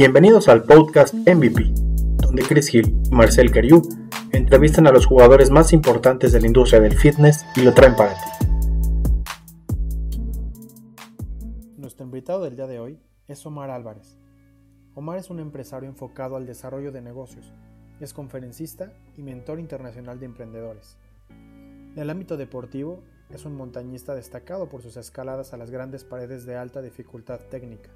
Bienvenidos 0.00 0.48
al 0.48 0.62
podcast 0.62 1.12
MVP, 1.12 1.72
donde 2.18 2.42
Chris 2.42 2.72
Hill 2.72 3.00
y 3.10 3.10
Marcel 3.10 3.50
Cariou 3.50 3.82
entrevistan 4.32 4.86
a 4.86 4.92
los 4.92 5.06
jugadores 5.06 5.50
más 5.50 5.72
importantes 5.72 6.30
de 6.32 6.40
la 6.40 6.46
industria 6.46 6.80
del 6.80 6.96
fitness 6.96 7.44
y 7.56 7.62
lo 7.62 7.74
traen 7.74 7.96
para 7.96 8.14
ti. 8.14 8.46
Nuestro 11.76 12.04
invitado 12.04 12.44
del 12.44 12.54
día 12.54 12.66
de 12.66 12.78
hoy 12.78 13.00
es 13.26 13.44
Omar 13.44 13.70
Álvarez. 13.70 14.16
Omar 14.94 15.18
es 15.18 15.30
un 15.30 15.40
empresario 15.40 15.88
enfocado 15.88 16.36
al 16.36 16.46
desarrollo 16.46 16.92
de 16.92 17.02
negocios, 17.02 17.52
es 17.98 18.12
conferencista 18.12 18.92
y 19.16 19.22
mentor 19.22 19.58
internacional 19.58 20.20
de 20.20 20.26
emprendedores. 20.26 20.96
En 21.30 21.98
el 21.98 22.10
ámbito 22.10 22.36
deportivo, 22.36 23.02
es 23.30 23.44
un 23.44 23.54
montañista 23.56 24.14
destacado 24.14 24.68
por 24.68 24.82
sus 24.82 24.96
escaladas 24.96 25.52
a 25.52 25.56
las 25.56 25.70
grandes 25.70 26.04
paredes 26.04 26.46
de 26.46 26.56
alta 26.56 26.80
dificultad 26.80 27.40
técnica. 27.50 27.90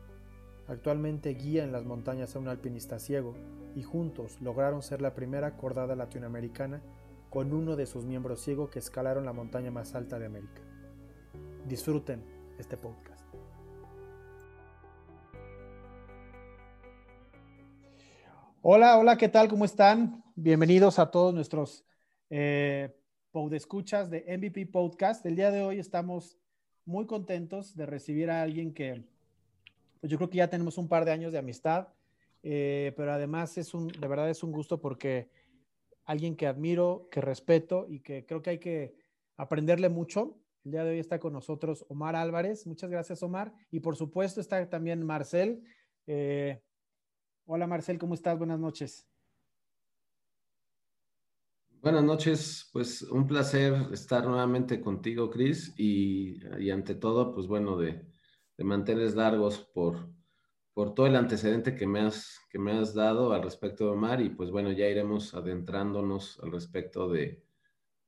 Actualmente 0.68 1.30
guía 1.30 1.64
en 1.64 1.72
las 1.72 1.84
montañas 1.84 2.36
a 2.36 2.38
un 2.38 2.48
alpinista 2.48 2.98
ciego 2.98 3.34
y 3.74 3.82
juntos 3.82 4.40
lograron 4.40 4.82
ser 4.82 5.00
la 5.00 5.14
primera 5.14 5.56
cordada 5.56 5.96
latinoamericana 5.96 6.82
con 7.30 7.52
uno 7.54 7.76
de 7.76 7.86
sus 7.86 8.04
miembros 8.04 8.42
ciegos 8.42 8.70
que 8.70 8.78
escalaron 8.78 9.24
la 9.24 9.32
montaña 9.32 9.70
más 9.70 9.94
alta 9.94 10.18
de 10.18 10.26
América. 10.26 10.60
Disfruten 11.66 12.22
este 12.58 12.76
podcast. 12.76 13.22
Hola, 18.60 18.98
hola, 18.98 19.16
¿qué 19.16 19.28
tal? 19.28 19.48
¿Cómo 19.48 19.64
están? 19.64 20.22
Bienvenidos 20.36 20.98
a 20.98 21.10
todos 21.10 21.34
nuestros 21.34 21.84
eh, 22.30 23.01
escuchas 23.52 24.10
de 24.10 24.24
MVP 24.36 24.66
Podcast. 24.66 25.24
El 25.24 25.36
día 25.36 25.50
de 25.50 25.62
hoy 25.62 25.78
estamos 25.78 26.36
muy 26.84 27.06
contentos 27.06 27.74
de 27.74 27.86
recibir 27.86 28.30
a 28.30 28.42
alguien 28.42 28.74
que 28.74 29.04
pues 30.00 30.10
yo 30.10 30.18
creo 30.18 30.28
que 30.28 30.36
ya 30.36 30.50
tenemos 30.50 30.76
un 30.76 30.86
par 30.86 31.04
de 31.06 31.12
años 31.12 31.32
de 31.32 31.38
amistad, 31.38 31.88
eh, 32.42 32.92
pero 32.94 33.12
además 33.12 33.56
es 33.56 33.72
un, 33.72 33.88
de 33.88 34.06
verdad 34.06 34.28
es 34.28 34.42
un 34.42 34.52
gusto 34.52 34.80
porque 34.80 35.30
alguien 36.04 36.36
que 36.36 36.46
admiro, 36.46 37.08
que 37.10 37.22
respeto 37.22 37.86
y 37.88 38.00
que 38.00 38.26
creo 38.26 38.42
que 38.42 38.50
hay 38.50 38.58
que 38.58 38.94
aprenderle 39.36 39.88
mucho. 39.88 40.36
El 40.64 40.72
día 40.72 40.84
de 40.84 40.90
hoy 40.90 40.98
está 40.98 41.18
con 41.18 41.32
nosotros 41.32 41.86
Omar 41.88 42.16
Álvarez. 42.16 42.66
Muchas 42.66 42.90
gracias, 42.90 43.22
Omar. 43.22 43.54
Y 43.70 43.80
por 43.80 43.96
supuesto 43.96 44.40
está 44.40 44.68
también 44.68 45.04
Marcel. 45.06 45.64
Eh, 46.06 46.60
hola, 47.46 47.66
Marcel, 47.66 47.98
¿cómo 47.98 48.14
estás? 48.14 48.36
Buenas 48.36 48.60
noches. 48.60 49.11
Buenas 51.82 52.04
noches, 52.04 52.70
pues 52.72 53.02
un 53.02 53.26
placer 53.26 53.74
estar 53.92 54.24
nuevamente 54.24 54.80
contigo, 54.80 55.28
Cris, 55.28 55.74
y, 55.76 56.70
ante 56.70 56.94
todo, 56.94 57.34
pues 57.34 57.48
bueno, 57.48 57.76
de, 57.76 58.06
de 58.56 58.64
manteles 58.64 59.16
largos 59.16 59.58
por, 59.58 60.08
por 60.74 60.94
todo 60.94 61.08
el 61.08 61.16
antecedente 61.16 61.74
que 61.74 61.88
me, 61.88 61.98
has, 61.98 62.38
que 62.48 62.60
me 62.60 62.70
has 62.70 62.94
dado 62.94 63.32
al 63.32 63.42
respecto 63.42 63.84
de 63.84 63.90
Omar, 63.90 64.20
y 64.20 64.28
pues 64.28 64.52
bueno, 64.52 64.70
ya 64.70 64.86
iremos 64.86 65.34
adentrándonos 65.34 66.38
al 66.40 66.52
respecto 66.52 67.08
de, 67.08 67.42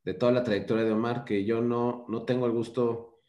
de 0.04 0.14
toda 0.14 0.30
la 0.30 0.44
trayectoria 0.44 0.84
de 0.84 0.92
Omar, 0.92 1.24
que 1.24 1.44
yo 1.44 1.60
no, 1.60 2.06
no 2.08 2.24
tengo 2.24 2.46
el 2.46 2.52
gusto, 2.52 3.24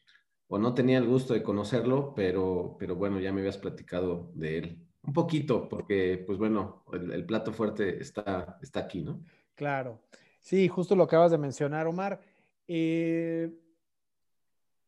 o 0.46 0.60
no 0.60 0.76
tenía 0.76 1.00
el 1.00 1.08
gusto 1.08 1.34
de 1.34 1.42
conocerlo, 1.42 2.14
pero, 2.16 2.76
pero 2.78 2.96
bueno, 2.96 3.20
ya 3.20 3.34
me 3.34 3.40
habías 3.40 3.58
platicado 3.58 4.32
de 4.36 4.58
él. 4.60 4.88
Un 5.02 5.14
poquito, 5.14 5.68
porque 5.68 6.24
pues 6.24 6.38
bueno, 6.38 6.86
el, 6.94 7.12
el 7.12 7.26
plato 7.26 7.52
fuerte 7.52 8.00
está, 8.00 8.60
está 8.62 8.82
aquí, 8.82 9.02
¿no? 9.02 9.24
Claro. 9.56 10.04
Sí, 10.46 10.68
justo 10.68 10.96
lo 10.96 11.06
acabas 11.06 11.32
de 11.32 11.40
mencionar, 11.40 11.88
Omar. 11.88 12.22
Eh, 12.68 13.52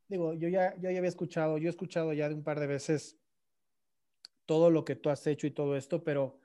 digo, 0.07 0.35
yo 0.35 0.49
ya, 0.49 0.75
ya 0.79 0.89
había 0.89 1.09
escuchado, 1.09 1.57
yo 1.57 1.65
he 1.65 1.71
escuchado 1.71 2.13
ya 2.13 2.29
de 2.29 2.35
un 2.35 2.43
par 2.43 2.59
de 2.59 2.67
veces 2.67 3.17
todo 4.45 4.69
lo 4.69 4.85
que 4.85 4.95
tú 4.95 5.09
has 5.09 5.25
hecho 5.25 5.47
y 5.47 5.51
todo 5.51 5.75
esto, 5.75 6.03
pero 6.03 6.37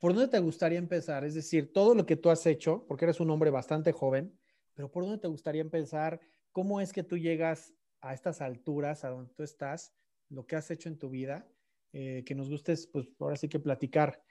¿por 0.00 0.14
dónde 0.14 0.28
te 0.28 0.38
gustaría 0.38 0.78
empezar? 0.78 1.22
Es 1.24 1.34
decir, 1.34 1.70
todo 1.74 1.94
lo 1.94 2.06
que 2.06 2.16
tú 2.16 2.30
has 2.30 2.46
hecho, 2.46 2.86
porque 2.88 3.04
eres 3.04 3.20
un 3.20 3.28
hombre 3.28 3.50
bastante 3.50 3.92
joven, 3.92 4.34
pero 4.72 4.90
¿por 4.90 5.04
dónde 5.04 5.18
te 5.18 5.28
gustaría 5.28 5.60
empezar? 5.60 6.18
¿Cómo 6.50 6.80
es 6.80 6.94
que 6.94 7.02
tú 7.02 7.18
llegas 7.18 7.74
a 8.00 8.14
estas 8.14 8.40
alturas, 8.40 9.04
a 9.04 9.10
donde 9.10 9.34
tú 9.34 9.42
estás, 9.42 9.92
lo 10.30 10.46
que 10.46 10.56
has 10.56 10.70
hecho 10.70 10.88
en 10.88 10.98
tu 10.98 11.10
vida? 11.10 11.46
Eh, 11.92 12.22
que 12.24 12.34
nos 12.34 12.48
gustes, 12.48 12.86
pues 12.86 13.06
ahora 13.18 13.36
sí 13.36 13.50
que 13.50 13.60
platicar 13.60 14.22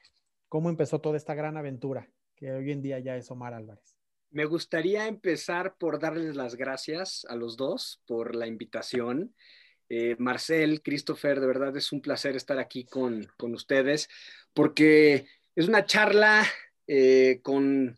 cómo 0.47 0.71
empezó 0.71 0.99
toda 0.99 1.15
esta 1.15 1.35
gran 1.35 1.57
aventura 1.57 2.09
que 2.39 2.51
hoy 2.53 2.71
en 2.71 2.81
día 2.81 2.97
ya 2.97 3.15
es 3.17 3.29
Omar 3.29 3.53
Álvarez. 3.53 3.98
Me 4.31 4.45
gustaría 4.45 5.07
empezar 5.07 5.75
por 5.77 5.99
darles 5.99 6.35
las 6.35 6.55
gracias 6.55 7.25
a 7.29 7.35
los 7.35 7.57
dos 7.57 8.01
por 8.05 8.35
la 8.35 8.45
invitación. 8.45 9.33
Eh, 9.89 10.15
Marcel, 10.19 10.83
Christopher, 10.83 11.39
de 11.39 11.47
verdad 11.47 11.75
es 11.75 11.91
un 11.91 12.01
placer 12.01 12.35
estar 12.35 12.59
aquí 12.59 12.85
con, 12.85 13.27
ustedes 13.39 14.07
porque 14.53 15.25
es 15.55 15.67
una 15.67 15.85
charla 15.85 16.45
eh, 16.85 17.39
con 17.41 17.97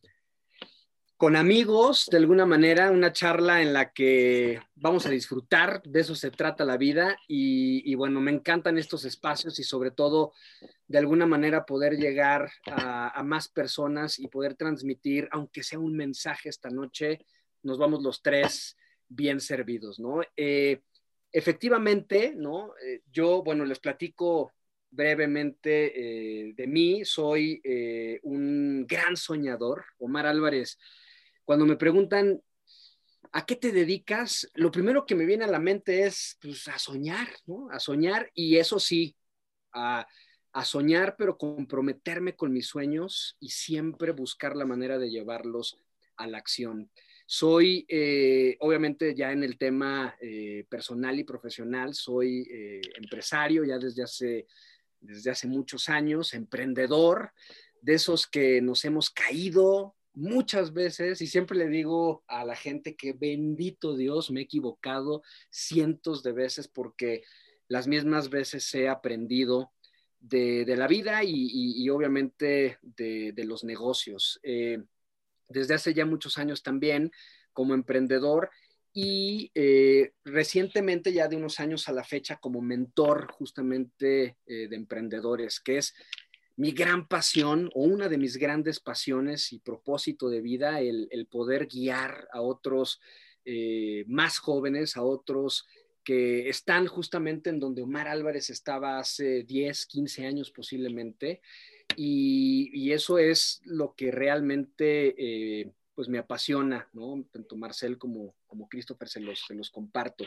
con 1.22 1.36
amigos, 1.36 2.08
de 2.09 2.18
alguna 2.18 2.48
manera, 2.48 2.90
una 2.90 3.14
charla 3.14 3.62
en 3.62 3.74
la 3.74 3.94
que 3.94 4.59
vamos 4.74 5.06
a 5.06 5.12
disfrutar, 5.12 5.84
de 5.84 6.00
eso 6.00 6.16
se 6.16 6.32
trata 6.32 6.66
la 6.66 6.78
vida 6.78 7.16
y, 7.28 7.94
bueno, 7.94 8.20
me 8.20 8.32
encantan 8.32 8.80
estos 8.80 9.06
espacios 9.06 9.59
y 9.59 9.64
sobre 9.64 9.92
todo, 9.92 10.34
de 10.88 10.98
alguna 10.98 11.28
manera, 11.28 11.64
poder 11.64 11.96
llegar 11.96 12.50
a, 12.66 13.22
más 13.24 13.50
personas 13.50 14.18
y 14.18 14.30
poder 14.30 14.56
transmitir, 14.56 15.30
aunque 15.32 15.62
sea 15.62 15.78
un 15.78 15.96
mensaje 15.96 16.50
esta 16.50 16.72
noche, 16.72 17.24
nos 17.62 17.78
vamos 17.78 18.02
los 18.02 18.24
tres 18.24 18.76
bien 19.08 19.42
servidos, 19.42 20.00
¿no? 20.00 20.22
Eh, 20.36 20.82
efectivamente, 21.32 22.34
¿no? 22.36 22.74
Eh, 22.84 23.03
yo, 23.12 23.44
bueno, 23.44 23.64
les 23.64 23.78
platico 23.78 24.53
brevemente 24.90 25.94
eh, 26.48 26.53
de 26.56 26.66
mí, 26.66 27.06
soy 27.06 27.62
un 28.24 28.88
gran 28.88 29.16
soñador, 29.16 29.86
Omar 30.00 30.26
Álvarez 30.26 30.80
cuando 31.51 31.66
me 31.66 31.75
preguntan, 31.75 32.41
¿a 33.34 33.45
qué 33.45 33.57
te 33.57 33.73
dedicas? 33.73 34.50
Lo 34.53 34.72
primero 34.72 35.06
que 35.06 35.16
me 35.16 35.25
viene 35.25 35.44
a 35.44 35.51
la 35.51 35.59
mente 35.59 36.03
es 36.03 36.38
pues, 36.41 36.66
a 36.69 36.79
soñar, 36.79 37.28
¿no? 37.45 37.69
A 37.72 37.79
soñar 37.81 38.31
y 38.34 38.56
eso 38.56 38.79
sí, 38.79 39.17
a, 39.73 40.07
soñar, 40.63 41.17
pero 41.17 41.38
comprometerme 41.38 42.38
con 42.38 42.53
mis 42.53 42.67
sueños 42.67 43.35
y 43.41 43.50
siempre 43.50 44.13
buscar 44.13 44.56
la 44.56 44.66
manera 44.66 44.97
de 44.97 45.09
llevarlos 45.09 45.78
a 46.16 46.25
la 46.25 46.38
acción. 46.38 46.90
Soy, 47.25 47.85
eh, 47.90 48.56
obviamente, 48.61 49.13
ya 49.13 49.34
en 49.34 49.44
el 49.44 49.57
tema 49.57 50.16
eh, 50.22 50.66
personal 50.69 51.19
y 51.19 51.25
profesional, 51.25 51.94
soy 51.95 52.47
eh, 52.50 52.79
empresario 52.95 53.66
ya 53.66 53.78
desde 53.78 54.47
desde 55.01 55.31
hace 55.31 55.50
muchos 55.50 55.90
años, 55.90 56.34
emprendedor, 56.34 57.34
de 57.81 57.95
esos 57.95 58.25
que 58.25 58.61
nos 58.61 58.85
hemos 58.85 59.09
caído, 59.09 59.97
muchas 60.13 60.73
veces 60.73 61.22
y 61.22 61.27
siempre 61.27 61.57
le 61.57 61.67
digo 61.67 62.23
a 62.27 62.44
la 62.45 62.55
gente 62.55 62.95
que 62.95 63.13
bendito 63.13 63.95
Dios, 63.95 64.31
me 64.31 64.41
he 64.41 64.44
equivocado 64.44 65.23
cientos 65.49 66.23
de 66.23 66.33
veces 66.33 66.67
porque 66.67 67.23
las 67.67 67.88
mismas 67.88 68.29
veces 68.29 68.73
he 68.75 68.89
aprendido 68.89 69.72
de, 70.19 70.66
la 70.77 70.88
vida 70.88 71.23
y, 71.23 71.89
obviamente 71.89 72.77
de, 72.81 73.44
los 73.45 73.63
negocios. 73.63 74.39
Eh, 74.44 74.83
desde 75.47 75.73
hace 75.73 75.94
ya 75.94 76.05
muchos 76.05 76.38
años 76.38 76.63
también 76.63 77.11
como 77.53 77.73
emprendedor 77.73 78.49
y 78.93 79.51
eh, 79.55 80.13
recientemente 80.25 81.13
ya 81.13 81.28
de 81.28 81.38
unos 81.38 81.59
años 81.59 81.88
a 81.88 81.93
la 81.93 82.03
fecha 82.03 82.38
como 82.38 82.61
mentor 82.61 83.31
justamente 83.31 84.38
eh, 84.45 84.67
de 84.67 84.75
emprendedores, 84.75 85.59
que 85.59 85.78
es 85.78 85.93
mi 86.61 86.73
gran 86.73 87.07
pasión 87.07 87.72
o 87.73 87.81
una 87.81 88.07
de 88.07 88.19
mis 88.19 88.38
grandes 88.38 88.79
pasiones 88.79 89.51
y 89.51 89.57
propósito 89.57 90.29
de 90.29 90.41
vida, 90.41 90.79
el, 90.79 91.27
poder 91.27 91.66
guiar 91.66 92.27
a 92.31 92.41
otros 92.41 93.01
eh, 93.45 94.05
más 94.07 94.38
jóvenes, 94.38 94.95
a 94.95 95.01
otros 95.01 95.66
que 96.03 96.49
están 96.49 96.85
justamente 96.85 97.49
en 97.49 97.59
donde 97.59 97.81
Omar 97.81 98.08
Álvarez 98.08 98.52
estaba 98.52 98.99
hace 98.99 99.41
10, 99.41 99.87
15 99.87 100.28
años 100.28 100.52
posiblemente. 100.52 101.41
Y, 101.96 102.91
eso 102.91 103.17
es 103.17 103.61
lo 103.66 103.96
que 103.96 104.11
realmente 104.11 105.16
eh, 105.17 105.72
pues 105.96 106.09
me 106.09 106.19
apasiona. 106.19 106.87
Tanto 107.31 107.55
Marcel 107.55 107.97
como, 107.97 108.35
como 108.46 108.69
Christopher 108.69 109.09
se 109.09 109.19
los, 109.19 109.43
se 109.47 109.55
los 109.55 109.72
comparto. 109.72 110.25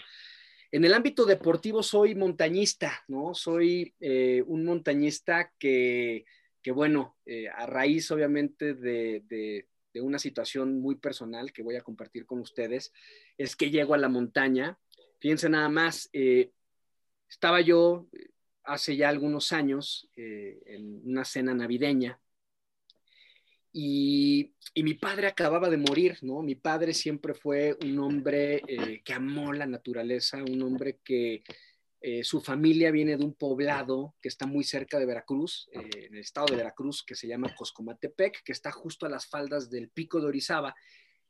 En 0.74 0.84
el 0.84 0.92
ámbito 0.92 1.24
deportivo 1.24 1.84
soy 1.84 2.16
montañista, 2.16 3.04
¿no? 3.06 3.32
Soy 3.32 3.94
eh, 4.00 4.42
un 4.44 4.64
montañista 4.64 5.52
que, 5.56 6.24
bueno, 6.74 7.16
eh, 7.26 7.48
a 7.48 7.64
raíz 7.64 8.10
obviamente 8.10 8.74
de, 8.74 9.68
una 9.94 10.18
situación 10.18 10.80
muy 10.80 10.96
personal 10.96 11.52
que 11.52 11.62
voy 11.62 11.76
a 11.76 11.82
compartir 11.82 12.26
con 12.26 12.40
ustedes, 12.40 12.92
es 13.38 13.54
que 13.54 13.70
llego 13.70 13.94
a 13.94 13.98
la 13.98 14.08
montaña. 14.08 14.76
Fíjense 15.20 15.48
nada 15.48 15.68
más, 15.68 16.10
eh, 16.12 16.50
estaba 17.28 17.60
yo 17.60 18.08
hace 18.64 18.96
ya 18.96 19.10
algunos 19.10 19.52
años 19.52 20.10
en 20.16 21.02
una 21.04 21.24
cena 21.24 21.54
navideña 21.54 22.18
y, 23.76 24.54
mi 24.76 24.94
padre 24.94 25.26
acababa 25.26 25.68
de 25.68 25.76
morir, 25.76 26.18
¿no? 26.22 26.42
Mi 26.42 26.54
padre 26.54 26.94
siempre 26.94 27.34
fue 27.34 27.76
un 27.82 27.98
hombre 27.98 28.62
eh, 28.68 29.02
que 29.04 29.12
amó 29.12 29.52
la 29.52 29.66
naturaleza, 29.66 30.44
un 30.44 30.62
hombre 30.62 31.00
que 31.02 31.42
eh, 32.00 32.22
su 32.22 32.40
familia 32.40 32.92
viene 32.92 33.16
de 33.16 33.24
un 33.24 33.34
poblado 33.34 34.14
que 34.22 34.28
está 34.28 34.46
muy 34.46 34.62
cerca 34.62 35.00
de 35.00 35.06
Veracruz, 35.06 35.68
eh, 35.72 36.06
en 36.06 36.14
el 36.14 36.20
estado 36.20 36.46
de 36.46 36.56
Veracruz, 36.56 37.02
que 37.04 37.16
se 37.16 37.26
llama 37.26 37.52
Coscomatepec, 37.52 38.44
que 38.44 38.52
está 38.52 38.70
justo 38.70 39.06
a 39.06 39.08
las 39.08 39.26
faldas 39.26 39.68
del 39.70 39.88
Pico 39.88 40.20
de 40.20 40.26
Orizaba, 40.26 40.72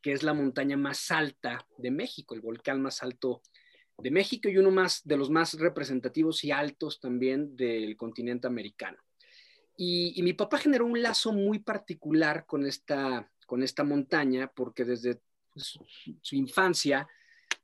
que 0.02 0.12
es 0.12 0.23
la 0.23 0.35
montaña 0.35 0.76
más 0.76 1.11
alta 1.11 1.67
de 1.79 1.91
México, 1.91 2.35
el 2.35 2.43
volcán 2.43 2.82
más 2.82 3.02
alto 3.02 3.41
de 3.96 4.11
México 4.11 4.50
y 4.50 4.58
uno 4.58 4.70
más 4.70 5.00
de 5.05 5.17
los 5.17 5.31
más 5.31 5.55
representativos 5.55 6.44
y 6.44 6.50
altos 6.50 7.00
también 7.00 7.56
del 7.56 7.96
continente 7.96 8.46
americano. 8.46 8.99
Y, 9.76 10.22
mi 10.22 10.32
papá 10.32 10.58
generó 10.58 10.86
un 10.86 11.02
lazo 11.02 11.32
muy 11.32 11.58
particular 11.58 12.46
con 12.46 12.64
esta, 12.66 13.30
con 13.46 13.62
esta 13.62 13.82
montaña, 13.82 14.50
porque 14.54 14.84
desde 14.84 15.20
su, 15.56 15.84
infancia 16.32 17.08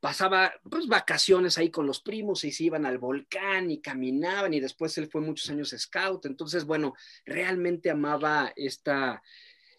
pasaba 0.00 0.52
pues, 0.68 0.86
vacaciones 0.86 1.58
ahí 1.58 1.70
con 1.70 1.86
los 1.86 2.00
primos 2.00 2.44
y 2.44 2.52
se 2.52 2.64
iban 2.64 2.86
al 2.86 2.98
volcán 2.98 3.70
y 3.70 3.80
caminaban 3.80 4.54
y 4.54 4.60
después 4.60 4.96
él 4.98 5.08
fue 5.08 5.20
muchos 5.20 5.50
años 5.50 5.74
scout. 5.76 6.26
Entonces, 6.26 6.64
bueno, 6.64 6.94
realmente 7.24 7.90
amaba 7.90 8.52
esta, 8.56 9.22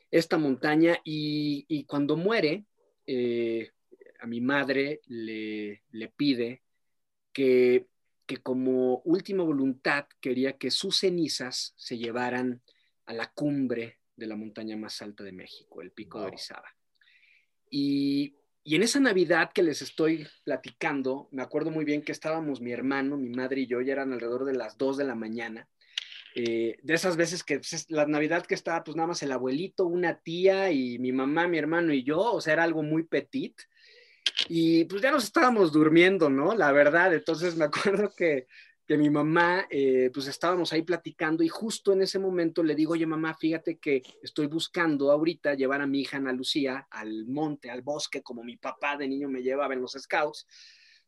esta 0.09 0.37
montaña 0.37 0.99
y, 1.03 1.83
cuando 1.85 2.15
muere, 2.15 2.65
eh, 3.05 3.71
a 4.19 4.27
mi 4.27 4.39
madre 4.39 5.01
le, 5.07 5.83
le 5.91 6.07
pide 6.09 6.61
que 7.33 7.87
que 8.31 8.37
como 8.37 9.01
última 9.03 9.43
voluntad 9.43 10.05
quería 10.21 10.53
que 10.57 10.71
sus 10.71 10.99
cenizas 10.99 11.73
se 11.75 11.97
llevaran 11.97 12.61
a 13.05 13.11
la 13.11 13.29
cumbre 13.29 13.99
de 14.15 14.25
la 14.25 14.37
montaña 14.37 14.77
más 14.77 15.01
alta 15.01 15.25
de 15.25 15.33
México, 15.33 15.81
el 15.81 15.91
Pico 15.91 16.21
de 16.21 16.27
Orizaba. 16.27 16.73
Y, 17.69 18.37
en 18.63 18.83
esa 18.83 19.01
Navidad 19.01 19.51
que 19.53 19.63
les 19.63 19.81
estoy 19.81 20.25
platicando, 20.45 21.27
me 21.31 21.41
acuerdo 21.41 21.71
muy 21.71 21.83
bien 21.83 22.03
que 22.03 22.13
estábamos 22.13 22.61
mi 22.61 22.71
hermano, 22.71 23.17
mi 23.17 23.27
madre 23.27 23.61
y 23.61 23.67
yo, 23.67 23.81
ya 23.81 23.91
eran 23.91 24.13
alrededor 24.13 24.45
de 24.45 24.53
las 24.53 24.77
2 24.77 24.95
de 24.95 25.03
la 25.03 25.15
mañana. 25.15 25.67
Eh, 26.33 26.77
de 26.81 26.93
esas 26.93 27.17
veces 27.17 27.43
que 27.43 27.57
pues, 27.57 27.85
la 27.89 28.05
Navidad 28.05 28.45
que 28.45 28.55
estaba 28.55 28.81
pues 28.85 28.95
nada 28.95 29.07
más 29.07 29.21
el 29.23 29.33
abuelito, 29.33 29.87
una 29.87 30.21
tía 30.21 30.71
y 30.71 30.99
mi 30.99 31.11
mamá, 31.11 31.49
mi 31.49 31.57
hermano 31.57 31.91
y 31.91 32.03
yo, 32.03 32.31
o 32.31 32.39
sea, 32.39 32.53
era 32.53 32.63
algo 32.63 32.81
muy 32.81 33.03
petit. 33.03 33.59
Y 34.47 34.85
pues 34.85 35.01
ya 35.01 35.11
nos 35.11 35.23
estábamos 35.23 35.71
durmiendo, 35.71 36.29
¿no? 36.29 36.55
La 36.55 36.71
verdad, 36.71 37.13
entonces 37.13 37.55
me 37.55 37.65
acuerdo 38.05 38.13
que, 38.15 38.47
que 38.91 38.97
mi 38.97 39.09
mamá, 39.09 39.67
eh, 39.69 40.09
pues 40.13 40.27
estábamos 40.27 40.73
ahí 40.73 40.81
platicando 40.81 41.43
y 41.43 41.47
justo 41.47 41.93
en 41.93 42.01
ese 42.01 42.19
momento 42.19 42.61
le 42.61 42.75
digo, 42.75 42.91
oye 42.91 43.05
mamá, 43.05 43.33
fíjate 43.33 43.77
que 43.77 44.01
estoy 44.21 44.47
buscando 44.47 45.11
ahorita 45.11 45.53
llevar 45.53 45.81
a 45.81 45.87
mi 45.87 46.01
hija 46.01 46.17
Ana 46.17 46.33
Lucía 46.33 46.87
al 46.91 47.25
monte, 47.25 47.69
al 47.69 47.83
bosque, 47.83 48.21
como 48.21 48.43
mi 48.43 48.57
papá 48.57 48.97
de 48.97 49.07
niño 49.07 49.29
me 49.29 49.43
llevaba 49.43 49.75
en 49.75 49.81
los 49.81 49.93
scouts, 49.93 50.45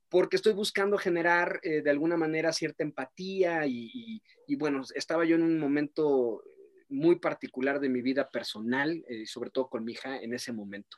porque 0.07 0.37
estoy 0.37 0.53
buscando 0.53 0.97
generar 0.97 1.59
eh, 1.63 1.81
de 1.81 1.89
alguna 1.89 2.15
manera 2.15 2.53
cierta 2.53 2.83
empatía 2.83 3.65
y, 3.67 4.21
bueno, 4.57 4.83
estaba 4.95 5.25
yo 5.25 5.35
en 5.35 5.43
un 5.43 5.59
momento 5.59 6.41
muy 6.87 7.17
particular 7.17 7.81
de 7.81 7.89
mi 7.89 8.01
vida 8.01 8.29
personal, 8.29 9.03
eh, 9.09 9.25
sobre 9.25 9.49
todo 9.49 9.67
con 9.67 9.83
mi 9.83 9.91
hija 9.91 10.21
en 10.21 10.33
ese 10.33 10.53
momento. 10.53 10.97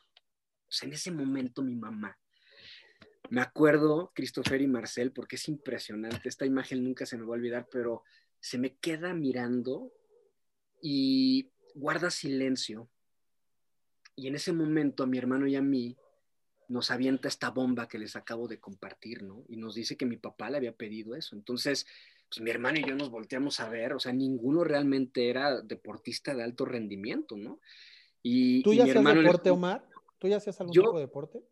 Pues 0.68 0.82
en 0.82 0.92
ese 0.92 1.10
momento 1.10 1.62
mi 1.62 1.74
mamá 1.74 2.16
me 3.30 3.40
acuerdo, 3.40 4.12
Christopher 4.14 4.60
y 4.60 4.66
Marcel, 4.66 5.12
porque 5.12 5.36
es 5.36 5.48
impresionante, 5.48 6.28
esta 6.28 6.46
imagen 6.46 6.84
nunca 6.84 7.06
se 7.06 7.16
me 7.16 7.24
va 7.24 7.30
a 7.30 7.38
olvidar, 7.38 7.68
pero 7.70 8.02
se 8.40 8.58
me 8.58 8.76
queda 8.76 9.14
mirando 9.14 9.92
y 10.80 11.50
guarda 11.74 12.10
silencio. 12.10 12.88
Y 14.14 14.28
en 14.28 14.34
ese 14.34 14.52
momento 14.52 15.02
a 15.02 15.06
mi 15.06 15.18
hermano 15.18 15.46
y 15.46 15.56
a 15.56 15.62
mí 15.62 15.96
nos 16.68 16.90
avienta 16.90 17.28
esta 17.28 17.50
bomba 17.50 17.88
que 17.88 17.98
les 17.98 18.16
acabo 18.16 18.48
de 18.48 18.58
compartir, 18.58 19.22
¿no? 19.22 19.44
Y 19.48 19.56
nos 19.56 19.74
dice 19.74 19.96
que 19.96 20.06
mi 20.06 20.16
papá 20.16 20.50
le 20.50 20.56
había 20.56 20.72
pedido 20.72 21.14
eso. 21.14 21.36
Entonces, 21.36 21.86
pues 22.28 22.40
mi 22.40 22.50
hermano 22.50 22.78
y 22.78 22.84
yo 22.84 22.94
nos 22.94 23.10
volteamos 23.10 23.60
a 23.60 23.68
ver, 23.68 23.92
o 23.92 24.00
sea, 24.00 24.12
ninguno 24.12 24.64
realmente 24.64 25.28
era 25.28 25.60
deportista 25.60 26.34
de 26.34 26.42
alto 26.42 26.64
rendimiento, 26.64 27.36
¿no? 27.36 27.60
Y, 28.22 28.62
¿Tú 28.62 28.74
ya 28.74 28.84
hacías 28.84 29.04
deporte, 29.04 29.50
Omar? 29.50 29.88
¿Tú 30.18 30.28
ya 30.28 30.38
hacías 30.38 30.60
algún 30.60 30.72
tipo 30.72 30.94
de 30.94 31.00
deporte? 31.00 31.42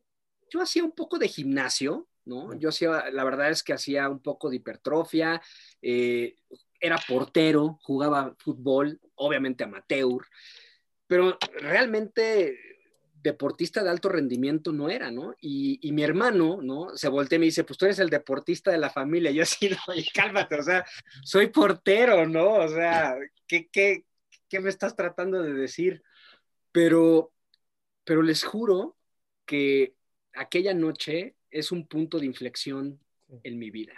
Yo 0.54 0.62
hacía 0.62 0.84
un 0.84 0.92
poco 0.92 1.18
de 1.18 1.26
gimnasio, 1.26 2.06
¿no? 2.24 2.54
Yo 2.54 2.68
hacía, 2.68 3.10
la 3.10 3.24
verdad 3.24 3.50
es 3.50 3.64
que 3.64 3.72
hacía 3.72 4.08
un 4.08 4.20
poco 4.20 4.48
de 4.48 4.56
hipertrofia, 4.56 5.42
eh, 5.82 6.36
era 6.80 6.96
portero, 7.08 7.80
jugaba 7.82 8.36
fútbol, 8.38 9.00
obviamente 9.16 9.64
amateur, 9.64 10.24
pero 11.08 11.36
realmente 11.60 12.56
deportista 13.20 13.82
de 13.82 13.90
alto 13.90 14.08
rendimiento 14.08 14.70
no 14.70 14.88
era, 14.88 15.10
¿no? 15.10 15.34
Y, 15.40 15.90
mi 15.90 16.04
hermano, 16.04 16.60
¿no? 16.62 16.96
Se 16.96 17.08
voltea 17.08 17.36
y 17.36 17.40
me 17.40 17.46
dice, 17.46 17.64
pues 17.64 17.76
tú 17.76 17.86
eres 17.86 17.98
el 17.98 18.10
deportista 18.10 18.70
de 18.70 18.78
la 18.78 18.90
familia. 18.90 19.30
Y 19.32 19.34
yo 19.34 19.42
así, 19.42 19.68
no, 19.70 19.94
cálmate, 20.14 20.54
o 20.54 20.62
sea, 20.62 20.84
soy 21.24 21.48
portero, 21.48 22.28
¿no? 22.28 22.52
O 22.54 22.68
sea, 22.68 23.16
¿qué, 23.48 23.68
qué, 23.72 24.04
qué 24.48 24.60
me 24.60 24.70
estás 24.70 24.94
tratando 24.94 25.42
de 25.42 25.52
decir? 25.52 26.02
Pero, 26.70 27.32
pero 28.04 28.22
les 28.22 28.44
juro 28.44 28.96
que 29.46 29.94
aquella 30.34 30.74
noche 30.74 31.36
es 31.50 31.72
un 31.72 31.86
punto 31.86 32.18
de 32.18 32.26
inflexión 32.26 33.00
en 33.42 33.58
mi 33.58 33.70
vida. 33.70 33.94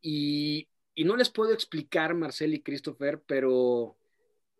Y, 0.00 0.68
no 1.04 1.16
les 1.16 1.30
puedo 1.30 1.52
explicar, 1.52 2.14
Marcel 2.14 2.54
y 2.54 2.62
Christopher, 2.62 3.22
pero 3.24 3.96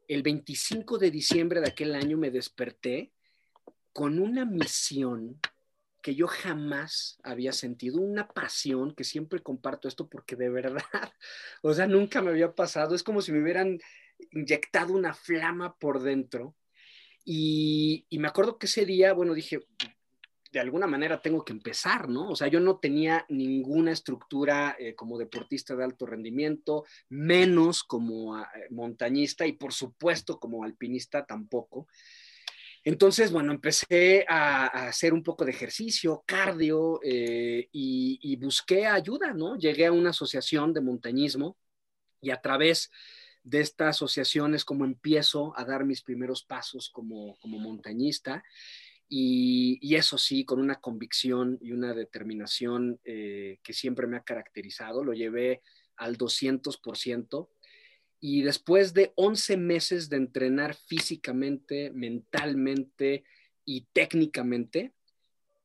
el 0.07 0.23
25 0.23 0.97
de 0.99 1.11
diciembre 1.11 1.61
de 1.61 1.69
aquel 1.69 1.95
año 1.97 2.17
me 2.17 2.31
desperté 2.31 3.13
con 3.93 4.21
una 4.21 4.45
misión 4.45 5.41
que 6.01 6.15
yo 6.15 6.29
jamás 6.29 7.19
había 7.25 7.53
sentido, 7.53 8.01
una 8.01 8.29
pasión 8.29 8.95
que 8.95 9.03
siempre 9.03 9.43
comparto 9.43 9.89
esto 9.89 10.09
porque 10.09 10.37
de 10.37 10.49
verdad, 10.49 10.81
o 11.63 11.75
sea, 11.75 11.89
nunca 11.89 12.23
me 12.23 12.31
había 12.31 12.55
pasado, 12.55 12.95
es 12.95 13.03
como 13.03 13.21
si 13.21 13.33
me 13.33 13.43
hubieran 13.43 13.81
inyectado 14.31 14.95
una 14.95 15.15
flama 15.15 15.77
por 15.77 16.01
dentro. 16.01 16.55
Y, 17.25 18.07
y 18.09 18.21
me 18.21 18.29
acuerdo 18.29 18.59
que 18.59 18.67
ese 18.67 18.87
día, 18.87 19.13
bueno, 19.13 19.35
dije, 19.35 19.61
de 20.51 20.61
alguna 20.61 20.87
manera 20.87 21.21
tengo 21.21 21.45
que 21.45 21.53
empezar, 21.53 22.09
¿no? 22.09 22.31
O 22.31 22.37
sea, 22.37 22.49
yo 22.49 22.61
no 22.61 22.79
tenía 22.79 23.27
ninguna 23.29 23.93
estructura 23.93 24.77
eh, 24.79 24.95
como 24.95 25.19
deportista 25.19 25.77
de 25.77 25.85
alto 25.85 26.07
rendimiento, 26.07 26.85
menos 27.11 27.83
como 27.85 28.35
ah, 28.35 28.51
eh, 28.55 28.69
montañista 28.71 29.47
y 29.47 29.53
por 29.53 29.73
supuesto 29.73 30.39
como 30.41 30.65
alpinista 30.65 31.27
tampoco. 31.27 31.87
Entonces, 32.83 33.31
bueno, 33.31 33.53
empecé 33.53 34.25
a, 34.29 34.67
hacer 34.89 35.13
un 35.13 35.23
poco 35.23 35.45
de 35.45 35.51
ejercicio, 35.51 36.23
cardio 36.25 37.01
eh, 37.03 37.69
y, 37.73 38.19
y, 38.23 38.37
busqué 38.37 38.87
ayuda, 38.87 39.35
¿no? 39.35 39.59
Llegué 39.59 39.87
a 39.87 39.93
una 39.93 40.11
asociación 40.11 40.73
de 40.73 40.81
montañismo 40.81 41.59
y 42.23 42.31
a 42.31 42.41
través 42.41 42.91
de 43.43 43.61
esta 43.61 43.89
asociación 43.89 44.55
es 44.55 44.65
como 44.65 44.85
empiezo 44.85 45.53
a 45.57 45.65
dar 45.65 45.85
mis 45.85 46.03
primeros 46.03 46.45
pasos 46.45 46.89
como, 46.91 47.37
como 47.41 47.59
montañista 47.59 48.43
y, 49.09 49.95
eso 49.95 50.19
sí, 50.19 50.45
con 50.45 50.61
una 50.61 50.81
convicción 50.81 51.59
y 51.63 51.73
una 51.73 51.95
determinación 51.95 53.01
eh, 53.05 53.59
que 53.63 53.73
siempre 53.73 54.07
me 54.07 54.19
ha 54.19 54.23
caracterizado, 54.23 55.03
lo 55.03 55.15
llevé 55.15 55.63
al 55.97 56.19
200%. 56.19 57.49
Y 58.21 58.43
después 58.43 58.93
de 58.95 59.13
11 59.17 59.57
meses 59.57 60.11
de 60.11 60.19
entrenar 60.19 60.75
físicamente, 60.75 61.91
mentalmente 61.95 63.25
y 63.65 63.87
técnicamente, 63.93 64.93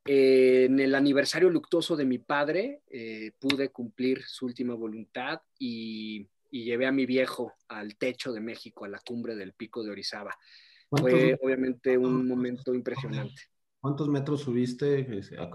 eh, 0.06 0.66
en 0.66 0.80
el 0.80 0.96
aniversario 0.96 1.50
luctuoso 1.50 1.96
de 1.96 2.06
mi 2.06 2.20
padre 2.20 2.82
eh, 2.90 3.32
pude 3.40 3.70
cumplir 3.70 4.24
su 4.24 4.46
última 4.46 4.74
voluntad 4.74 5.42
y, 5.58 6.28
y 6.52 6.66
llevé 6.66 6.86
a 6.86 6.92
mi 6.92 7.06
viejo 7.06 7.54
al 7.70 7.96
techo 7.96 8.32
de 8.32 8.42
México, 8.42 8.86
a 8.86 8.90
la 8.90 9.00
cumbre 9.00 9.36
del 9.36 9.54
pico 9.54 9.84
de 9.84 9.92
Orizaba. 9.92 10.38
Fue 10.98 11.38
obviamente 11.42 11.98
un 11.98 12.28
momento 12.28 12.74
impresionante. 12.74 13.42
¿Cuántos 13.80 14.08
metros 14.08 14.42
subiste? 14.42 15.08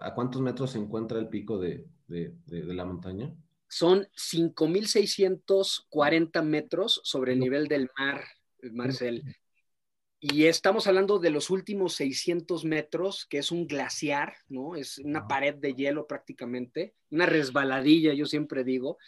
¿A 0.03 0.15
cuántos 0.15 0.43
metros 0.43 0.73
se 0.73 0.79
encuentra 0.79 1.19
el 1.19 1.29
pico 1.29 1.59
de, 1.59 1.87
de, 2.07 2.35
de, 2.47 2.75
la 2.75 2.85
montaña? 2.85 3.35
Son 3.69 4.07
5.640 4.15 6.43
metros 6.43 7.01
sobre 7.05 7.33
el 7.33 7.41
nivel 7.41 7.69
del 7.69 7.91
mar, 7.99 8.23
Marcel. 8.73 9.23
Y 10.21 10.47
estamos 10.47 10.89
hablando 10.89 11.21
de 11.21 11.31
los 11.31 11.49
últimos 11.49 11.95
600 11.95 12.65
metros, 12.65 13.27
que 13.31 13.39
es 13.39 13.53
un 13.53 13.67
glaciar, 13.67 14.35
¿no? 14.49 14.75
Es 14.75 14.99
una 14.99 15.29
pared 15.29 15.55
de 15.55 15.75
hielo 15.75 16.09
prácticamente, 16.09 16.95
una 17.11 17.27
resbaladilla, 17.27 18.13
yo 18.15 18.27
siempre 18.27 18.65
digo, 18.65 18.99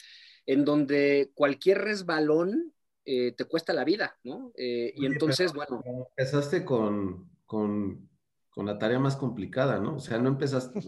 en 0.47 0.65
donde 0.65 1.33
cualquier 1.35 1.79
resbalón 1.79 2.73
eh, 3.05 3.33
te 3.33 3.45
cuesta 3.45 3.73
la 3.73 3.85
vida, 3.85 4.19
¿no? 4.25 4.53
Eh, 4.57 4.93
y 4.97 5.07
entonces, 5.07 5.53
bueno. 5.53 5.83
Empezaste 6.17 6.65
con, 6.65 7.31
con, 7.47 8.09
con, 8.51 8.67
la 8.67 8.79
tarea 8.79 8.99
más 8.99 9.17
complicada, 9.17 9.79
¿no? 9.79 9.97
O 9.97 10.01
sea, 10.01 10.19
no 10.19 10.29
empezaste, 10.29 10.81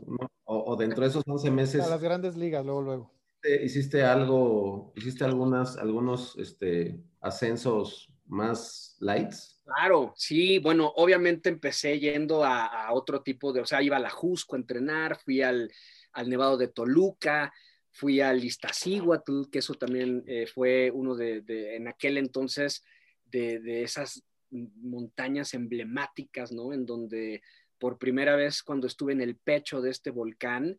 O, 0.45 0.77
dentro 0.77 1.03
de 1.03 1.11
esos 1.11 1.25
11 1.27 1.51
meses. 1.51 1.83
A 1.83 1.91
las 1.91 2.03
grandes 2.03 2.37
ligas, 2.37 2.65
luego, 2.65 2.83
luego. 2.83 3.15
Hiciste 3.43 4.05
algo, 4.05 4.93
hiciste 4.95 5.25
algunas, 5.25 5.77
algunos 5.77 6.37
este, 6.39 7.03
ascensos 7.21 8.13
más 8.27 8.97
lights. 9.01 9.61
Claro, 9.65 10.13
sí, 10.17 10.59
bueno, 10.59 10.93
obviamente 10.97 11.49
empecé 11.49 11.99
yendo 11.99 12.45
a, 12.45 12.93
otro 12.93 13.23
tipo 13.23 13.53
de, 13.53 13.61
o 13.61 13.67
sea, 13.67 13.83
iba 13.83 13.97
a 13.97 14.01
la 14.01 14.11
Jusco 14.11 14.57
a 14.57 14.59
entrenar, 14.59 15.19
fui 15.19 15.43
al, 15.43 15.71
Nevado 16.27 16.57
de 16.57 16.69
Toluca, 16.69 17.53
fui 17.93 18.21
al 18.21 18.43
Iztaccíhuatl, 18.43 19.51
que 19.51 19.59
eso 19.61 19.75
también 19.75 20.25
eh, 20.27 20.47
fue 20.47 20.91
uno 20.91 21.15
de, 21.15 21.43
en 21.77 21.89
aquel 21.89 22.19
entonces, 22.19 22.85
de, 23.27 23.83
esas 23.83 24.25
montañas 24.51 25.55
emblemáticas, 25.55 26.53
¿no? 26.53 26.73
En 26.73 26.85
donde 26.85 27.43
por 27.79 27.99
primera 27.99 28.37
vez 28.37 28.63
cuando 28.63 28.87
estuve 28.87 29.13
en 29.13 29.23
el 29.23 29.37
pecho 29.37 29.81
de 29.81 29.91
este 29.91 30.11
volcán, 30.11 30.77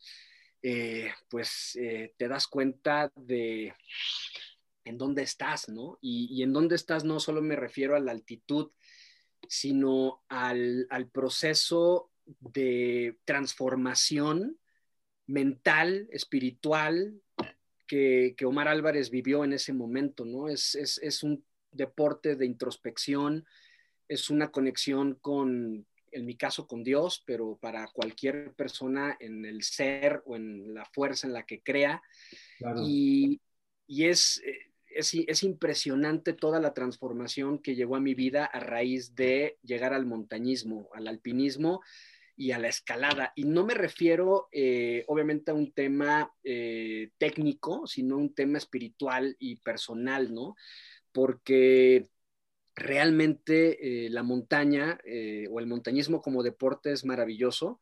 eh, 0.61 1.11
pues 1.29 1.77
eh, 1.81 2.13
te 2.17 2.27
das 2.27 2.47
cuenta 2.47 3.11
de, 3.15 3.73
en 4.85 4.97
dónde 4.97 5.23
estás, 5.23 5.69
¿no? 5.69 5.97
Y, 6.01 6.41
en 6.43 6.53
dónde 6.53 6.75
estás 6.75 7.03
no 7.03 7.19
solo 7.19 7.41
me 7.41 7.55
refiero 7.55 7.95
a 7.95 7.99
la 7.99 8.11
altitud, 8.11 8.71
sino 9.47 10.23
al, 10.29 10.87
proceso 11.11 12.11
de 12.25 13.17
transformación 13.25 14.57
mental, 15.27 16.07
espiritual, 16.11 17.21
que, 17.87 18.35
Omar 18.45 18.67
Álvarez 18.67 19.09
vivió 19.09 19.43
en 19.43 19.53
ese 19.53 19.73
momento, 19.73 20.25
¿no? 20.25 20.49
Es, 20.49 20.75
es, 20.75 21.23
un 21.23 21.45
deporte 21.71 22.35
de 22.35 22.45
introspección, 22.45 23.45
es 24.07 24.29
una 24.29 24.51
conexión 24.51 25.15
con, 25.15 25.85
en 26.11 26.25
mi 26.25 26.35
caso, 26.35 26.67
con 26.67 26.83
Dios, 26.83 27.23
pero 27.25 27.57
para 27.61 27.87
cualquier 27.87 28.53
persona 28.53 29.15
en 29.19 29.45
el 29.45 29.63
ser 29.63 30.23
o 30.25 30.35
en 30.35 30.73
la 30.73 30.85
fuerza 30.85 31.27
en 31.27 31.33
la 31.33 31.45
que 31.45 31.61
crea. 31.61 32.01
Y, 32.83 33.41
y, 33.87 34.05
es, 34.05 34.41
eh, 34.45 34.73
es, 34.95 35.43
impresionante 35.43 36.33
toda 36.33 36.59
la 36.59 36.73
transformación 36.73 37.59
que 37.59 37.75
llegó 37.75 37.95
a 37.95 38.01
mi 38.01 38.13
vida 38.13 38.45
a 38.45 38.59
raíz 38.59 39.15
de 39.15 39.57
llegar 39.63 39.93
al 39.93 40.05
montañismo, 40.05 40.89
al 40.93 41.07
alpinismo 41.07 41.81
y 42.35 42.51
a 42.51 42.59
la 42.59 42.67
escalada. 42.67 43.31
Y 43.35 43.45
no 43.45 43.65
me 43.65 43.73
refiero, 43.73 44.47
eh, 44.51 45.03
obviamente, 45.07 45.51
a 45.51 45.53
un 45.53 45.71
tema 45.71 46.33
eh, 46.43 47.11
técnico, 47.17 47.85
sino 47.87 48.17
un 48.17 48.33
tema 48.33 48.57
espiritual 48.57 49.35
y 49.39 49.57
personal, 49.57 50.33
¿no? 50.33 50.55
Porque 51.11 52.09
realmente 52.75 54.05
eh, 54.05 54.09
la 54.09 54.23
montaña 54.23 54.99
o 55.51 55.59
el 55.59 55.67
montañismo 55.67 56.21
como 56.21 56.41
deporte 56.41 56.91
es 56.91 57.05
maravilloso 57.05 57.79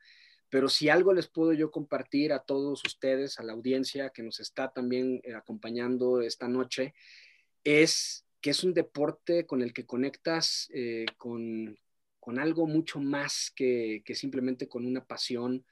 pero 0.49 0.67
si 0.67 0.89
algo 0.89 1.13
les 1.13 1.29
puedo 1.29 1.53
yo 1.53 1.71
compartir 1.71 2.33
a 2.33 2.43
todos 2.43 2.83
ustedes, 2.83 3.39
a 3.39 3.43
la 3.43 3.53
audiencia 3.53 4.09
que 4.09 4.21
nos 4.21 4.41
está 4.41 4.73
también 4.73 5.21
acompañando 5.33 6.19
esta 6.19 6.49
noche, 6.49 6.93
es 7.63 8.25
que 8.41 8.49
es 8.49 8.61
un 8.65 8.73
deporte 8.73 9.45
con 9.45 9.61
el 9.61 9.71
que 9.71 9.85
conectas 9.85 10.69
con, 11.17 11.79
algo 12.39 12.67
mucho 12.67 12.99
más 12.99 13.51
que, 13.55 14.03
simplemente 14.13 14.67
con 14.67 14.85
una 14.85 15.05
pasión 15.05 15.65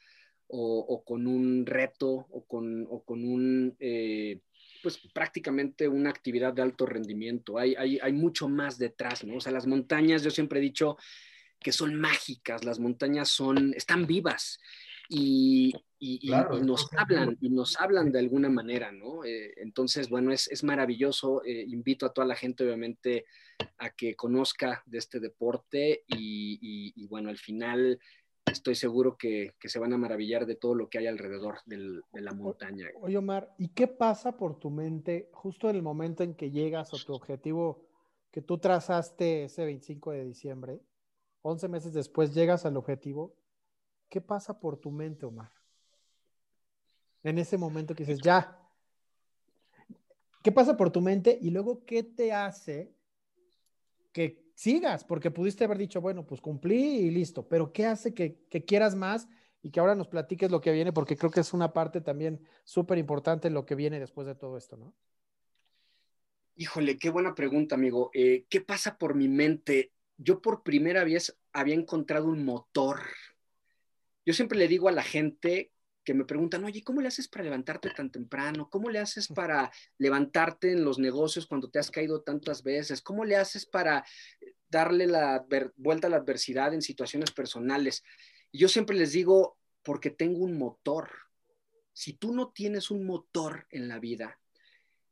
o, 0.47 1.03
con 1.05 1.27
un 1.27 1.65
reto 1.65 2.09
o 2.09 2.45
con, 2.45 2.87
un, 3.07 3.75
eh, 3.79 4.39
pues 4.81 4.99
prácticamente 5.13 5.87
una 5.87 6.09
actividad 6.09 6.53
de 6.53 6.61
alto 6.61 6.85
rendimiento. 6.85 7.57
Hay, 7.57 7.75
hay, 7.75 7.99
hay, 8.01 8.13
mucho 8.13 8.47
más 8.47 8.77
detrás, 8.77 9.23
¿no? 9.23 9.35
O 9.35 9.41
sea, 9.41 9.51
las 9.51 9.67
montañas, 9.67 10.23
yo 10.23 10.31
siempre 10.31 10.59
he 10.59 10.63
dicho, 10.63 10.97
que 11.59 11.71
son 11.71 11.95
mágicas, 11.95 12.63
las 12.63 12.79
montañas 12.79 13.29
son, 13.29 13.73
están 13.75 14.07
vivas 14.07 14.59
y, 15.09 15.73
nos 16.61 16.87
hablan, 16.95 17.37
y 17.41 17.49
nos 17.49 17.79
hablan 17.79 18.11
de 18.11 18.19
alguna 18.19 18.49
manera, 18.49 18.91
¿no? 18.91 19.25
Eh, 19.25 19.53
entonces, 19.57 20.07
bueno, 20.07 20.31
es, 20.31 20.63
maravilloso. 20.63 21.43
Eh, 21.43 21.65
invito 21.67 22.05
a 22.05 22.13
toda 22.13 22.27
la 22.27 22.35
gente, 22.35 22.63
obviamente, 22.63 23.25
a 23.79 23.89
que 23.89 24.15
conozca 24.15 24.83
de 24.85 24.99
este 24.99 25.19
deporte 25.19 26.03
y, 26.07 27.07
bueno, 27.07 27.29
al 27.29 27.37
final 27.37 27.99
estoy 28.45 28.75
seguro 28.75 29.17
que, 29.17 29.55
se 29.59 29.79
van 29.79 29.93
a 29.93 29.97
maravillar 29.97 30.45
de 30.45 30.55
todo 30.55 30.75
lo 30.75 30.89
que 30.89 30.99
hay 30.99 31.07
alrededor 31.07 31.57
de 31.65 32.01
la 32.13 32.33
montaña. 32.33 32.87
Oye, 33.01 33.17
Omar, 33.17 33.53
¿y 33.57 33.69
qué 33.69 33.87
pasa 33.87 34.37
por 34.37 34.59
tu 34.59 34.69
mente 34.69 35.29
justo 35.33 35.69
en 35.69 35.75
el 35.75 35.81
momento 35.81 36.23
en 36.23 36.35
que 36.35 36.51
llegas 36.51 36.93
a 36.93 37.03
tu 37.03 37.13
objetivo 37.13 37.87
que 38.31 38.41
tú 38.41 38.59
trazaste 38.59 39.45
ese 39.45 39.65
25 39.65 40.11
de 40.11 40.25
diciembre? 40.25 40.79
11 41.41 41.67
meses 41.67 41.93
después 41.93 42.33
llegas 42.33 42.65
al 42.65 42.77
objetivo, 42.77 43.33
¿qué 44.09 44.21
pasa 44.21 44.59
por 44.59 44.77
tu 44.77 44.91
mente, 44.91 45.25
Omar? 45.25 45.51
En 47.23 47.37
ese 47.37 47.57
momento 47.57 47.93
que 47.93 48.03
dices, 48.03 48.21
ya, 48.21 48.57
¿qué 50.41 50.51
pasa 50.51 50.75
por 50.75 50.91
tu 50.91 51.01
mente? 51.01 51.37
Y 51.41 51.49
luego, 51.49 51.85
¿qué 51.85 52.03
te 52.03 52.33
hace 52.33 52.93
que 54.11 54.51
sigas? 54.55 55.03
Porque 55.03 55.31
pudiste 55.31 55.63
haber 55.63 55.77
dicho, 55.77 56.01
bueno, 56.01 56.25
pues 56.25 56.41
cumplí 56.41 56.99
y 56.99 57.11
listo, 57.11 57.47
pero 57.47 57.71
¿qué 57.71 57.85
hace 57.85 58.13
que, 58.13 58.47
quieras 58.65 58.95
más 58.95 59.27
y 59.61 59.71
que 59.71 59.79
ahora 59.79 59.95
nos 59.95 60.07
platiques 60.07 60.49
lo 60.49 60.61
que 60.61 60.71
viene? 60.71 60.93
Porque 60.93 61.17
creo 61.17 61.31
que 61.31 61.41
es 61.41 61.53
una 61.53 61.73
parte 61.73 62.01
también 62.01 62.41
súper 62.63 62.97
importante 62.97 63.49
lo 63.49 63.65
que 63.65 63.75
viene 63.75 63.99
después 63.99 64.25
de 64.27 64.35
todo 64.35 64.57
esto, 64.57 64.77
¿no? 64.77 64.93
Híjole, 66.55 66.97
qué 66.97 67.09
buena 67.09 67.35
pregunta, 67.35 67.75
amigo. 67.75 68.11
Eh, 68.13 68.45
¿Qué 68.49 68.59
pasa 68.59 68.97
por 68.97 69.15
mi 69.15 69.29
mente? 69.29 69.93
yo 70.19 70.41
por 70.41 70.63
primera 70.63 71.03
vez 71.03 71.37
había 71.53 71.75
encontrado 71.75 72.27
un 72.27 72.45
motor. 72.45 72.99
Yo 74.29 74.35
siempre 74.35 74.59
le 74.59 74.67
digo 74.67 74.87
a 74.87 74.91
la 74.91 75.01
gente 75.01 75.71
que 76.03 76.13
me 76.13 76.23
preguntan, 76.23 76.63
oye, 76.63 76.83
¿cómo 76.83 77.01
le 77.01 77.07
haces 77.07 77.27
para 77.27 77.45
levantarte 77.45 77.89
tan 77.89 78.11
temprano? 78.11 78.69
¿Cómo 78.69 78.91
le 78.91 78.99
haces 78.99 79.27
para 79.27 79.71
levantarte 79.97 80.71
en 80.71 80.85
los 80.85 80.99
negocios 80.99 81.47
cuando 81.47 81.71
te 81.71 81.79
has 81.79 81.89
caído 81.89 82.21
tantas 82.21 82.61
veces? 82.61 83.01
¿Cómo 83.01 83.25
le 83.25 83.37
haces 83.37 83.65
para 83.65 84.05
darle 84.69 85.07
la 85.07 85.43
vuelta 85.77 86.05
a 86.05 86.11
la 86.11 86.17
adversidad 86.17 86.75
en 86.75 86.83
situaciones 86.83 87.31
personales? 87.31 88.03
Y 88.51 88.59
yo 88.59 88.67
siempre 88.67 88.95
les 88.95 89.13
digo, 89.13 89.57
porque 89.81 90.11
tengo 90.11 90.43
un 90.43 90.59
motor. 90.59 91.09
Si 91.91 92.13
tú 92.13 92.31
no 92.31 92.51
tienes 92.51 92.91
un 92.91 93.07
motor 93.07 93.65
en 93.71 93.87
la 93.87 93.97
vida, 93.97 94.39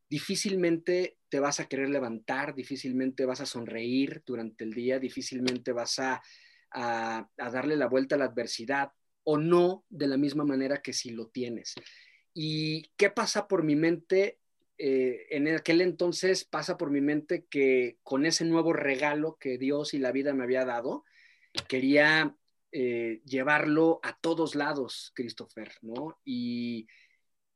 difícilmente 0.07 1.17
te 1.27 1.39
vas 1.39 1.59
a 1.59 1.67
querer 1.67 1.89
levantar, 1.89 2.53
difícilmente 2.53 3.25
vas 3.25 3.41
a 3.41 3.47
sonreír 3.47 4.21
durante 4.27 4.63
el 4.63 4.73
día, 4.73 4.99
difícilmente 4.99 5.71
vas 5.71 5.97
a, 5.97 6.21
darle 7.35 7.77
la 7.77 7.87
vuelta 7.87 8.13
a 8.13 8.19
la 8.19 8.25
adversidad 8.25 8.91
o 9.29 9.37
no 9.37 9.83
de 9.89 10.07
la 10.07 10.15
misma 10.15 10.45
manera 10.45 10.81
que 10.81 10.93
si 10.93 11.09
lo 11.09 11.27
tienes. 11.27 11.75
¿Y 12.33 12.91
qué 12.95 13.09
pasa 13.09 13.47
por 13.47 13.63
mi 13.63 13.75
mente? 13.75 14.39
Eh, 14.77 15.25
en 15.31 15.47
aquel 15.49 15.81
entonces 15.81 16.45
pasa 16.45 16.77
por 16.77 16.91
mi 16.91 17.01
mente 17.01 17.45
que 17.49 17.97
con 18.03 18.25
ese 18.25 18.45
nuevo 18.45 18.71
regalo 18.71 19.37
que 19.37 19.57
Dios 19.57 19.93
y 19.93 19.99
la 19.99 20.13
vida 20.13 20.33
me 20.33 20.43
había 20.43 20.63
dado, 20.63 21.03
quería 21.67 22.37
eh, 22.71 23.21
llevarlo 23.25 23.99
a 24.01 24.17
todos 24.17 24.55
lados, 24.55 25.11
Christopher, 25.13 25.71
¿no? 25.81 26.19
Y, 26.23 26.87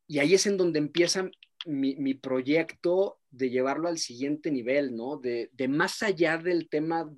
y 0.07 0.19
ahí 0.19 0.33
es 0.33 0.47
en 0.47 0.57
donde 0.57 0.79
empiezan 0.79 1.31
mi, 1.65 2.13
proyecto 2.15 3.21
de 3.29 3.49
llevarlo 3.49 3.87
al 3.87 3.97
siguiente 3.97 4.51
nivel, 4.51 4.93
¿no? 4.93 5.15
De, 5.15 5.49
más 5.69 6.03
allá 6.03 6.37
del 6.37 6.67
tema 6.67 7.09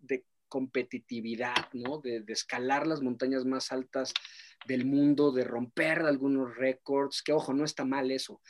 de 0.00 0.26
competitividad, 0.48 1.72
¿no? 1.72 1.98
De, 1.98 2.24
escalar 2.28 2.86
las 2.86 3.02
montañas 3.02 3.44
más 3.44 3.72
altas 3.72 4.12
del 4.66 4.84
mundo, 4.84 5.32
de 5.32 5.44
romper 5.44 6.00
algunos 6.00 6.56
récords, 6.56 7.22
que 7.22 7.32
ojo, 7.32 7.52
no 7.54 7.64
está 7.64 7.84
mal 7.84 8.10
eso, 8.10 8.40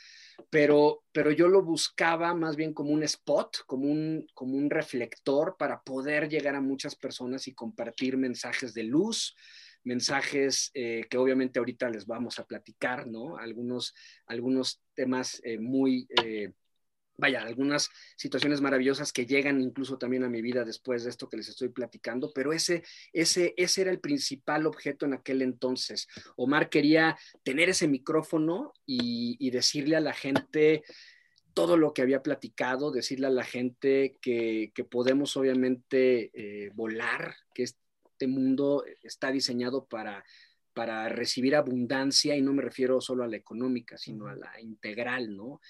pero, 0.49 1.03
pero 1.11 1.31
yo 1.31 1.47
lo 1.47 1.61
buscaba 1.61 2.33
más 2.33 2.55
bien 2.55 2.73
como 2.73 2.91
un 2.91 3.03
spot, 3.03 3.57
como 3.65 3.89
un, 3.89 4.25
como 4.33 4.57
un 4.57 4.69
reflector 4.69 5.55
para 5.57 5.81
poder 5.81 6.29
llegar 6.29 6.55
a 6.55 6.61
muchas 6.61 6.95
personas 6.95 7.47
y 7.47 7.53
compartir 7.53 8.17
mensajes 8.17 8.73
de 8.73 8.83
luz, 8.83 9.35
mensajes 9.83 10.71
eh, 10.73 11.05
que 11.09 11.17
obviamente 11.17 11.59
ahorita 11.59 11.89
les 11.89 12.05
vamos 12.05 12.39
a 12.39 12.45
platicar, 12.45 13.07
¿no? 13.07 13.37
Algunos, 13.37 13.93
algunos 14.25 14.81
temas 14.93 15.41
eh, 15.43 15.57
muy, 15.57 16.07
eh, 16.23 16.51
vaya, 17.19 17.41
algunas 17.41 17.89
situaciones 18.15 18.61
maravillosas 18.61 19.11
que 19.13 19.25
llegan 19.25 19.61
incluso 19.61 19.97
también 19.97 20.23
a 20.23 20.29
mi 20.29 20.41
vida 20.41 20.63
después 20.63 21.03
de 21.03 21.09
esto 21.09 21.29
que 21.29 21.37
les 21.37 21.49
estoy 21.49 21.69
platicando, 21.69 22.31
pero 22.33 22.53
ese, 22.53 22.83
ese, 23.13 23.53
ese 23.57 23.81
era 23.81 23.91
el 23.91 23.99
principal 23.99 24.65
objeto 24.65 25.05
en 25.05 25.13
aquel 25.13 25.41
entonces. 25.41 26.07
Omar 26.35 26.69
quería 26.69 27.17
tener 27.43 27.69
ese 27.69 27.87
micrófono 27.87 28.73
y, 28.85 29.49
decirle 29.49 29.95
a 29.95 29.99
la 29.99 30.13
gente 30.13 30.83
todo 31.55 31.75
lo 31.75 31.91
que 31.91 32.03
había 32.03 32.21
platicado, 32.21 32.91
decirle 32.91 33.27
a 33.27 33.31
la 33.31 33.43
gente 33.43 34.17
que, 34.21 34.71
podemos 34.91 35.35
obviamente 35.35 36.71
volar, 36.75 37.35
que 37.53 37.63
es 37.63 37.79
este 38.19 38.27
mundo 38.27 38.83
está 39.01 39.31
diseñado 39.31 39.85
para, 39.85 40.25
para 40.73 41.07
recibir 41.07 41.55
abundancia 41.55 42.35
y 42.35 42.41
no 42.41 42.51
me 42.51 42.61
refiero 42.61 42.99
solo 42.99 43.23
a 43.23 43.29
la 43.29 43.37
económica, 43.37 43.97
sino 43.97 44.27
a 44.27 44.35
la 44.35 44.59
integral, 44.59 45.37
¿no? 45.37 45.61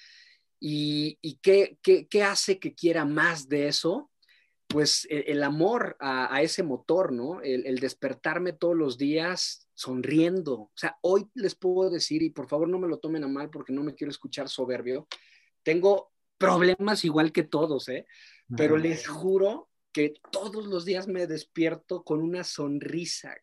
¿Y, 0.59 1.39
qué, 1.41 1.77
hace 2.23 2.59
que 2.59 2.73
quiera 2.73 3.05
más 3.05 3.47
de 3.47 3.67
eso? 3.67 4.11
Pues 4.67 5.07
e, 5.09 5.25
el, 5.27 5.43
amor 5.43 5.95
a, 5.99 6.41
ese 6.41 6.63
motor, 6.63 7.11
¿no? 7.11 7.41
El, 7.41 7.79
despertarme 7.79 8.53
todos 8.53 8.75
los 8.75 8.97
días 8.97 9.67
sonriendo. 9.73 10.53
O 10.53 10.71
sea, 10.75 10.97
hoy 11.01 11.27
les 11.33 11.55
puedo 11.55 11.89
decir, 11.89 12.21
y 12.21 12.29
por 12.29 12.47
favor 12.49 12.67
no 12.67 12.79
me 12.79 12.87
lo 12.87 12.99
tomen 12.99 13.23
a 13.23 13.27
mal 13.27 13.49
porque 13.49 13.73
no 13.73 13.83
me 13.83 13.95
quiero 13.95 14.11
escuchar 14.11 14.49
soberbio, 14.49 15.07
tengo 15.63 16.11
problemas 16.37 17.03
igual 17.05 17.31
que 17.31 17.43
todos, 17.43 17.87
¿eh? 17.89 18.05
Pero 18.55 18.77
les 18.77 19.07
juro 19.07 19.69
que 19.91 20.13
todos 20.31 20.65
los 20.65 20.85
días 20.85 21.07
me 21.07 21.27
despierto 21.27 22.03
con 22.03 22.21
una 22.21 22.43
sonrisa 22.43 23.35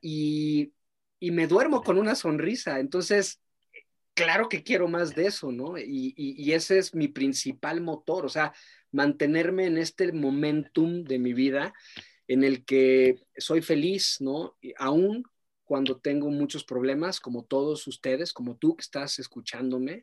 y, 0.00 0.72
y 1.18 1.30
me 1.30 1.46
duermo 1.46 1.82
con 1.82 1.98
una 1.98 2.14
sonrisa. 2.14 2.78
Entonces, 2.78 3.40
claro 4.18 4.48
que 4.48 4.64
quiero 4.64 4.88
más 4.88 5.14
de 5.14 5.26
eso, 5.26 5.52
¿no? 5.52 5.78
Y, 5.78 6.12
y, 6.16 6.52
ese 6.52 6.78
es 6.78 6.92
mi 6.92 7.06
principal 7.06 7.80
motor, 7.80 8.26
o 8.26 8.28
sea, 8.28 8.52
mantenerme 8.90 9.66
en 9.66 9.78
este 9.78 10.10
momentum 10.10 11.04
de 11.04 11.20
mi 11.20 11.32
vida 11.32 11.72
en 12.26 12.42
el 12.42 12.64
que 12.64 13.20
soy 13.36 13.62
feliz, 13.62 14.16
¿no? 14.20 14.56
aún 14.76 15.22
cuando 15.64 15.98
tengo 15.98 16.30
muchos 16.30 16.64
problemas, 16.64 17.20
como 17.20 17.44
todos 17.44 17.86
ustedes, 17.86 18.32
como 18.32 18.56
tú 18.56 18.74
que 18.74 18.82
estás 18.82 19.20
escuchándome. 19.20 20.02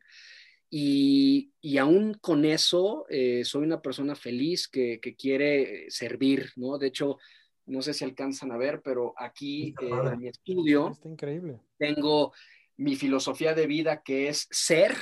Y, 0.69 1.51
y 1.60 1.77
aún 1.77 2.13
con 2.13 2.45
eso, 2.45 3.05
eh, 3.10 3.43
soy 3.43 3.63
una 3.63 3.81
persona 3.81 4.15
feliz 4.15 4.67
que, 4.67 5.00
que, 5.01 5.15
quiere 5.15 5.89
servir, 5.89 6.51
¿no? 6.55 6.77
De 6.77 6.88
hecho, 6.88 7.17
no 7.65 7.81
sé 7.81 7.93
si 7.93 8.03
alcanzan 8.03 8.51
a 8.51 8.57
ver, 8.57 8.81
pero 8.81 9.13
aquí 9.17 9.74
eh, 9.81 9.89
en 9.89 10.19
mi 10.19 10.27
estudio 10.27 10.91
Está 10.91 11.10
increíble. 11.10 11.60
tengo 11.77 12.34
mi 12.77 12.96
filosofía 12.96 13.53
de 13.53 13.67
vida 13.67 14.01
que 14.03 14.29
es 14.29 14.48
ser, 14.51 14.96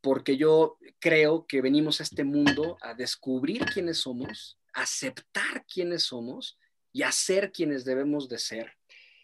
porque 0.00 0.36
yo 0.36 0.78
creo 0.98 1.46
que 1.46 1.60
venimos 1.60 2.00
a 2.00 2.04
este 2.04 2.24
mundo 2.24 2.78
a 2.80 2.94
descubrir 2.94 3.64
quiénes 3.64 3.98
somos, 3.98 4.58
aceptar 4.72 5.64
quiénes 5.66 6.04
somos 6.04 6.58
y 6.92 7.02
hacer 7.02 7.50
quienes 7.50 7.84
debemos 7.84 8.28
de 8.28 8.38
ser, 8.38 8.72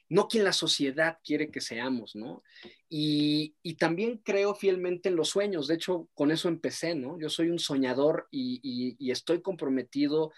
no 0.09 0.29
quien 0.29 0.45
la 0.45 0.53
sociedad 0.53 1.19
quiere 1.25 1.51
que 1.51 1.61
seamos, 1.61 2.17
¿no? 2.17 2.43
Y, 2.89 3.55
y 3.63 3.75
también 3.75 4.19
creo 4.19 4.55
fielmente 4.55 5.09
en 5.09 5.17
los 5.17 5.29
sueños, 5.29 5.69
de 5.69 5.77
hecho, 5.77 6.09
con 6.15 6.31
eso 6.31 6.49
empecé, 6.49 6.95
¿no? 6.95 7.19
Yo 7.19 7.31
soy 7.31 7.49
un 7.49 7.59
soñador 7.59 8.29
y, 8.31 8.61
y, 8.63 8.97
y 8.99 9.11
estoy 9.11 9.41
comprometido 9.41 10.33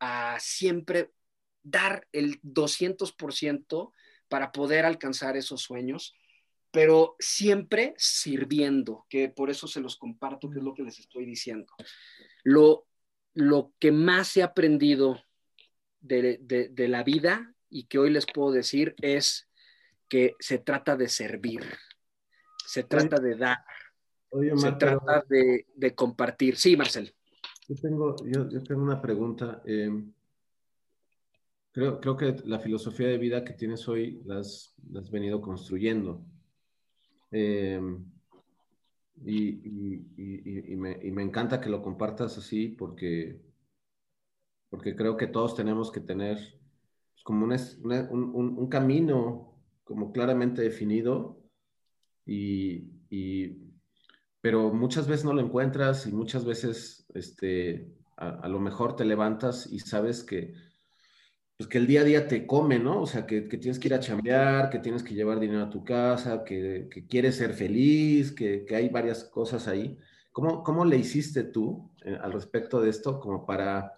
a 0.00 0.38
siempre 0.40 1.10
dar 1.62 2.08
el 2.12 2.40
200% 2.42 3.92
para 4.28 4.50
poder 4.50 4.86
alcanzar 4.86 5.36
esos 5.36 5.60
sueños 5.60 6.14
pero 6.70 7.16
siempre 7.18 7.94
sirviendo, 7.96 9.06
que 9.08 9.28
por 9.28 9.50
eso 9.50 9.66
se 9.66 9.80
los 9.80 9.96
comparto, 9.96 10.48
que 10.48 10.58
es 10.58 10.64
lo 10.64 10.74
que 10.74 10.82
les 10.82 10.98
estoy 10.98 11.26
diciendo. 11.26 11.72
Lo, 12.44 12.86
lo 13.34 13.72
que 13.78 13.92
más 13.92 14.36
he 14.36 14.42
aprendido 14.42 15.20
de, 16.00 16.38
de, 16.40 16.68
de, 16.68 16.88
la 16.88 17.02
vida 17.02 17.54
y 17.68 17.84
que 17.84 17.98
hoy 17.98 18.10
les 18.10 18.26
puedo 18.26 18.52
decir 18.52 18.94
es 19.02 19.48
que 20.08 20.34
se 20.38 20.58
trata 20.58 20.96
de 20.96 21.08
servir, 21.08 21.62
se 22.66 22.84
trata 22.84 23.18
de 23.18 23.36
dar, 23.36 23.58
Oye, 24.30 24.56
se 24.56 24.72
trata 24.72 25.24
de, 25.28 25.66
de, 25.74 25.94
compartir. 25.94 26.56
Sí, 26.56 26.76
Marcel. 26.76 27.12
Yo 27.68 27.74
tengo, 27.76 28.16
yo, 28.24 28.48
yo 28.48 28.62
tengo 28.62 28.82
una 28.82 29.00
pregunta. 29.00 29.60
Eh, 29.64 30.04
creo, 31.72 32.00
creo 32.00 32.16
que 32.16 32.36
la 32.44 32.60
filosofía 32.60 33.08
de 33.08 33.18
vida 33.18 33.44
que 33.44 33.54
tienes 33.54 33.88
hoy 33.88 34.22
la 34.24 34.38
has, 34.38 34.74
la 34.88 35.00
has 35.00 35.10
venido 35.10 35.40
construyendo. 35.40 36.24
Eh, 37.32 37.80
y, 39.24 40.76
me, 40.76 41.22
encanta 41.22 41.60
que 41.60 41.68
lo 41.68 41.82
compartas 41.82 42.38
así 42.38 42.68
porque, 42.68 43.40
porque 44.70 44.96
creo 44.96 45.16
que 45.16 45.26
todos 45.26 45.54
tenemos 45.54 45.92
que 45.92 46.00
tener 46.00 46.36
pues, 47.12 47.22
como 47.22 47.46
un, 47.46 48.68
camino 48.68 49.54
como 49.84 50.12
claramente 50.12 50.62
definido 50.62 51.38
y, 52.24 52.88
pero 54.40 54.72
muchas 54.72 55.06
veces 55.06 55.24
no 55.24 55.34
lo 55.34 55.42
encuentras 55.42 56.06
y 56.06 56.12
muchas 56.12 56.44
veces 56.44 57.06
este, 57.14 57.92
a 58.16 58.48
lo 58.48 58.60
mejor 58.60 58.96
te 58.96 59.04
levantas 59.04 59.66
y 59.70 59.80
sabes 59.80 60.22
que 60.24 60.54
pues 61.60 61.68
que 61.68 61.76
el 61.76 61.86
día 61.86 62.00
a 62.00 62.04
día 62.04 62.26
te 62.26 62.46
come, 62.46 62.78
¿no? 62.78 63.02
O 63.02 63.06
sea, 63.06 63.26
que, 63.26 63.46
que, 63.46 63.58
tienes 63.58 63.78
que 63.78 63.88
ir 63.88 63.92
a 63.92 64.00
chambear, 64.00 64.70
que 64.70 64.78
tienes 64.78 65.02
que 65.02 65.12
llevar 65.12 65.38
dinero 65.38 65.64
a 65.64 65.68
tu 65.68 65.84
casa, 65.84 66.42
que, 66.42 66.88
que 66.90 67.06
quieres 67.06 67.36
ser 67.36 67.52
feliz, 67.52 68.32
que, 68.32 68.64
hay 68.74 68.88
varias 68.88 69.24
cosas 69.24 69.68
ahí. 69.68 69.98
¿Cómo, 70.32 70.64
cómo 70.64 70.86
le 70.86 70.96
hiciste 70.96 71.44
tú 71.44 71.90
eh, 72.02 72.16
al 72.18 72.32
respecto 72.32 72.80
de 72.80 72.88
esto 72.88 73.20
como 73.20 73.44
para, 73.44 73.92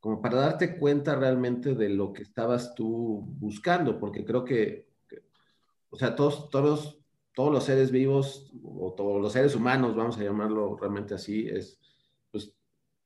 como 0.00 0.20
para 0.20 0.36
darte 0.36 0.76
cuenta 0.76 1.14
realmente 1.14 1.74
de 1.74 1.88
lo 1.88 2.12
que 2.12 2.20
estabas 2.20 2.74
tú 2.74 3.24
buscando? 3.26 3.98
Porque 3.98 4.26
creo 4.26 4.44
que, 4.44 4.90
o 5.88 5.96
sea, 5.96 6.14
todos, 6.14 6.50
todos, 6.50 7.00
todos 7.34 7.50
los 7.50 7.64
seres 7.64 7.90
vivos 7.90 8.52
o 8.62 8.92
todos 8.92 9.22
los 9.22 9.32
seres 9.32 9.54
humanos, 9.54 9.96
vamos 9.96 10.18
a 10.18 10.24
llamarlo 10.24 10.76
realmente 10.76 11.14
así, 11.14 11.48
es, 11.48 11.80
pues, 12.30 12.54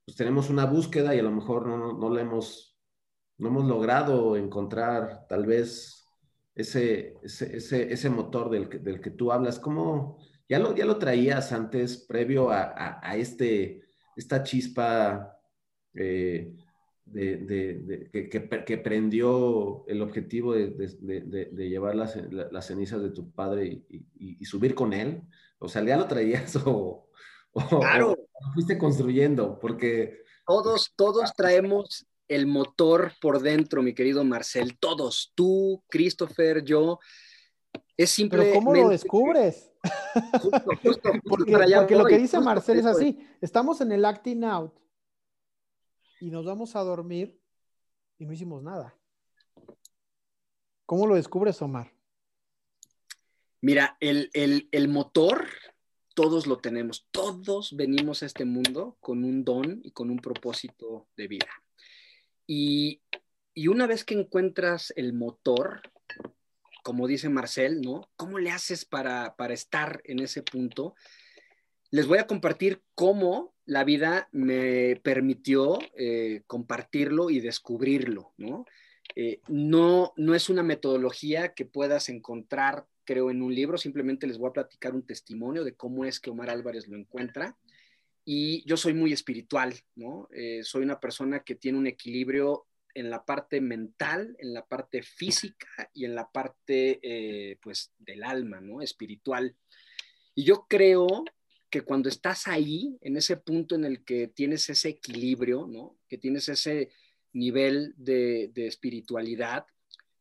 pues 0.04 0.16
tenemos 0.16 0.50
una 0.50 0.64
búsqueda 0.64 1.14
y 1.14 1.20
a 1.20 1.22
lo 1.22 1.30
mejor 1.30 1.68
no, 1.68 1.76
no, 1.76 1.92
no 1.96 2.10
la 2.12 2.22
hemos 2.22 2.69
no 3.40 3.48
hemos 3.48 3.64
logrado 3.64 4.36
encontrar 4.36 5.26
tal 5.28 5.46
vez 5.46 6.06
ese, 6.54 7.14
ese, 7.22 7.56
ese, 7.56 7.92
ese 7.92 8.10
motor 8.10 8.50
del 8.50 8.68
que, 8.68 8.78
del 8.78 9.00
que, 9.00 9.10
tú 9.10 9.32
hablas. 9.32 9.58
¿Cómo 9.58 10.18
ya 10.48 10.58
lo, 10.58 10.74
ya 10.74 10.84
lo 10.84 10.98
traías 10.98 11.52
antes, 11.52 11.96
previo 11.96 12.50
a, 12.50 12.62
a, 12.62 13.00
a 13.02 13.16
este, 13.16 13.82
esta 14.14 14.42
chispa 14.42 15.38
eh, 15.94 16.54
de, 17.06 17.36
de, 17.38 17.78
de, 17.78 18.10
que, 18.10 18.28
que, 18.28 18.64
que, 18.64 18.78
prendió 18.78 19.84
el 19.88 20.02
objetivo 20.02 20.54
de, 20.54 21.68
llevar 21.68 21.96
las, 21.96 22.16
las, 22.30 22.66
cenizas 22.66 23.02
de 23.02 23.10
tu 23.10 23.30
padre 23.32 23.66
y, 23.66 23.96
y, 24.18 24.36
y, 24.40 24.44
subir 24.44 24.74
con 24.74 24.92
él? 24.92 25.22
O 25.58 25.68
sea, 25.68 25.82
¿ya 25.82 25.96
lo 25.96 26.06
traías 26.06 26.56
o, 26.66 27.08
o, 27.52 27.80
claro. 27.80 28.12
o 28.12 28.16
lo 28.16 28.52
fuiste 28.52 28.76
construyendo? 28.76 29.58
Porque... 29.58 30.20
Todos, 30.46 30.92
todos 30.96 31.32
traemos 31.34 32.06
el 32.30 32.46
motor 32.46 33.12
por 33.20 33.40
dentro, 33.40 33.82
mi 33.82 33.92
querido 33.92 34.22
Marcel. 34.22 34.78
Todos, 34.78 35.32
tú, 35.34 35.82
Christopher, 35.88 36.62
yo. 36.64 37.00
Es 37.96 38.10
simplemente... 38.10 38.52
Pero 38.52 38.64
¿cómo 38.64 38.74
lo 38.74 38.88
descubres? 38.88 39.72
Justo, 40.40 40.70
justo, 40.80 41.10
porque, 41.28 41.52
porque 41.52 41.96
lo 41.96 42.04
que 42.06 42.18
dice 42.18 42.36
justo, 42.36 42.42
Marcel 42.42 42.78
es 42.78 42.86
así. 42.86 43.18
Estamos 43.40 43.80
en 43.80 43.90
el 43.90 44.04
acting 44.04 44.44
out 44.44 44.72
y 46.20 46.30
nos 46.30 46.46
vamos 46.46 46.76
a 46.76 46.80
dormir 46.80 47.36
y 48.16 48.26
no 48.26 48.32
hicimos 48.32 48.62
nada. 48.62 48.96
¿Cómo 50.86 51.08
lo 51.08 51.16
descubres, 51.16 51.60
Omar? 51.60 51.92
Mira, 53.60 53.96
el, 53.98 54.30
el, 54.34 54.68
el 54.70 54.88
motor 54.88 55.48
todos 56.14 56.46
lo 56.46 56.58
tenemos. 56.58 57.08
Todos 57.10 57.74
venimos 57.74 58.22
a 58.22 58.26
este 58.26 58.44
mundo 58.44 58.96
con 59.00 59.24
un 59.24 59.44
don 59.44 59.80
y 59.82 59.90
con 59.90 60.10
un 60.10 60.18
propósito 60.18 61.08
de 61.16 61.26
vida. 61.26 61.48
Y, 62.52 63.00
una 63.68 63.86
vez 63.86 64.04
que 64.04 64.14
encuentras 64.14 64.92
el 64.96 65.12
motor, 65.12 65.82
como 66.82 67.06
dice 67.06 67.28
Marcel, 67.28 67.80
¿no? 67.80 68.10
¿Cómo 68.16 68.40
le 68.40 68.50
haces 68.50 68.84
para, 68.84 69.36
para 69.36 69.54
estar 69.54 70.02
en 70.04 70.18
ese 70.18 70.42
punto? 70.42 70.96
Les 71.92 72.08
voy 72.08 72.18
a 72.18 72.26
compartir 72.26 72.82
cómo 72.96 73.54
la 73.66 73.84
vida 73.84 74.28
me 74.32 74.96
permitió 74.96 75.78
eh, 75.96 76.42
compartirlo 76.48 77.30
y 77.30 77.38
descubrirlo, 77.38 78.32
¿no? 78.36 78.64
Eh, 79.14 79.40
¿no? 79.46 80.12
No 80.16 80.34
es 80.34 80.50
una 80.50 80.64
metodología 80.64 81.54
que 81.54 81.66
puedas 81.66 82.08
encontrar, 82.08 82.88
creo, 83.04 83.30
en 83.30 83.42
un 83.42 83.54
libro, 83.54 83.78
simplemente 83.78 84.26
les 84.26 84.38
voy 84.38 84.48
a 84.48 84.54
platicar 84.54 84.96
un 84.96 85.06
testimonio 85.06 85.62
de 85.62 85.76
cómo 85.76 86.04
es 86.04 86.18
que 86.18 86.30
Omar 86.30 86.50
Álvarez 86.50 86.88
lo 86.88 86.96
encuentra 86.96 87.56
y 88.32 88.64
yo 88.64 88.76
soy 88.76 88.94
muy 88.94 89.12
espiritual, 89.12 89.74
¿no? 89.96 90.28
Eh, 90.32 90.60
soy 90.62 90.84
una 90.84 91.00
persona 91.00 91.40
que 91.40 91.56
tiene 91.56 91.78
un 91.78 91.88
equilibrio 91.88 92.68
en 92.94 93.10
la 93.10 93.24
parte 93.24 93.60
mental, 93.60 94.36
en 94.38 94.54
la 94.54 94.64
parte 94.64 95.02
física 95.02 95.90
y 95.92 96.04
en 96.04 96.14
la 96.14 96.30
parte, 96.30 97.00
eh, 97.02 97.58
pues, 97.60 97.92
del 97.98 98.22
alma, 98.22 98.60
¿no? 98.60 98.82
Espiritual. 98.82 99.56
Y 100.36 100.44
yo 100.44 100.66
creo 100.68 101.24
que 101.70 101.80
cuando 101.80 102.08
estás 102.08 102.46
ahí, 102.46 102.96
en 103.00 103.16
ese 103.16 103.36
punto 103.36 103.74
en 103.74 103.84
el 103.84 104.04
que 104.04 104.28
tienes 104.28 104.70
ese 104.70 104.90
equilibrio, 104.90 105.66
¿no? 105.66 105.98
Que 106.08 106.16
tienes 106.16 106.48
ese 106.48 106.92
nivel 107.32 107.94
de, 107.96 108.52
de 108.54 108.68
espiritualidad, 108.68 109.66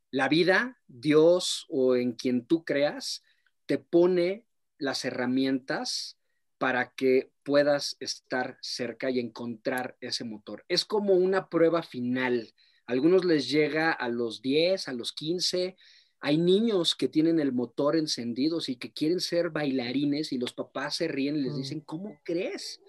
la 0.10 0.28
vida, 0.30 0.82
Dios 0.88 1.68
o 1.70 1.96
en 1.96 2.14
quien 2.14 2.48
tú 2.48 2.66
creas, 2.66 3.24
te 3.68 3.78
pone 3.78 4.48
las 4.80 5.06
herramientas 5.06 6.19
para 6.60 6.92
que 6.92 7.32
puedas 7.44 7.96
estar 8.00 8.60
cerca 8.62 9.10
y 9.10 9.20
encontrar 9.20 9.98
ese 10.02 10.26
motor. 10.26 10.66
Es 10.68 10.86
como 10.86 11.14
una 11.14 11.50
prueba 11.50 11.82
final. 11.82 12.54
A 12.86 12.92
algunos 12.92 13.26
les 13.26 13.50
llega 13.50 13.92
a 13.92 14.10
los 14.10 14.42
10, 14.42 14.90
a 14.90 14.94
los 14.94 15.14
15. 15.14 15.78
Hay 16.20 16.38
niños 16.38 16.96
que 16.96 17.08
tienen 17.08 17.40
el 17.40 17.54
motor 17.54 17.96
encendido 17.96 18.60
y 18.68 18.76
que 18.76 18.92
quieren 18.92 19.22
ser 19.22 19.52
bailarines 19.52 20.34
y 20.34 20.38
los 20.38 20.54
papás 20.54 20.98
se 20.98 21.08
ríen 21.08 21.38
y 21.38 21.42
les 21.44 21.54
mm. 21.54 21.58
dicen, 21.58 21.80
¿cómo 21.80 22.20
crees? 22.24 22.82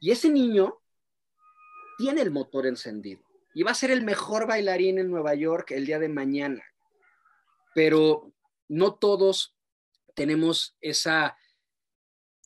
Y 0.00 0.12
ese 0.12 0.30
niño 0.30 0.78
tiene 1.98 2.22
el 2.22 2.30
motor 2.30 2.66
encendido 2.66 3.20
y 3.52 3.64
va 3.64 3.72
a 3.72 3.74
ser 3.74 3.90
el 3.90 4.04
mejor 4.04 4.46
bailarín 4.46 4.98
en 4.98 5.10
Nueva 5.10 5.34
York 5.34 5.72
el 5.72 5.86
día 5.86 5.98
de 5.98 6.08
mañana. 6.08 6.62
Pero 7.74 8.32
no 8.68 8.94
todos 8.94 9.56
tenemos 10.14 10.76
esa 10.80 11.36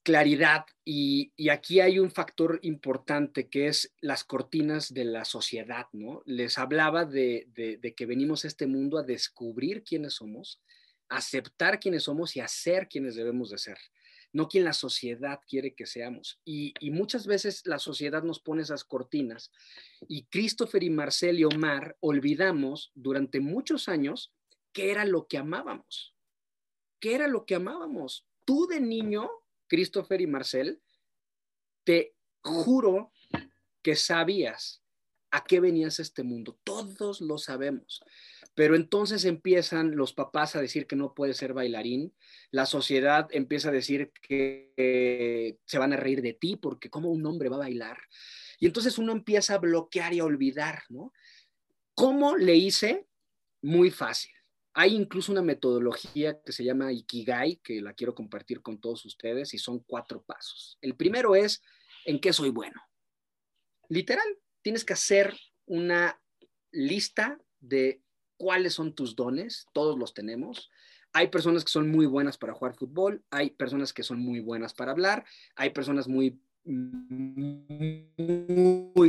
claridad 0.03 0.67
y, 0.85 1.33
aquí 1.51 1.81
hay 1.81 1.99
un 1.99 2.11
factor 2.11 2.59
importante 2.63 3.49
que 3.49 3.69
es 3.69 3.95
las 4.01 4.25
cortinas 4.25 4.93
de 4.93 5.05
la 5.05 5.25
sociedad, 5.25 5.87
¿no? 5.93 6.23
Les 6.27 6.59
hablaba 6.59 7.05
de, 7.05 7.49
que 7.97 8.07
venimos 8.07 8.45
a 8.45 8.49
este 8.49 8.67
mundo 8.67 8.99
a 8.99 9.03
descubrir 9.03 9.85
quiénes 9.85 10.15
somos, 10.15 10.61
aceptar 11.09 11.79
quiénes 11.79 12.05
somos 12.05 12.37
y 12.37 12.41
hacer 12.41 12.89
quienes 12.89 13.15
debemos 13.15 13.51
de 13.51 13.59
ser, 13.59 13.79
no 14.33 14.49
quien 14.49 14.65
la 14.65 14.73
sociedad 14.73 15.41
quiere 15.47 15.75
que 15.75 15.87
seamos. 15.87 16.41
Y, 16.45 16.75
y 16.81 16.91
muchas 16.91 17.27
veces 17.27 17.63
la 17.65 17.79
sociedad 17.79 18.23
nos 18.23 18.41
pone 18.41 18.63
esas 18.63 18.85
cortinas 18.85 19.53
y 20.09 20.25
Christopher 20.25 20.83
y 20.83 20.91
Marcel 20.91 21.39
y 21.39 21.45
Omar 21.45 21.97
olvidamos 22.01 22.91
durante 22.95 23.41
muchos 23.41 23.89
años 23.89 24.33
qué 24.73 24.91
era 24.91 25.05
lo 25.05 25.29
que 25.29 25.39
amábamos, 25.39 26.15
qué 26.99 27.15
era 27.15 27.29
lo 27.29 27.45
que 27.45 27.55
amábamos. 27.55 28.27
Tú 28.45 28.67
de 28.67 28.81
niño 28.81 29.31
Christopher 29.73 30.21
y 30.21 30.27
Marcel, 30.27 30.83
te 31.83 32.15
juro 32.43 33.11
que 33.81 33.97
sabías 33.97 34.83
a 35.31 35.45
qué 35.45 35.61
venías 35.61 35.99
a 35.99 36.03
este 36.03 36.23
mundo. 36.23 36.61
Todos 36.63 37.23
lo 37.23 37.39
sabemos. 37.39 38.05
Pero 38.55 38.77
entonces 38.77 39.25
empiezan 39.25 39.97
los 39.97 40.13
papás 40.13 40.57
a 40.57 40.61
decir 40.61 40.87
que 40.87 40.95
no 40.95 41.15
puedes 41.15 41.39
ser 41.39 41.55
bailarín, 41.55 42.15
la 42.51 42.67
sociedad 42.67 43.29
empieza 43.31 43.71
a 43.71 43.73
decir 43.73 44.13
que 44.21 45.57
se 45.65 45.79
van 45.79 45.95
a 45.95 45.97
reír 45.97 46.21
de 46.21 46.35
ti 46.35 46.57
porque 46.57 46.91
cómo 46.91 47.11
un 47.11 47.25
hombre 47.25 47.49
va 47.49 47.57
a 47.57 47.61
bailar. 47.61 47.97
Y 48.59 48.67
entonces 48.67 48.99
uno 48.99 49.13
empieza 49.13 49.55
a 49.55 49.59
bloquear 49.59 50.13
y 50.13 50.19
a 50.19 50.27
olvidar, 50.27 50.83
¿no? 50.91 51.15
¿Cómo 51.95 52.37
le 52.37 52.57
hice? 52.57 53.07
Muy 53.63 53.91
fácil. 53.91 54.35
Hay 54.75 54.95
incluso 54.95 55.33
una 55.33 55.43
metodología 55.43 56.41
que 56.43 56.53
se 56.53 56.65
llama 56.65 56.93
Ikigai, 56.93 57.57
que 57.57 57.83
la 57.83 57.93
quiero 57.93 58.15
compartir 58.15 58.63
con 58.63 58.81
todos 58.81 59.05
ustedes, 59.05 59.53
y 59.55 59.59
son 59.59 59.81
cuatro 59.81 60.23
pasos. 60.23 60.79
El 60.81 60.97
primero 60.97 61.35
es, 61.35 61.63
¿en 62.05 62.21
qué 62.21 62.33
soy 62.33 62.51
bueno? 62.51 62.81
Literal, 63.89 64.27
tienes 64.63 64.85
que 64.85 64.95
hacer 64.95 65.37
una 65.67 66.21
lista 66.71 67.39
de 67.61 68.03
cuáles 68.37 68.75
son 68.75 68.95
tus 68.95 69.15
dones, 69.15 69.67
todos 69.73 69.99
los 69.99 70.15
tenemos. 70.15 70.71
Hay 71.13 71.29
personas 71.29 71.65
que 71.65 71.71
son 71.71 71.91
muy 71.91 72.07
buenas 72.07 72.39
para 72.39 72.55
jugar 72.55 72.75
fútbol, 72.75 73.23
hay 73.31 73.51
personas 73.51 73.93
que 73.93 74.03
son 74.03 74.21
muy 74.21 74.41
buenas 74.41 74.73
para 74.73 74.93
hablar, 74.93 75.25
hay 75.55 75.71
personas 75.71 76.09
muy 76.09 76.41
muy 76.65 77.61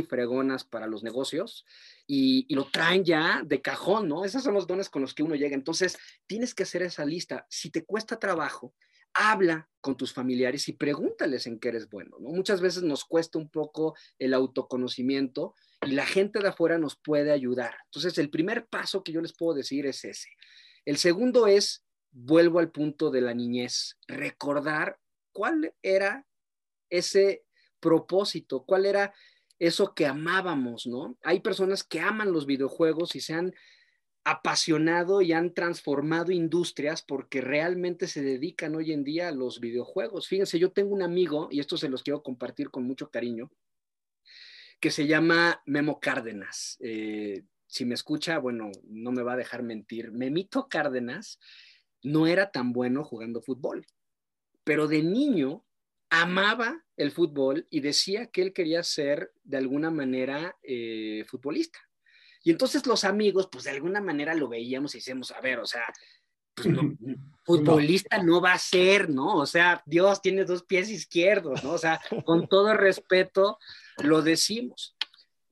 fregonas 0.02 0.64
para 0.64 0.86
los 0.86 1.02
negocios 1.02 1.64
y, 2.06 2.52
lo 2.54 2.64
traen 2.66 3.04
ya 3.04 3.42
de 3.44 3.62
cajón, 3.62 4.08
¿no? 4.08 4.24
Esos 4.24 4.42
son 4.42 4.54
los 4.54 4.66
dones 4.66 4.88
con 4.88 5.02
los 5.02 5.14
que 5.14 5.22
uno 5.22 5.34
llega. 5.34 5.54
Entonces, 5.54 5.96
tienes 6.26 6.54
que 6.54 6.64
hacer 6.64 6.82
esa 6.82 7.04
lista. 7.04 7.46
Si 7.48 7.70
te 7.70 7.84
cuesta 7.84 8.18
trabajo, 8.18 8.74
habla 9.12 9.68
con 9.80 9.96
tus 9.96 10.12
familiares 10.12 10.68
y 10.68 10.72
pregúntales 10.72 11.46
en 11.46 11.60
qué 11.60 11.68
eres 11.68 11.88
bueno, 11.88 12.16
¿no? 12.18 12.30
Muchas 12.30 12.60
veces 12.60 12.82
nos 12.82 13.04
cuesta 13.04 13.38
un 13.38 13.48
poco 13.48 13.94
el 14.18 14.34
autoconocimiento 14.34 15.54
y 15.86 15.92
la 15.92 16.06
gente 16.06 16.40
de 16.40 16.48
afuera 16.48 16.78
nos 16.78 16.96
puede 16.96 17.30
ayudar. 17.30 17.76
Entonces, 17.86 18.18
el 18.18 18.30
primer 18.30 18.66
paso 18.66 19.04
que 19.04 19.12
yo 19.12 19.20
les 19.20 19.32
puedo 19.32 19.54
decir 19.54 19.86
es 19.86 20.04
ese. 20.04 20.30
El 20.84 20.96
segundo 20.96 21.46
es, 21.46 21.84
vuelvo 22.10 22.58
al 22.58 22.70
punto 22.70 23.10
de 23.10 23.20
la 23.20 23.34
niñez, 23.34 23.96
recordar 24.08 24.98
cuál 25.32 25.74
era 25.82 26.26
ese 26.98 27.44
propósito, 27.80 28.64
cuál 28.64 28.86
era 28.86 29.12
eso 29.58 29.94
que 29.94 30.06
amábamos, 30.06 30.86
¿no? 30.86 31.16
Hay 31.22 31.40
personas 31.40 31.84
que 31.84 32.00
aman 32.00 32.32
los 32.32 32.46
videojuegos 32.46 33.14
y 33.14 33.20
se 33.20 33.34
han 33.34 33.54
apasionado 34.24 35.20
y 35.20 35.32
han 35.32 35.52
transformado 35.52 36.32
industrias 36.32 37.02
porque 37.02 37.42
realmente 37.42 38.08
se 38.08 38.22
dedican 38.22 38.74
hoy 38.74 38.92
en 38.92 39.04
día 39.04 39.28
a 39.28 39.32
los 39.32 39.60
videojuegos. 39.60 40.28
Fíjense, 40.28 40.58
yo 40.58 40.72
tengo 40.72 40.94
un 40.94 41.02
amigo, 41.02 41.48
y 41.50 41.60
esto 41.60 41.76
se 41.76 41.90
los 41.90 42.02
quiero 42.02 42.22
compartir 42.22 42.70
con 42.70 42.84
mucho 42.84 43.10
cariño, 43.10 43.50
que 44.80 44.90
se 44.90 45.06
llama 45.06 45.62
Memo 45.66 46.00
Cárdenas. 46.00 46.78
Eh, 46.80 47.44
si 47.66 47.84
me 47.84 47.94
escucha, 47.94 48.38
bueno, 48.38 48.70
no 48.84 49.12
me 49.12 49.22
va 49.22 49.34
a 49.34 49.36
dejar 49.36 49.62
mentir. 49.62 50.10
Memito 50.10 50.68
Cárdenas 50.68 51.38
no 52.02 52.26
era 52.26 52.50
tan 52.50 52.72
bueno 52.72 53.04
jugando 53.04 53.42
fútbol, 53.42 53.86
pero 54.64 54.88
de 54.88 55.02
niño 55.02 55.64
amaba 56.10 56.84
el 56.96 57.10
fútbol 57.10 57.66
y 57.70 57.80
decía 57.80 58.26
que 58.26 58.42
él 58.42 58.52
quería 58.52 58.82
ser 58.82 59.32
de 59.42 59.56
alguna 59.56 59.90
manera 59.90 60.56
eh, 60.62 61.24
futbolista. 61.26 61.78
Y 62.42 62.50
entonces 62.50 62.86
los 62.86 63.04
amigos, 63.04 63.48
pues 63.50 63.64
de 63.64 63.70
alguna 63.70 64.00
manera 64.00 64.34
lo 64.34 64.48
veíamos 64.48 64.94
y 64.94 64.98
decíamos, 64.98 65.30
a 65.32 65.40
ver, 65.40 65.58
o 65.58 65.66
sea, 65.66 65.84
pues, 66.54 66.68
futbolista 67.44 68.22
no 68.22 68.40
va 68.40 68.52
a 68.52 68.58
ser, 68.58 69.10
¿no? 69.10 69.36
O 69.36 69.46
sea, 69.46 69.82
Dios 69.86 70.20
tiene 70.22 70.44
dos 70.44 70.62
pies 70.64 70.90
izquierdos, 70.90 71.64
¿no? 71.64 71.72
O 71.72 71.78
sea, 71.78 72.00
con 72.24 72.48
todo 72.48 72.74
respeto 72.74 73.58
lo 74.02 74.22
decimos. 74.22 74.96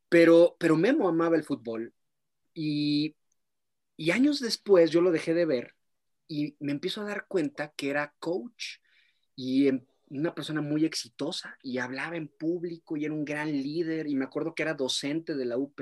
Pero, 0.09 0.57
pero 0.59 0.77
Memo 0.77 1.09
amaba 1.09 1.37
el 1.37 1.45
fútbol 1.45 1.95
y, 2.53 3.17
y 3.97 4.11
años 4.11 4.41
después 4.41 4.91
yo 4.91 5.01
lo 5.01 5.11
dejé 5.11 5.33
de 5.33 5.47
ver 5.47 5.75
y 6.29 6.57
me 6.61 6.73
empiezo 6.73 7.01
a 7.01 7.05
dar 7.05 7.27
cuenta 7.27 7.73
que 7.77 7.89
era 7.89 8.15
coach 8.19 8.77
y 9.35 9.69
em, 9.69 9.85
una 10.19 10.35
persona 10.35 10.61
muy 10.61 10.85
exitosa 10.85 11.57
y 11.63 11.79
hablaba 11.79 12.17
en 12.17 12.29
público 12.29 12.97
y 12.97 13.05
era 13.05 13.15
un 13.15 13.25
gran 13.25 13.51
líder 13.51 14.07
y 14.07 14.15
me 14.15 14.25
acuerdo 14.25 14.55
que 14.55 14.63
era 14.63 14.75
docente 14.75 15.35
de 15.35 15.45
la 15.45 15.57
UP 15.57 15.81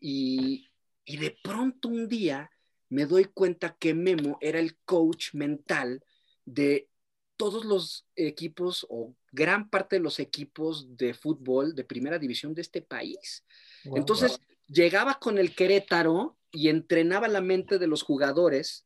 y, 0.00 0.68
y 1.04 1.16
de 1.16 1.36
pronto 1.42 1.88
un 1.88 2.08
día 2.08 2.50
me 2.88 3.06
doy 3.06 3.26
cuenta 3.26 3.76
que 3.78 3.94
Memo 3.94 4.38
era 4.40 4.58
el 4.58 4.76
coach 4.84 5.34
mental 5.34 6.02
de 6.44 6.88
todos 7.36 7.64
los 7.64 8.06
equipos 8.14 8.86
o 8.88 9.14
gran 9.30 9.68
parte 9.68 9.96
de 9.96 10.02
los 10.02 10.18
equipos 10.18 10.96
de 10.96 11.14
fútbol 11.14 11.74
de 11.74 11.84
primera 11.84 12.18
división 12.18 12.54
de 12.54 12.62
este 12.62 12.80
país. 12.80 13.44
Entonces 13.84 14.40
llegaba 14.66 15.18
con 15.18 15.38
el 15.38 15.54
Querétaro 15.54 16.36
y 16.50 16.68
entrenaba 16.68 17.28
la 17.28 17.40
mente 17.40 17.78
de 17.78 17.86
los 17.86 18.02
jugadores 18.02 18.85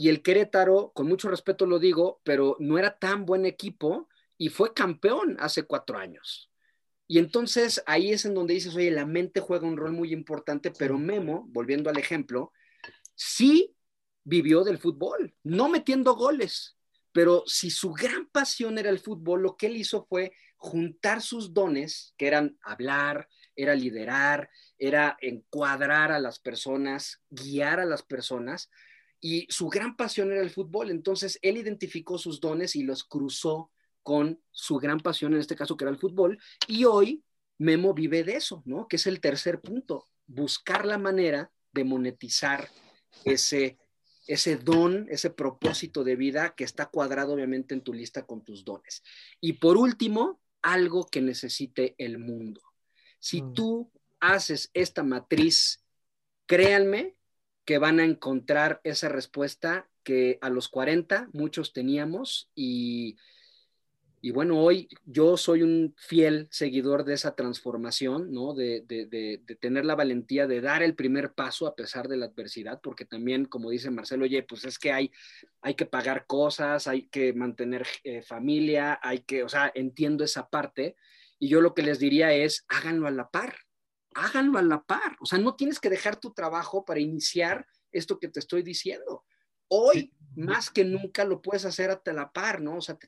y 0.00 0.10
el 0.10 0.22
Querétaro, 0.22 0.92
con 0.94 1.08
mucho 1.08 1.28
respeto 1.28 1.66
lo 1.66 1.80
digo, 1.80 2.20
pero 2.22 2.56
no 2.60 2.78
era 2.78 3.00
tan 3.00 3.26
buen 3.26 3.44
equipo 3.44 4.08
y 4.36 4.48
fue 4.48 4.72
campeón 4.72 5.36
hace 5.40 5.64
cuatro 5.64 5.98
años. 5.98 6.52
Y 7.08 7.18
entonces 7.18 7.82
ahí 7.84 8.12
es 8.12 8.24
en 8.24 8.34
donde 8.34 8.54
dices, 8.54 8.76
oye, 8.76 8.92
la 8.92 9.06
mente 9.06 9.40
juega 9.40 9.66
un 9.66 9.76
rol 9.76 9.90
muy 9.90 10.12
importante, 10.12 10.70
pero 10.70 10.98
Memo, 10.98 11.46
volviendo 11.48 11.90
al 11.90 11.98
ejemplo, 11.98 12.52
sí 13.16 13.74
vivió 14.22 14.62
del 14.62 14.78
fútbol, 14.78 15.34
no 15.42 15.68
metiendo 15.68 16.14
goles, 16.14 16.78
pero 17.10 17.42
si 17.46 17.68
su 17.68 17.92
gran 17.92 18.28
pasión 18.28 18.78
era 18.78 18.90
el 18.90 19.00
fútbol, 19.00 19.42
lo 19.42 19.56
que 19.56 19.66
él 19.66 19.78
hizo 19.78 20.06
fue 20.08 20.30
juntar 20.58 21.22
sus 21.22 21.52
dones, 21.52 22.14
que 22.16 22.28
eran 22.28 22.56
hablar, 22.62 23.28
era 23.56 23.74
liderar, 23.74 24.48
era 24.78 25.16
encuadrar 25.20 26.12
a 26.12 26.20
las 26.20 26.38
personas, 26.38 27.20
guiar 27.30 27.80
a 27.80 27.84
las 27.84 28.04
personas, 28.04 28.70
y 29.20 29.46
su 29.50 29.68
gran 29.68 29.96
pasión 29.96 30.30
era 30.32 30.42
el 30.42 30.50
fútbol. 30.50 30.90
Entonces, 30.90 31.38
él 31.42 31.56
identificó 31.56 32.18
sus 32.18 32.40
dones 32.40 32.76
y 32.76 32.82
los 32.82 33.04
cruzó 33.04 33.70
con 34.02 34.40
su 34.50 34.76
gran 34.76 35.00
pasión, 35.00 35.34
en 35.34 35.40
este 35.40 35.56
caso, 35.56 35.76
que 35.76 35.84
era 35.84 35.90
el 35.90 35.98
fútbol. 35.98 36.38
Y 36.66 36.84
hoy 36.84 37.24
Memo 37.58 37.92
vive 37.92 38.22
de 38.22 38.36
eso, 38.36 38.62
¿no? 38.64 38.86
Que 38.86 38.96
es 38.96 39.06
el 39.06 39.20
tercer 39.20 39.60
punto, 39.60 40.06
buscar 40.26 40.86
la 40.86 40.96
manera 40.96 41.50
de 41.72 41.84
monetizar 41.84 42.68
ese, 43.24 43.78
ese 44.26 44.56
don, 44.56 45.06
ese 45.10 45.30
propósito 45.30 46.04
de 46.04 46.16
vida 46.16 46.54
que 46.56 46.64
está 46.64 46.86
cuadrado 46.86 47.34
obviamente 47.34 47.74
en 47.74 47.82
tu 47.82 47.92
lista 47.92 48.24
con 48.24 48.44
tus 48.44 48.64
dones. 48.64 49.02
Y 49.40 49.54
por 49.54 49.76
último, 49.76 50.40
algo 50.62 51.06
que 51.06 51.20
necesite 51.20 51.94
el 51.98 52.18
mundo. 52.18 52.62
Si 53.18 53.42
mm. 53.42 53.54
tú 53.54 53.92
haces 54.20 54.70
esta 54.72 55.02
matriz, 55.02 55.84
créanme 56.46 57.17
que 57.68 57.76
van 57.76 58.00
a 58.00 58.04
encontrar 58.06 58.80
esa 58.82 59.10
respuesta 59.10 59.90
que 60.02 60.38
a 60.40 60.48
los 60.48 60.70
40 60.70 61.28
muchos 61.34 61.74
teníamos 61.74 62.50
y, 62.54 63.18
y 64.22 64.30
bueno, 64.30 64.58
hoy 64.58 64.88
yo 65.04 65.36
soy 65.36 65.62
un 65.62 65.94
fiel 65.98 66.48
seguidor 66.50 67.04
de 67.04 67.12
esa 67.12 67.34
transformación, 67.34 68.32
¿no? 68.32 68.54
De, 68.54 68.80
de, 68.86 69.04
de, 69.04 69.56
tener 69.56 69.84
la 69.84 69.96
valentía 69.96 70.46
de 70.46 70.62
dar 70.62 70.82
el 70.82 70.94
primer 70.94 71.34
paso 71.34 71.66
a 71.66 71.76
pesar 71.76 72.08
de 72.08 72.16
la 72.16 72.24
adversidad, 72.24 72.80
porque 72.82 73.04
también, 73.04 73.44
como 73.44 73.68
dice 73.68 73.90
Marcelo, 73.90 74.24
oye, 74.24 74.42
pues 74.44 74.64
es 74.64 74.78
que 74.78 74.92
hay, 74.92 75.12
hay 75.60 75.74
que 75.74 75.84
pagar 75.84 76.24
cosas, 76.24 76.86
hay 76.86 77.08
que 77.08 77.34
mantener 77.34 77.86
eh, 78.02 78.22
familia, 78.22 78.98
hay 79.02 79.18
que, 79.24 79.44
o 79.44 79.48
sea, 79.50 79.70
entiendo 79.74 80.24
esa 80.24 80.48
parte. 80.48 80.96
Y 81.38 81.50
yo 81.50 81.60
lo 81.60 81.74
que 81.74 81.82
les 81.82 81.98
diría 81.98 82.32
es, 82.32 82.64
háganlo 82.66 83.06
a 83.06 83.10
la 83.10 83.28
par, 83.28 83.56
háganlo 84.24 84.58
a 84.58 84.62
la 84.62 84.82
par. 84.82 85.16
O 85.20 85.26
sea, 85.26 85.38
no 85.38 85.54
tienes 85.54 85.80
que 85.80 85.90
dejar 85.90 86.18
tu 86.18 86.32
trabajo 86.32 86.84
para 86.84 87.00
iniciar 87.00 87.66
esto 87.92 88.18
que 88.18 88.28
te 88.28 88.40
estoy 88.40 88.62
diciendo. 88.62 89.24
Hoy, 89.68 90.12
más 90.34 90.70
que 90.70 90.84
nunca, 90.84 91.24
lo 91.24 91.42
puedes 91.42 91.64
hacer 91.64 91.90
a 91.90 92.12
la 92.12 92.32
par, 92.32 92.60
¿no? 92.60 92.76
O 92.76 92.80
sea, 92.80 92.98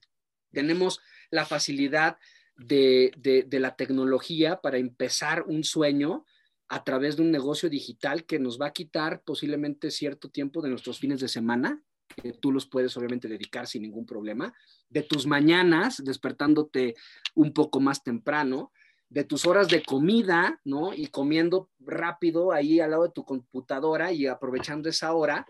tenemos 0.53 1.01
la 1.31 1.47
facilidad 1.47 2.19
de, 2.57 3.13
de, 3.17 3.61
la 3.61 3.77
tecnología 3.77 4.61
para 4.61 4.77
empezar 4.77 5.45
un 5.47 5.65
sueño 5.65 6.27
a 6.69 6.85
través 6.85 7.17
de 7.17 7.23
un 7.23 7.31
negocio 7.31 7.71
digital 7.71 8.27
que 8.27 8.39
nos 8.39 8.61
va 8.61 8.67
a 8.67 8.73
quitar 8.73 9.23
posiblemente 9.23 9.91
cierto 9.91 10.29
tiempo 10.31 10.61
de 10.61 10.69
nuestros 10.69 10.99
fines 10.99 11.21
de 11.21 11.29
semana, 11.29 11.83
que 12.23 12.33
tú 12.33 12.53
los 12.53 12.67
puedes 12.67 12.97
obviamente 12.97 13.29
dedicar 13.29 13.67
sin 13.67 13.83
ningún 13.83 14.05
problema, 14.05 14.53
de 14.89 15.03
tus 15.03 15.27
mañanas 15.27 16.03
despertándote 16.05 16.95
un 17.35 17.53
poco 17.55 17.81
más 17.81 18.05
temprano, 18.05 18.73
de 19.11 19.25
tus 19.25 19.45
horas 19.45 19.69
de 19.69 19.83
comida, 19.83 20.61
¿no? 20.65 20.95
Y 20.95 21.09
comiendo 21.09 21.69
rápido 21.81 22.53
ahí 22.53 22.81
al 22.81 22.93
lado 22.93 23.03
de 23.03 23.13
tu 23.13 23.25
computadora 23.25 24.13
y 24.13 24.27
aprovechando 24.27 24.89
esa 24.89 25.13
hora. 25.13 25.47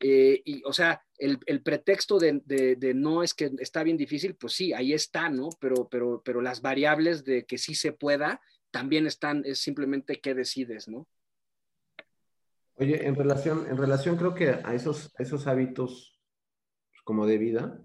Eh, 0.00 0.42
y, 0.44 0.62
o 0.64 0.72
sea, 0.72 1.00
el, 1.16 1.38
pretexto 1.62 2.18
de, 2.18 2.92
no 2.94 3.22
es 3.22 3.32
que 3.32 3.52
está 3.58 3.84
bien 3.84 3.96
difícil, 3.96 4.34
pues 4.34 4.54
sí, 4.54 4.72
ahí 4.72 4.92
está, 4.92 5.30
¿no? 5.30 5.48
Pero, 5.60 5.88
pero, 5.88 6.22
pero 6.24 6.42
las 6.42 6.60
variables 6.60 7.24
de 7.24 7.46
que 7.46 7.56
sí 7.56 7.76
se 7.76 7.92
pueda 7.92 8.40
también 8.72 9.06
están, 9.06 9.42
es 9.44 9.60
simplemente 9.60 10.20
qué 10.20 10.34
decides, 10.34 10.88
¿no? 10.88 11.06
Oye, 12.74 13.06
en 13.06 13.14
relación, 13.14 13.68
en 13.70 13.76
relación 13.76 14.16
creo 14.16 14.34
que 14.34 14.48
a 14.50 14.74
esos, 14.74 15.12
esos 15.18 15.46
hábitos 15.46 16.20
como 17.04 17.26
de 17.26 17.38
vida, 17.38 17.80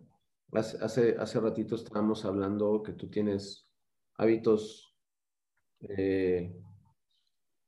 hace, 0.52 1.16
hace 1.20 1.40
ratito 1.40 1.76
estábamos 1.76 2.26
hablando 2.26 2.82
que 2.82 2.94
tú 2.94 3.08
tienes 3.12 3.68
hábitos 4.16 4.89
eh, 5.82 6.56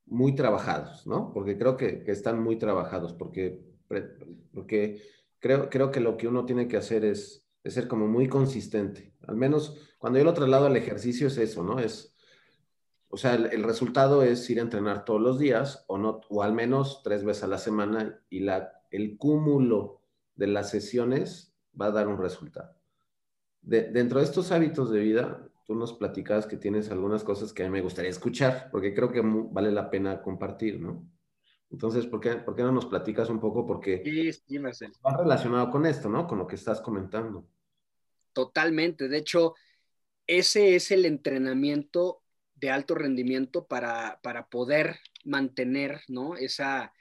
muy 0.06 0.36
trabajados, 0.36 1.08
¿no? 1.08 1.32
Porque 1.34 1.58
creo 1.58 1.78
que, 1.78 2.04
están 2.08 2.41
muy 2.41 2.58
trabajados, 2.58 3.13
porque, 3.13 3.62
porque 4.54 5.02
creo, 5.39 5.69
creo 5.69 5.91
que 5.91 6.00
lo 6.00 6.17
que 6.17 6.28
uno 6.28 6.45
tiene 6.45 6.67
que 6.67 6.78
hacer 6.78 7.06
es, 7.06 7.47
ser 7.63 7.88
como 7.88 8.08
muy 8.08 8.28
consistente. 8.28 9.13
Al 9.28 9.36
menos 9.36 9.78
cuando 10.00 10.17
yo 10.17 10.26
lo 10.26 10.34
traslado 10.34 10.65
al 10.65 10.76
ejercicio 10.76 11.28
es 11.28 11.38
eso, 11.38 11.63
¿no? 11.63 11.80
Es 11.80 12.12
o 13.12 13.17
sea, 13.17 13.36
el, 13.36 13.63
resultado 13.63 14.24
es 14.24 14.50
ir 14.50 14.60
a 14.60 14.63
entrenar 14.63 15.04
todos 15.04 15.21
los 15.21 15.38
días 15.38 15.84
o, 15.88 15.97
no, 15.97 16.21
o 16.30 16.43
al 16.43 16.54
menos 16.54 17.02
tres 17.04 17.26
veces 17.26 17.43
a 17.43 17.47
la 17.47 17.58
semana 17.58 18.21
y 18.30 18.39
la, 18.39 18.71
el 18.89 19.17
cúmulo 19.17 20.02
de 20.36 20.47
las 20.47 20.69
sesiones 20.69 21.54
va 21.80 21.88
a 21.88 21.91
dar 21.91 22.08
un 22.08 22.17
resultado. 22.17 22.74
dentro 23.62 24.19
de 24.19 24.26
estos 24.26 24.52
hábitos 24.54 24.91
de 24.91 25.00
vida, 25.02 25.45
tú 25.72 25.76
nos 25.78 25.94
platicabas 25.94 26.48
que 26.48 26.58
tienes 26.58 26.92
algunas 26.92 27.24
cosas 27.24 27.54
que 27.54 27.64
a 27.64 27.66
mí 27.68 27.72
me 27.72 27.80
gustaría 27.80 28.12
escuchar, 28.12 28.68
porque 28.74 28.94
creo 28.94 29.10
que 29.10 29.22
vale 29.24 29.72
la 29.72 29.90
pena 29.90 30.22
compartir, 30.22 30.82
¿no? 30.82 31.10
Entonces, 31.70 32.06
¿por 32.08 32.20
qué, 32.20 32.36
¿por 32.36 32.58
qué 32.58 32.64
no 32.64 32.74
nos 32.74 32.88
platicas 32.88 33.30
un 33.30 33.40
poco? 33.40 33.66
Porque 33.66 34.02
sí, 34.04 34.34
sí, 34.34 34.58
va 34.58 35.18
relacionado 35.18 35.72
con 35.72 35.86
esto, 35.86 36.10
¿no? 36.10 36.28
Con 36.28 36.40
lo 36.40 36.46
que 36.46 36.56
estás 36.56 36.82
comentando. 36.82 37.48
Totalmente. 38.34 39.08
De 39.08 39.18
hecho, 39.18 39.56
ese 40.28 40.76
es 40.76 40.92
el 40.92 41.06
entrenamiento 41.06 42.22
de 42.54 42.70
alto 42.70 42.94
rendimiento 42.94 43.66
para, 43.66 44.20
para 44.22 44.48
poder 44.48 45.00
mantener 45.24 46.02
¿no? 46.10 46.36
esa, 46.36 46.92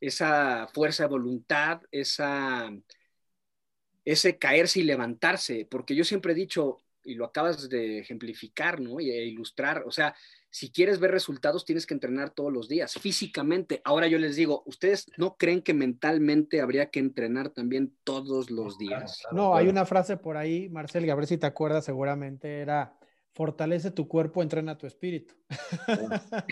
esa 0.00 0.68
fuerza 0.74 1.04
de 1.04 1.08
voluntad, 1.08 1.80
esa, 1.90 2.70
ese 4.04 4.36
caerse 4.36 4.80
y 4.80 4.82
levantarse, 4.82 5.66
porque 5.70 5.94
yo 5.94 6.04
siempre 6.04 6.32
he 6.32 6.36
dicho, 6.36 6.76
y 7.04 7.14
lo 7.14 7.24
acabas 7.24 7.68
de 7.68 7.98
ejemplificar, 7.98 8.80
¿no? 8.80 9.00
Y 9.00 9.10
ilustrar, 9.10 9.84
o 9.86 9.90
sea, 9.90 10.14
si 10.50 10.70
quieres 10.70 11.00
ver 11.00 11.10
resultados, 11.10 11.64
tienes 11.64 11.86
que 11.86 11.94
entrenar 11.94 12.30
todos 12.30 12.52
los 12.52 12.68
días, 12.68 12.94
físicamente. 12.94 13.80
Ahora 13.84 14.06
yo 14.06 14.18
les 14.18 14.36
digo, 14.36 14.62
¿ustedes 14.66 15.06
no 15.16 15.36
creen 15.36 15.62
que 15.62 15.72
mentalmente 15.72 16.60
habría 16.60 16.90
que 16.90 17.00
entrenar 17.00 17.48
también 17.50 17.96
todos 18.04 18.50
los 18.50 18.76
días? 18.76 19.22
No, 19.32 19.56
hay 19.56 19.68
una 19.68 19.86
frase 19.86 20.18
por 20.18 20.36
ahí, 20.36 20.68
Marcel, 20.68 21.08
a 21.10 21.14
ver 21.14 21.26
si 21.26 21.38
te 21.38 21.46
acuerdas, 21.46 21.86
seguramente 21.86 22.60
era, 22.60 22.98
fortalece 23.34 23.90
tu 23.90 24.06
cuerpo, 24.06 24.42
entrena 24.42 24.76
tu 24.76 24.86
espíritu. 24.86 25.34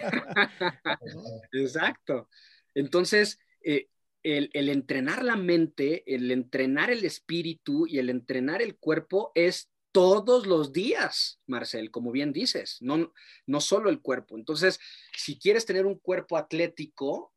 Exacto. 1.53 2.29
Entonces, 2.75 3.39
eh, 3.63 3.89
el, 4.23 4.69
entrenar 4.69 5.25
la 5.25 5.37
mente, 5.37 6.03
el 6.15 6.31
entrenar 6.31 6.91
el 6.91 7.05
espíritu 7.05 7.87
y 7.87 7.99
el 7.99 8.11
entrenar 8.11 8.63
el 8.63 8.77
cuerpo 8.77 9.33
es 9.35 9.70
todos 9.93 10.47
los 10.47 10.73
días, 10.73 11.41
Marcel, 11.47 11.91
como 11.91 12.13
bien 12.13 12.33
dices, 12.33 12.79
no, 12.81 13.13
no 13.47 13.61
solo 13.61 13.91
el 13.91 14.01
cuerpo. 14.01 14.37
Entonces, 14.37 14.79
si 15.17 15.39
quieres 15.39 15.67
tener 15.67 15.87
un 15.87 15.99
cuerpo 15.99 16.37
atlético, 16.37 17.33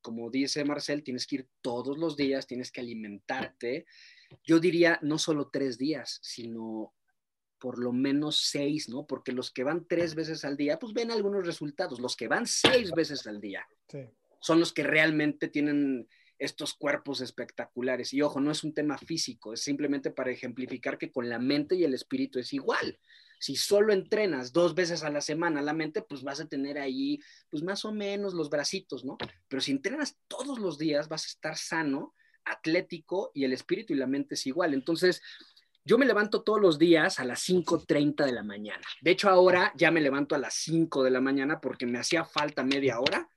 como 0.00 0.30
dice 0.30 0.64
Marcel, 0.64 1.02
tienes 1.02 1.26
que 1.26 1.36
ir 1.36 1.48
todos 1.60 1.98
los 1.98 2.16
días, 2.16 2.46
tienes 2.46 2.70
que 2.70 2.80
alimentarte. 2.80 3.86
Yo 4.44 4.60
diría 4.60 5.00
no 5.02 5.18
solo 5.18 5.50
tres 5.52 5.78
días, 5.78 6.20
sino 6.22 6.94
por 7.58 7.78
lo 7.78 7.92
menos 7.92 8.38
seis, 8.38 8.88
¿no? 8.88 9.06
Porque 9.06 9.32
los 9.32 9.50
que 9.50 9.64
van 9.64 9.86
tres 9.88 10.14
veces 10.14 10.44
al 10.44 10.56
día, 10.56 10.78
pues 10.78 10.92
ven 10.92 11.10
algunos 11.10 11.44
resultados. 11.44 11.98
Los 11.98 12.14
que 12.14 12.28
van 12.28 12.46
seis 12.46 12.92
veces 12.92 13.26
al 13.26 13.40
día 13.40 13.66
son 14.40 14.60
los 14.60 14.72
que 14.72 14.84
realmente 14.84 15.48
tienen 15.48 16.08
estos 16.38 16.74
cuerpos 16.74 17.20
espectaculares. 17.20 18.12
Y 18.12 18.22
ojo, 18.22 18.40
no 18.40 18.50
es 18.50 18.64
un 18.64 18.74
tema 18.74 18.98
físico, 18.98 19.52
es 19.52 19.60
simplemente 19.60 20.10
para 20.10 20.30
ejemplificar 20.30 20.98
que 20.98 21.10
con 21.10 21.28
la 21.28 21.38
mente 21.38 21.76
y 21.76 21.84
el 21.84 21.94
espíritu 21.94 22.38
es 22.38 22.52
igual. 22.52 22.98
Si 23.38 23.56
solo 23.56 23.92
entrenas 23.92 24.52
dos 24.52 24.74
veces 24.74 25.02
a 25.02 25.10
la 25.10 25.20
semana 25.20 25.60
la 25.60 25.74
mente, 25.74 26.02
pues 26.02 26.22
vas 26.22 26.40
a 26.40 26.48
tener 26.48 26.78
ahí, 26.78 27.20
pues 27.50 27.62
más 27.62 27.84
o 27.84 27.92
menos 27.92 28.34
los 28.34 28.48
bracitos, 28.48 29.04
¿no? 29.04 29.18
Pero 29.48 29.60
si 29.60 29.72
entrenas 29.72 30.18
todos 30.26 30.58
los 30.58 30.78
días, 30.78 31.08
vas 31.08 31.24
a 31.24 31.28
estar 31.28 31.56
sano, 31.56 32.14
atlético 32.44 33.32
y 33.34 33.44
el 33.44 33.52
espíritu 33.52 33.92
y 33.92 33.96
la 33.96 34.06
mente 34.06 34.34
es 34.36 34.46
igual. 34.46 34.72
Entonces, 34.72 35.20
yo 35.84 35.98
me 35.98 36.06
levanto 36.06 36.42
todos 36.42 36.60
los 36.60 36.78
días 36.78 37.20
a 37.20 37.24
las 37.24 37.46
5.30 37.48 38.24
de 38.24 38.32
la 38.32 38.42
mañana. 38.42 38.82
De 39.02 39.12
hecho, 39.12 39.28
ahora 39.28 39.72
ya 39.76 39.90
me 39.90 40.00
levanto 40.00 40.34
a 40.34 40.38
las 40.38 40.54
5 40.54 41.04
de 41.04 41.10
la 41.10 41.20
mañana 41.20 41.60
porque 41.60 41.86
me 41.86 41.98
hacía 41.98 42.24
falta 42.24 42.64
media 42.64 42.98
hora 42.98 43.28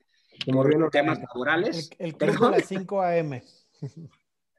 Como 0.46 0.64
por 0.64 0.92
temas 0.92 1.20
laborales. 1.20 1.90
El, 2.00 2.16
el 2.20 2.44
a 2.44 2.52
las 2.52 2.66
5 2.68 3.02
a.m. 3.02 3.44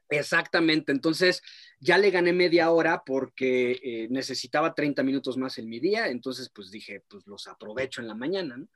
Exactamente, 0.09 0.91
entonces 0.91 1.41
ya 1.79 1.97
le 1.97 2.11
gané 2.11 2.33
media 2.33 2.69
hora 2.71 3.01
porque 3.05 3.79
eh, 3.81 4.07
necesitaba 4.09 4.73
30 4.73 5.03
minutos 5.03 5.37
más 5.37 5.57
en 5.57 5.69
mi 5.69 5.79
día, 5.79 6.07
entonces 6.07 6.51
pues 6.53 6.69
dije, 6.69 7.01
pues 7.07 7.25
los 7.27 7.47
aprovecho 7.47 8.01
en 8.01 8.09
la 8.09 8.15
mañana, 8.15 8.57
¿no? 8.57 8.67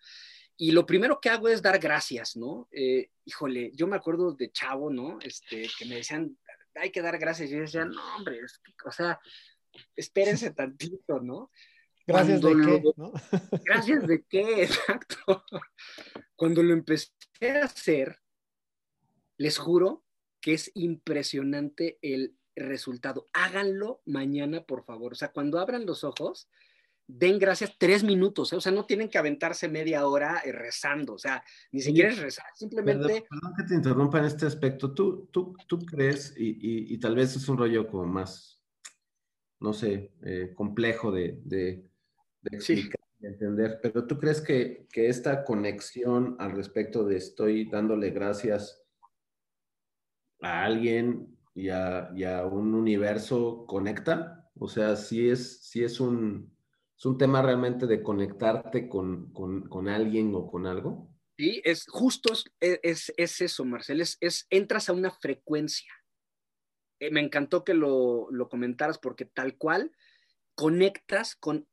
Y 0.57 0.71
lo 0.71 0.85
primero 0.85 1.19
que 1.19 1.29
hago 1.29 1.49
es 1.49 1.61
dar 1.61 1.79
gracias, 1.79 2.37
¿no? 2.37 2.69
Eh, 2.71 3.09
híjole, 3.25 3.71
yo 3.73 3.87
me 3.87 3.97
acuerdo 3.97 4.31
de 4.31 4.51
chavo, 4.51 4.89
¿no? 4.89 5.19
Este, 5.21 5.67
que 5.77 5.85
me 5.85 5.95
decían, 5.95 6.37
hay 6.75 6.91
que 6.91 7.01
dar 7.01 7.17
gracias. 7.17 7.49
Y 7.49 7.55
yo 7.55 7.59
decía, 7.61 7.83
no, 7.83 8.01
hombre, 8.15 8.39
o 8.85 8.91
sea, 8.91 9.19
espérense 9.95 10.51
tantito, 10.55 11.19
¿no? 11.19 11.51
Gracias 12.07 12.41
de 12.41 12.53
qué, 12.53 12.83
¿no? 12.97 13.11
Gracias 13.65 14.07
de 14.07 14.23
qué, 14.23 14.63
exacto. 14.63 15.43
Cuando 16.35 16.63
lo 16.63 16.73
empecé 16.73 17.11
a 17.41 17.65
hacer, 17.65 18.19
les 19.37 19.57
juro 19.57 20.03
que 20.41 20.53
es 20.53 20.71
impresionante 20.75 21.97
el 22.01 22.37
resultado. 22.55 23.25
Háganlo 23.33 24.01
mañana, 24.05 24.63
por 24.63 24.85
favor. 24.85 25.13
O 25.13 25.15
sea, 25.15 25.31
cuando 25.31 25.59
abran 25.59 25.85
los 25.85 26.03
ojos, 26.03 26.49
den 27.07 27.37
gracias 27.37 27.75
tres 27.77 28.03
minutos, 28.03 28.51
¿eh? 28.51 28.55
o 28.55 28.61
sea, 28.61 28.71
no 28.71 28.85
tienen 28.85 29.09
que 29.09 29.17
aventarse 29.17 29.67
media 29.67 30.07
hora 30.07 30.41
eh, 30.43 30.51
rezando, 30.51 31.13
o 31.13 31.19
sea, 31.19 31.43
ni 31.71 31.81
siquiera 31.81 32.09
es 32.09 32.17
rezar, 32.17 32.47
simplemente... 32.55 33.25
Perdón, 33.29 33.53
que 33.57 33.63
te 33.63 33.75
interrumpa 33.75 34.19
en 34.19 34.25
este 34.25 34.47
aspecto, 34.47 34.93
¿tú, 34.93 35.29
tú, 35.31 35.55
tú 35.67 35.79
crees, 35.79 36.33
y, 36.35 36.93
y, 36.93 36.97
tal 36.97 37.15
vez 37.15 37.35
es 37.35 37.47
un 37.47 37.57
rollo 37.57 37.87
como 37.87 38.05
más, 38.05 38.59
no 39.59 39.71
sé, 39.71 40.13
eh, 40.23 40.53
complejo 40.55 41.11
de, 41.11 41.39
de, 41.43 41.87
de 42.49 42.57
explicar, 42.57 42.99
de 43.19 43.27
entender, 43.27 43.79
pero 43.81 44.05
tú 44.07 44.17
crees 44.17 44.41
que, 44.41 44.87
que 44.91 45.09
esta 45.09 45.43
conexión 45.43 46.35
al 46.39 46.51
respecto 46.51 47.03
de 47.03 47.17
estoy 47.17 47.69
dándole 47.69 48.11
gracias 48.11 48.83
a 50.41 50.63
alguien 50.63 51.37
y 51.53 51.69
a, 51.69 52.11
y 52.15 52.23
a 52.23 52.45
un 52.45 52.73
universo 52.73 53.65
conecta? 53.67 54.49
O 54.57 54.67
sea, 54.67 54.95
si 54.95 55.29
es, 55.29 55.75
es 55.75 55.99
un 55.99 56.55
¿Es 56.97 57.05
un 57.05 57.17
tema 57.17 57.41
realmente 57.41 57.87
de 57.87 58.01
conectarte 58.01 58.87
con, 58.87 59.29
alguien 59.87 60.33
o 60.33 60.47
con 60.47 60.65
algo? 60.65 61.13
Sí, 61.37 61.61
es 61.65 61.85
justo, 61.89 62.31
es, 62.61 63.13
eso, 63.17 63.65
Marcel, 63.65 63.99
es, 63.99 64.47
entras 64.49 64.87
a 64.87 64.93
una 64.93 65.11
frecuencia. 65.11 65.91
Eh, 67.01 67.11
me 67.11 67.19
encantó 67.19 67.65
que 67.65 67.73
lo, 67.73 68.31
lo 68.31 68.47
comentaras 68.47 68.97
porque 68.97 69.25
tal 69.25 69.57
cual 69.57 69.91
conectas 70.55 71.35
con, 71.35 71.67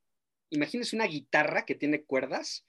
imagínese 0.52 0.94
una 0.94 1.06
guitarra 1.06 1.64
que 1.64 1.74
tiene 1.74 2.04
cuerdas, 2.04 2.64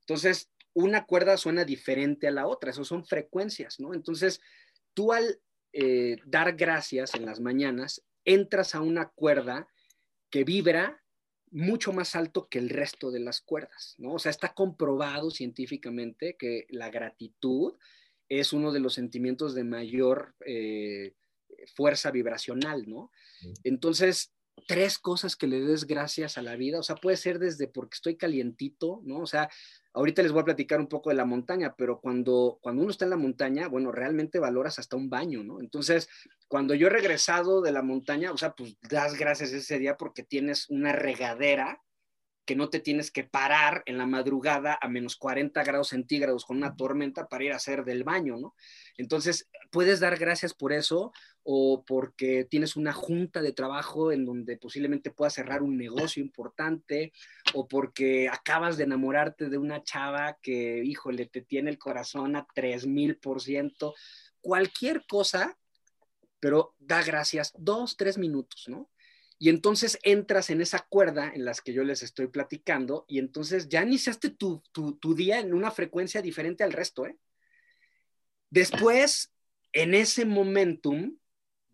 entonces 0.00 0.50
una 0.72 1.04
cuerda 1.06 1.36
suena 1.36 1.64
diferente 1.64 2.26
a 2.26 2.30
la 2.30 2.46
otra, 2.46 2.70
eso 2.70 2.84
son 2.84 3.04
frecuencias, 3.04 3.80
¿no? 3.80 3.94
Entonces, 3.94 4.40
tú 4.94 5.12
al 5.12 5.40
eh, 5.72 6.16
dar 6.24 6.56
gracias 6.56 7.14
en 7.14 7.26
las 7.26 7.40
mañanas, 7.40 8.04
entras 8.24 8.74
a 8.74 8.80
una 8.80 9.08
cuerda 9.10 9.68
que 10.30 10.44
vibra 10.44 11.02
mucho 11.50 11.92
más 11.92 12.14
alto 12.14 12.48
que 12.48 12.58
el 12.58 12.68
resto 12.68 13.10
de 13.10 13.20
las 13.20 13.40
cuerdas, 13.40 13.94
¿no? 13.98 14.14
O 14.14 14.18
sea, 14.18 14.30
está 14.30 14.54
comprobado 14.54 15.30
científicamente 15.30 16.36
que 16.38 16.66
la 16.70 16.90
gratitud 16.90 17.74
es 18.28 18.52
uno 18.52 18.72
de 18.72 18.80
los 18.80 18.94
sentimientos 18.94 19.54
de 19.54 19.64
mayor 19.64 20.34
eh, 20.44 21.14
fuerza 21.74 22.10
vibracional, 22.10 22.88
¿no? 22.88 23.10
Entonces, 23.64 24.32
tres 24.66 24.98
cosas 24.98 25.36
que 25.36 25.46
le 25.46 25.60
des 25.60 25.86
gracias 25.86 26.38
a 26.38 26.42
la 26.42 26.56
vida. 26.56 26.78
O 26.78 26.82
sea, 26.82 26.96
puede 26.96 27.16
ser 27.16 27.38
desde 27.38 27.68
porque 27.68 27.94
estoy 27.94 28.16
calientito, 28.16 29.00
¿no? 29.04 29.20
O 29.20 29.26
sea, 29.26 29.48
ahorita 29.92 30.22
les 30.22 30.32
voy 30.32 30.42
a 30.42 30.46
platicar 30.46 30.80
un 30.80 30.88
poco 30.88 31.10
de 31.10 31.16
la 31.16 31.24
montaña, 31.24 31.74
pero 31.76 32.00
cuando, 32.00 32.58
cuando 32.60 32.82
uno 32.82 32.90
está 32.90 33.04
en 33.04 33.10
la 33.10 33.16
montaña, 33.16 33.68
bueno, 33.68 33.92
realmente 33.92 34.38
valoras 34.38 34.78
hasta 34.78 34.96
un 34.96 35.10
baño, 35.10 35.44
¿no? 35.44 35.60
Entonces, 35.60 36.08
cuando 36.46 36.74
yo 36.74 36.86
he 36.86 36.90
regresado 36.90 37.60
de 37.60 37.72
la 37.72 37.82
montaña, 37.82 38.32
o 38.32 38.36
sea, 38.36 38.52
pues 38.52 38.76
das 38.88 39.14
gracias 39.18 39.52
ese 39.52 39.78
día 39.78 39.96
porque 39.96 40.22
tienes 40.22 40.68
una 40.70 40.92
regadera 40.92 41.82
que 42.48 42.56
no 42.56 42.70
te 42.70 42.80
tienes 42.80 43.10
que 43.10 43.24
parar 43.24 43.82
en 43.84 43.98
la 43.98 44.06
madrugada 44.06 44.78
a 44.80 44.88
menos 44.88 45.16
40 45.16 45.62
grados 45.64 45.88
centígrados 45.88 46.46
con 46.46 46.56
una 46.56 46.74
tormenta 46.74 47.28
para 47.28 47.44
ir 47.44 47.52
a 47.52 47.56
hacer 47.56 47.84
del 47.84 48.04
baño, 48.04 48.38
¿no? 48.38 48.54
Entonces, 48.98 49.48
puedes 49.70 50.00
dar 50.00 50.18
gracias 50.18 50.52
por 50.52 50.72
eso 50.72 51.12
o 51.44 51.84
porque 51.86 52.44
tienes 52.44 52.76
una 52.76 52.92
junta 52.92 53.40
de 53.40 53.52
trabajo 53.52 54.12
en 54.12 54.26
donde 54.26 54.58
posiblemente 54.58 55.10
puedas 55.10 55.34
cerrar 55.34 55.62
un 55.62 55.78
negocio 55.78 56.22
importante 56.22 57.12
o 57.54 57.66
porque 57.68 58.28
acabas 58.28 58.76
de 58.76 58.84
enamorarte 58.84 59.48
de 59.48 59.56
una 59.56 59.82
chava 59.82 60.36
que, 60.42 60.82
híjole, 60.84 61.26
te 61.26 61.40
tiene 61.40 61.70
el 61.70 61.78
corazón 61.78 62.36
a 62.36 62.46
3000%, 62.54 63.94
cualquier 64.40 65.06
cosa, 65.06 65.56
pero 66.40 66.74
da 66.78 67.02
gracias 67.02 67.52
dos, 67.56 67.96
tres 67.96 68.18
minutos, 68.18 68.64
¿no? 68.68 68.90
Y 69.38 69.50
entonces 69.50 69.98
entras 70.02 70.50
en 70.50 70.60
esa 70.60 70.80
cuerda 70.88 71.30
en 71.32 71.44
las 71.44 71.60
que 71.60 71.72
yo 71.72 71.84
les 71.84 72.02
estoy 72.02 72.26
platicando 72.26 73.04
y 73.06 73.20
entonces 73.20 73.68
ya 73.68 73.84
iniciaste 73.84 74.30
tu, 74.30 74.64
tu, 74.72 75.14
día 75.14 75.38
en 75.38 75.54
una 75.54 75.70
frecuencia 75.70 76.20
diferente 76.20 76.64
al 76.64 76.72
resto. 76.72 77.06
¿eh? 77.06 77.16
Después, 78.50 79.32
en 79.72 79.94
ese 79.94 80.24
momentum, 80.24 81.16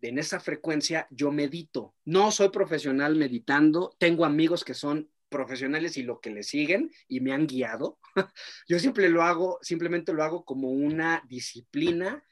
en 0.01 0.19
esa 0.19 0.39
frecuencia, 0.39 1.07
yo 1.09 1.31
medito. 1.31 1.95
No 2.05 2.31
soy 2.31 2.49
profesional 2.49 3.15
meditando, 3.15 3.95
tengo 3.97 4.25
amigos 4.25 4.63
que 4.63 4.73
son 4.73 5.09
profesionales 5.29 5.97
y 5.97 6.03
lo 6.03 6.21
que 6.21 6.29
le 6.29 6.43
siguen 6.43 6.91
y 7.07 7.19
me 7.19 7.33
han 7.33 7.47
guiado. 7.47 7.99
yo 8.67 8.77
lo 9.09 9.23
hago, 9.23 9.59
simplemente 9.61 10.13
lo 10.13 10.23
hago 10.23 10.45
como 10.45 10.69
una 10.69 11.23
disciplina 11.27 12.23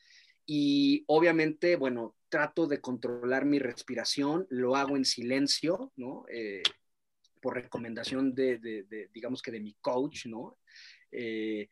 y 0.45 1.03
obviamente, 1.07 1.75
bueno, 1.75 2.15
trato 2.29 2.67
de 2.67 2.81
controlar 2.81 3.45
mi 3.45 3.59
respiración, 3.59 4.47
lo 4.49 4.75
hago 4.75 4.97
en 4.97 5.05
silencio, 5.05 5.91
¿no? 5.95 6.25
Eh, 6.29 6.63
por 7.41 7.55
recomendación 7.55 8.33
de, 8.33 9.09
digamos 9.13 9.41
que 9.41 9.51
de 9.51 9.59
mi 9.59 9.73
coach, 9.75 10.25
¿no? 10.27 10.57
Eh, 11.11 11.69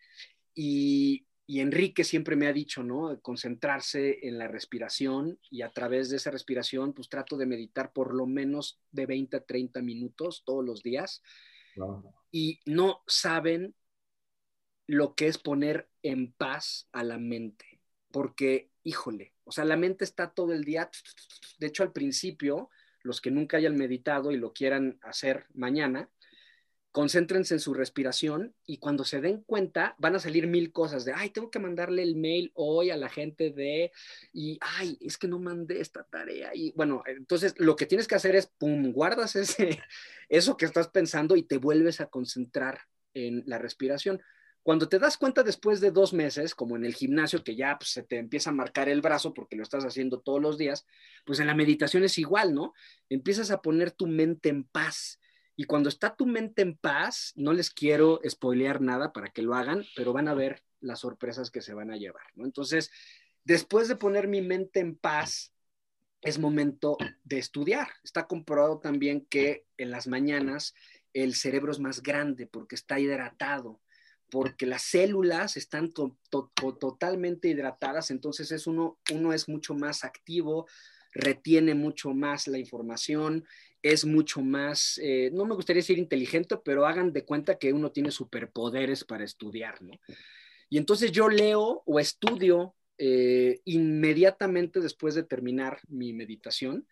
y, 0.54 1.26
Enrique 1.60 2.04
siempre 2.04 2.36
me 2.36 2.48
ha 2.48 2.54
dicho, 2.54 2.84
¿no? 2.84 3.20
Concentrarse 3.22 4.20
en 4.28 4.38
la 4.38 4.48
respiración 4.48 5.40
y 5.50 5.64
a 5.64 5.72
través 5.72 6.10
de 6.10 6.18
esa 6.18 6.32
respiración, 6.32 6.94
pues 6.94 7.10
trato 7.10 7.38
de 7.38 7.46
meditar 7.46 7.92
por 7.92 8.14
lo 8.14 8.26
menos 8.26 8.80
de 8.92 9.06
20 9.06 9.38
a 9.38 9.44
30 9.44 9.82
minutos 9.82 10.44
todos 10.46 10.64
los 10.64 10.82
días. 10.82 11.22
Y 12.32 12.60
no 12.66 13.02
saben 13.08 13.76
lo 14.88 15.16
que 15.16 15.28
es 15.28 15.38
poner 15.38 15.90
en 16.04 16.34
paz 16.34 16.88
a 16.92 17.04
la 17.04 17.18
mente, 17.18 17.82
porque, 18.12 18.70
híjole, 18.84 19.34
o 19.44 19.52
sea, 19.52 19.66
la 19.66 19.78
mente 19.78 20.04
está 20.04 20.34
todo 20.34 20.54
el 20.54 20.64
día, 20.64 20.90
de 21.60 21.68
hecho 21.68 21.84
al 21.84 21.92
principio, 21.94 22.70
los 23.04 23.22
que 23.22 23.32
nunca 23.32 23.58
hayan 23.58 23.76
meditado 23.76 24.32
y 24.32 24.38
lo 24.38 24.54
quieran 24.54 25.00
hacer 25.02 25.48
mañana, 25.54 26.10
concéntrense 26.92 27.54
en 27.54 27.60
su 27.60 27.74
respiración 27.74 28.54
y 28.66 28.78
cuando 28.78 29.06
se 29.06 29.22
den 29.22 29.44
cuenta 29.44 29.96
van 29.98 30.16
a 30.16 30.20
salir 30.20 30.48
mil 30.48 30.72
cosas 30.72 31.06
de, 31.06 31.14
ay, 31.14 31.30
tengo 31.30 31.50
que 31.50 31.60
mandarle 31.60 32.04
el 32.04 32.16
mail 32.16 32.52
hoy 32.54 32.90
a 32.90 32.98
la 32.98 33.10
gente 33.10 33.52
de, 33.52 33.92
y, 34.34 34.60
ay, 34.62 34.98
es 35.00 35.18
que 35.18 35.28
no 35.28 35.40
mandé 35.40 35.80
esta 35.80 36.04
tarea. 36.04 36.52
Y 36.54 36.74
bueno, 36.74 37.04
entonces 37.06 37.54
lo 37.58 37.76
que 37.76 37.86
tienes 37.86 38.08
que 38.08 38.16
hacer 38.16 38.36
es, 38.36 38.48
pum, 38.48 38.92
guardas 38.92 39.36
ese, 39.36 39.82
eso 40.30 40.58
que 40.58 40.66
estás 40.66 40.90
pensando 40.90 41.36
y 41.36 41.44
te 41.44 41.58
vuelves 41.58 42.02
a 42.02 42.08
concentrar 42.08 42.82
en 43.14 43.44
la 43.46 43.58
respiración. 43.58 44.22
Cuando 44.64 44.88
te 44.88 45.00
das 45.00 45.18
cuenta 45.18 45.42
después 45.42 45.82
de 45.82 45.92
dos 45.92 46.14
meses, 46.14 46.54
como 46.54 46.76
en 46.76 46.86
el 46.86 46.94
gimnasio, 46.94 47.44
que 47.44 47.56
ya 47.56 47.78
pues, 47.80 47.92
se 47.92 48.04
te 48.04 48.18
empieza 48.18 48.52
a 48.52 48.54
marcar 48.54 48.90
el 48.90 49.02
brazo 49.02 49.34
porque 49.34 49.56
lo 49.56 49.64
estás 49.64 49.86
haciendo 49.86 50.20
todos 50.20 50.42
los 50.42 50.58
días, 50.58 50.86
pues 51.26 51.40
en 51.40 51.48
la 51.48 51.56
meditación 51.56 52.04
es 52.04 52.18
igual, 52.20 52.54
¿no? 52.54 52.74
Empiezas 53.10 53.50
a 53.50 53.62
poner 53.62 53.92
tu 53.92 54.08
mente 54.08 54.50
en 54.50 54.66
paz. 54.66 55.21
Y 55.62 55.66
cuando 55.66 55.90
está 55.90 56.16
tu 56.16 56.26
mente 56.26 56.64
en 56.64 56.76
paz, 56.76 57.34
no 57.36 57.54
les 57.54 57.70
quiero 57.70 58.20
spoilear 58.28 58.82
nada 58.82 59.14
para 59.14 59.30
que 59.30 59.44
lo 59.44 59.54
hagan, 59.54 59.86
pero 59.96 60.12
van 60.12 60.28
a 60.28 60.34
ver 60.34 60.64
las 60.80 61.02
sorpresas 61.02 61.52
que 61.52 61.62
se 61.62 61.76
van 61.76 61.92
a 61.92 61.98
llevar, 61.98 62.26
¿no? 62.34 62.46
Entonces, 62.46 62.90
después 63.44 63.88
de 63.88 63.96
poner 63.96 64.28
mi 64.28 64.42
mente 64.42 64.80
en 64.80 64.96
paz, 64.96 65.54
es 66.24 66.40
momento 66.40 66.98
de 67.24 67.38
estudiar. 67.38 67.90
Está 68.04 68.26
comprobado 68.26 68.80
también 68.80 69.24
que 69.30 69.68
en 69.78 69.92
las 69.92 70.08
mañanas 70.08 70.74
el 71.14 71.36
cerebro 71.36 71.72
es 71.72 71.80
más 71.80 72.02
grande 72.02 72.48
porque 72.48 72.74
está 72.74 73.00
hidratado 73.00 73.80
porque 74.32 74.66
las 74.66 74.82
células 74.82 75.58
están 75.58 75.92
totalmente 75.92 77.50
hidratadas, 77.50 78.10
entonces 78.10 78.52
es 78.52 78.66
uno, 78.66 78.98
uno 79.12 79.34
es 79.34 79.48
mucho 79.50 79.76
más 79.76 80.06
activo, 80.06 80.68
retiene 81.14 81.76
mucho 81.76 82.14
más 82.14 82.48
la 82.48 82.58
información, 82.58 83.46
es 83.82 84.06
mucho 84.06 84.42
más, 84.42 85.00
eh, 85.04 85.30
no 85.34 85.46
me 85.46 85.56
gustaría 85.56 85.82
decir 85.82 85.98
inteligente, 85.98 86.58
pero 86.64 86.86
hagan 86.86 87.12
de 87.14 87.26
cuenta 87.26 87.58
que 87.58 87.74
uno 87.74 87.92
tiene 87.92 88.12
superpoderes 88.12 89.04
para 89.04 89.24
estudiar, 89.24 89.82
¿no? 89.82 89.94
Y 90.70 90.78
entonces 90.78 91.12
yo 91.12 91.28
leo 91.28 91.84
o 91.86 92.00
estudio 92.00 92.76
eh, 92.98 93.60
inmediatamente 93.66 94.80
después 94.80 95.16
de 95.16 95.24
terminar 95.24 95.80
mi 95.90 96.14
meditación 96.14 96.88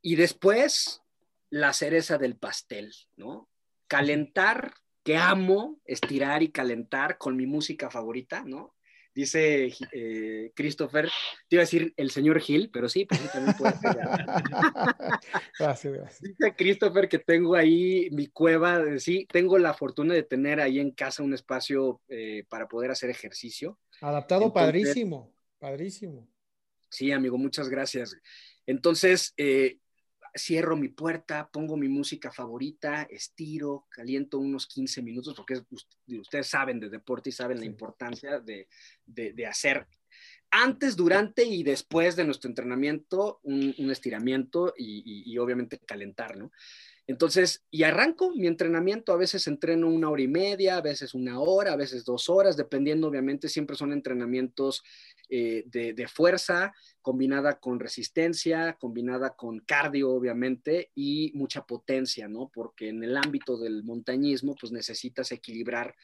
y 0.00 0.14
después 0.14 1.02
la 1.50 1.72
cereza 1.72 2.18
del 2.18 2.36
pastel, 2.36 2.94
¿no? 3.16 3.48
Calentar 3.88 4.74
que 5.02 5.16
amo 5.16 5.80
estirar 5.84 6.42
y 6.42 6.50
calentar 6.50 7.18
con 7.18 7.36
mi 7.36 7.46
música 7.46 7.90
favorita, 7.90 8.44
¿no? 8.44 8.75
Dice 9.16 9.72
eh, 9.92 10.52
Christopher, 10.54 11.06
te 11.48 11.56
iba 11.56 11.62
a 11.62 11.64
decir 11.64 11.94
el 11.96 12.10
señor 12.10 12.38
Gil, 12.38 12.68
pero 12.70 12.86
sí, 12.86 13.06
pues 13.06 13.18
sí, 13.18 13.28
también 13.32 13.56
puede 13.56 13.72
ser. 13.78 13.96
gracias, 15.58 15.94
gracias. 15.94 16.20
Dice 16.20 16.54
Christopher 16.54 17.08
que 17.08 17.18
tengo 17.18 17.54
ahí 17.54 18.10
mi 18.12 18.26
cueva, 18.26 18.98
sí, 18.98 19.26
tengo 19.32 19.56
la 19.56 19.72
fortuna 19.72 20.12
de 20.12 20.22
tener 20.22 20.60
ahí 20.60 20.80
en 20.80 20.90
casa 20.90 21.22
un 21.22 21.32
espacio 21.32 22.02
eh, 22.08 22.44
para 22.50 22.68
poder 22.68 22.90
hacer 22.90 23.08
ejercicio. 23.08 23.78
Adaptado 24.02 24.52
padrísimo, 24.52 25.32
padrísimo. 25.58 26.28
Sí, 26.90 27.10
amigo, 27.10 27.38
muchas 27.38 27.70
gracias. 27.70 28.14
Entonces, 28.66 29.32
eh, 29.38 29.78
cierro 30.36 30.76
mi 30.76 30.88
puerta, 30.88 31.48
pongo 31.52 31.76
mi 31.76 31.88
música 31.88 32.30
favorita, 32.30 33.02
estiro, 33.10 33.86
caliento 33.90 34.38
unos 34.38 34.66
15 34.66 35.02
minutos, 35.02 35.34
porque 35.34 35.62
ustedes 36.18 36.48
saben 36.48 36.80
de 36.80 36.88
deporte 36.88 37.30
y 37.30 37.32
saben 37.32 37.60
la 37.60 37.66
importancia 37.66 38.40
de, 38.40 38.68
hacer 39.46 39.86
antes, 40.50 40.96
durante 40.96 41.44
y 41.44 41.62
después 41.62 42.16
de 42.16 42.24
nuestro 42.24 42.48
entrenamiento 42.48 43.40
un, 43.42 43.74
estiramiento 43.90 44.72
y, 44.76 45.30
y, 45.30 45.38
obviamente 45.38 45.78
calentar, 45.78 46.36
¿no? 46.36 46.52
Entonces, 47.08 47.64
y 47.70 47.84
arranco 47.84 48.32
mi 48.32 48.48
entrenamiento, 48.48 49.12
a 49.12 49.16
veces 49.16 49.46
entreno 49.46 49.88
una 49.88 50.10
hora 50.10 50.22
y 50.22 50.28
media, 50.28 50.76
a 50.76 50.80
veces 50.80 51.14
una 51.14 51.38
hora, 51.38 51.72
a 51.72 51.76
veces 51.76 52.04
dos 52.04 52.28
horas, 52.28 52.56
dependiendo, 52.56 53.06
obviamente, 53.06 53.48
siempre 53.48 53.76
son 53.76 53.92
entrenamientos 53.92 54.82
eh, 55.28 55.62
de, 55.66 56.08
fuerza, 56.08 56.72
combinada 57.02 57.60
con 57.60 57.78
resistencia, 57.78 58.76
combinada 58.80 59.36
con 59.36 59.60
cardio, 59.60 60.10
obviamente, 60.10 60.90
y 60.96 61.30
mucha 61.34 61.64
potencia, 61.64 62.26
¿no? 62.26 62.50
Porque 62.52 62.88
en 62.88 63.04
el 63.04 63.16
ámbito 63.16 63.56
del 63.56 63.84
montañismo, 63.84 64.56
pues 64.60 64.72
necesitas 64.72 65.30
equilibrar 65.30 65.94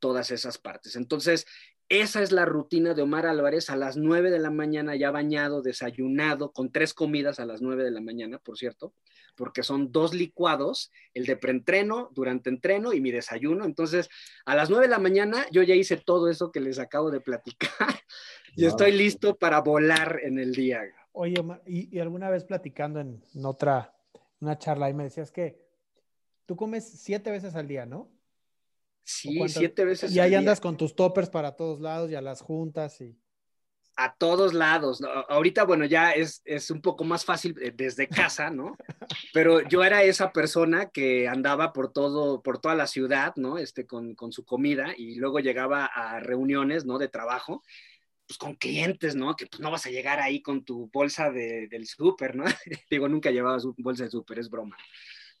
todas 0.00 0.30
esas 0.30 0.58
partes. 0.58 0.96
Entonces, 0.96 1.46
esa 1.88 2.22
es 2.22 2.30
la 2.30 2.44
rutina 2.44 2.92
de 2.92 3.02
Omar 3.02 3.24
Álvarez 3.24 3.70
a 3.70 3.76
las 3.76 3.96
9 3.96 4.30
de 4.30 4.38
la 4.38 4.50
mañana, 4.50 4.96
ya 4.96 5.10
bañado, 5.10 5.62
desayunado, 5.62 6.52
con 6.52 6.70
tres 6.70 6.92
comidas 6.92 7.40
a 7.40 7.46
las 7.46 7.62
9 7.62 7.84
de 7.84 7.90
la 7.90 8.00
mañana, 8.02 8.38
por 8.38 8.58
cierto 8.58 8.92
porque 9.34 9.62
son 9.62 9.92
dos 9.92 10.14
licuados, 10.14 10.92
el 11.14 11.26
de 11.26 11.36
preentreno, 11.36 12.10
durante 12.12 12.50
entreno 12.50 12.92
y 12.92 13.00
mi 13.00 13.10
desayuno. 13.10 13.64
Entonces, 13.64 14.08
a 14.44 14.54
las 14.54 14.70
9 14.70 14.86
de 14.86 14.90
la 14.90 14.98
mañana 14.98 15.46
yo 15.50 15.62
ya 15.62 15.74
hice 15.74 15.96
todo 15.96 16.28
eso 16.28 16.50
que 16.52 16.60
les 16.60 16.78
acabo 16.78 17.10
de 17.10 17.20
platicar 17.20 17.70
y 18.56 18.66
estoy 18.66 18.92
listo 18.92 19.36
para 19.36 19.60
volar 19.60 20.20
en 20.22 20.38
el 20.38 20.52
día. 20.54 20.82
Oye, 21.12 21.42
y, 21.66 21.98
alguna 21.98 22.30
vez 22.30 22.44
platicando 22.44 23.00
en, 23.00 23.22
otra, 23.44 23.94
una 24.40 24.58
charla, 24.58 24.88
y 24.88 24.94
me 24.94 25.04
decías 25.04 25.30
que 25.30 25.60
tú 26.46 26.56
comes 26.56 26.88
siete 26.88 27.30
veces 27.30 27.54
al 27.54 27.68
día, 27.68 27.84
¿no? 27.84 28.10
Sí, 29.04 29.38
siete 29.48 29.84
veces. 29.84 30.12
Y 30.14 30.20
ahí 30.20 30.34
andas 30.34 30.60
con 30.60 30.76
tus 30.76 30.94
toppers 30.94 31.28
para 31.28 31.56
todos 31.56 31.80
lados 31.80 32.10
y 32.10 32.14
a 32.14 32.22
las 32.22 32.40
juntas 32.40 33.00
y 33.00 33.18
a 33.96 34.14
todos 34.14 34.54
lados. 34.54 35.02
Ahorita, 35.28 35.64
bueno, 35.64 35.84
ya 35.84 36.12
es, 36.12 36.42
un 36.70 36.80
poco 36.80 37.04
más 37.04 37.24
fácil 37.24 37.54
eh, 37.60 37.72
desde 37.74 38.08
casa, 38.08 38.50
¿no? 38.50 38.76
Pero 39.34 39.60
yo 39.68 39.84
era 39.84 40.02
esa 40.02 40.32
persona 40.32 40.90
que 40.90 41.28
andaba 41.28 41.72
por 41.72 41.92
todo, 41.92 42.42
por 42.42 42.58
toda 42.58 42.74
la 42.74 42.86
ciudad, 42.86 43.34
¿no? 43.36 43.58
Este, 43.58 43.86
con, 43.86 44.16
su 44.30 44.44
comida 44.44 44.94
y 44.96 45.16
luego 45.16 45.40
llegaba 45.40 45.86
a 45.86 46.20
reuniones, 46.20 46.84
¿no? 46.84 46.98
De 46.98 47.08
trabajo 47.08 47.62
pues, 48.26 48.38
con 48.38 48.54
clientes, 48.54 49.14
¿no? 49.14 49.36
Que 49.36 49.46
pues, 49.46 49.60
no 49.60 49.70
vas 49.70 49.86
a 49.86 49.90
llegar 49.90 50.20
ahí 50.20 50.40
con 50.40 50.64
tu 50.64 50.88
bolsa 50.92 51.30
de, 51.30 51.68
del 51.68 51.86
súper, 51.86 52.34
¿no? 52.34 52.44
Digo, 52.90 53.08
nunca 53.08 53.30
llevaba 53.30 53.60
su 53.60 53.74
bolsa 53.78 54.04
de 54.04 54.10
súper, 54.10 54.38
es 54.38 54.48
broma. 54.48 54.76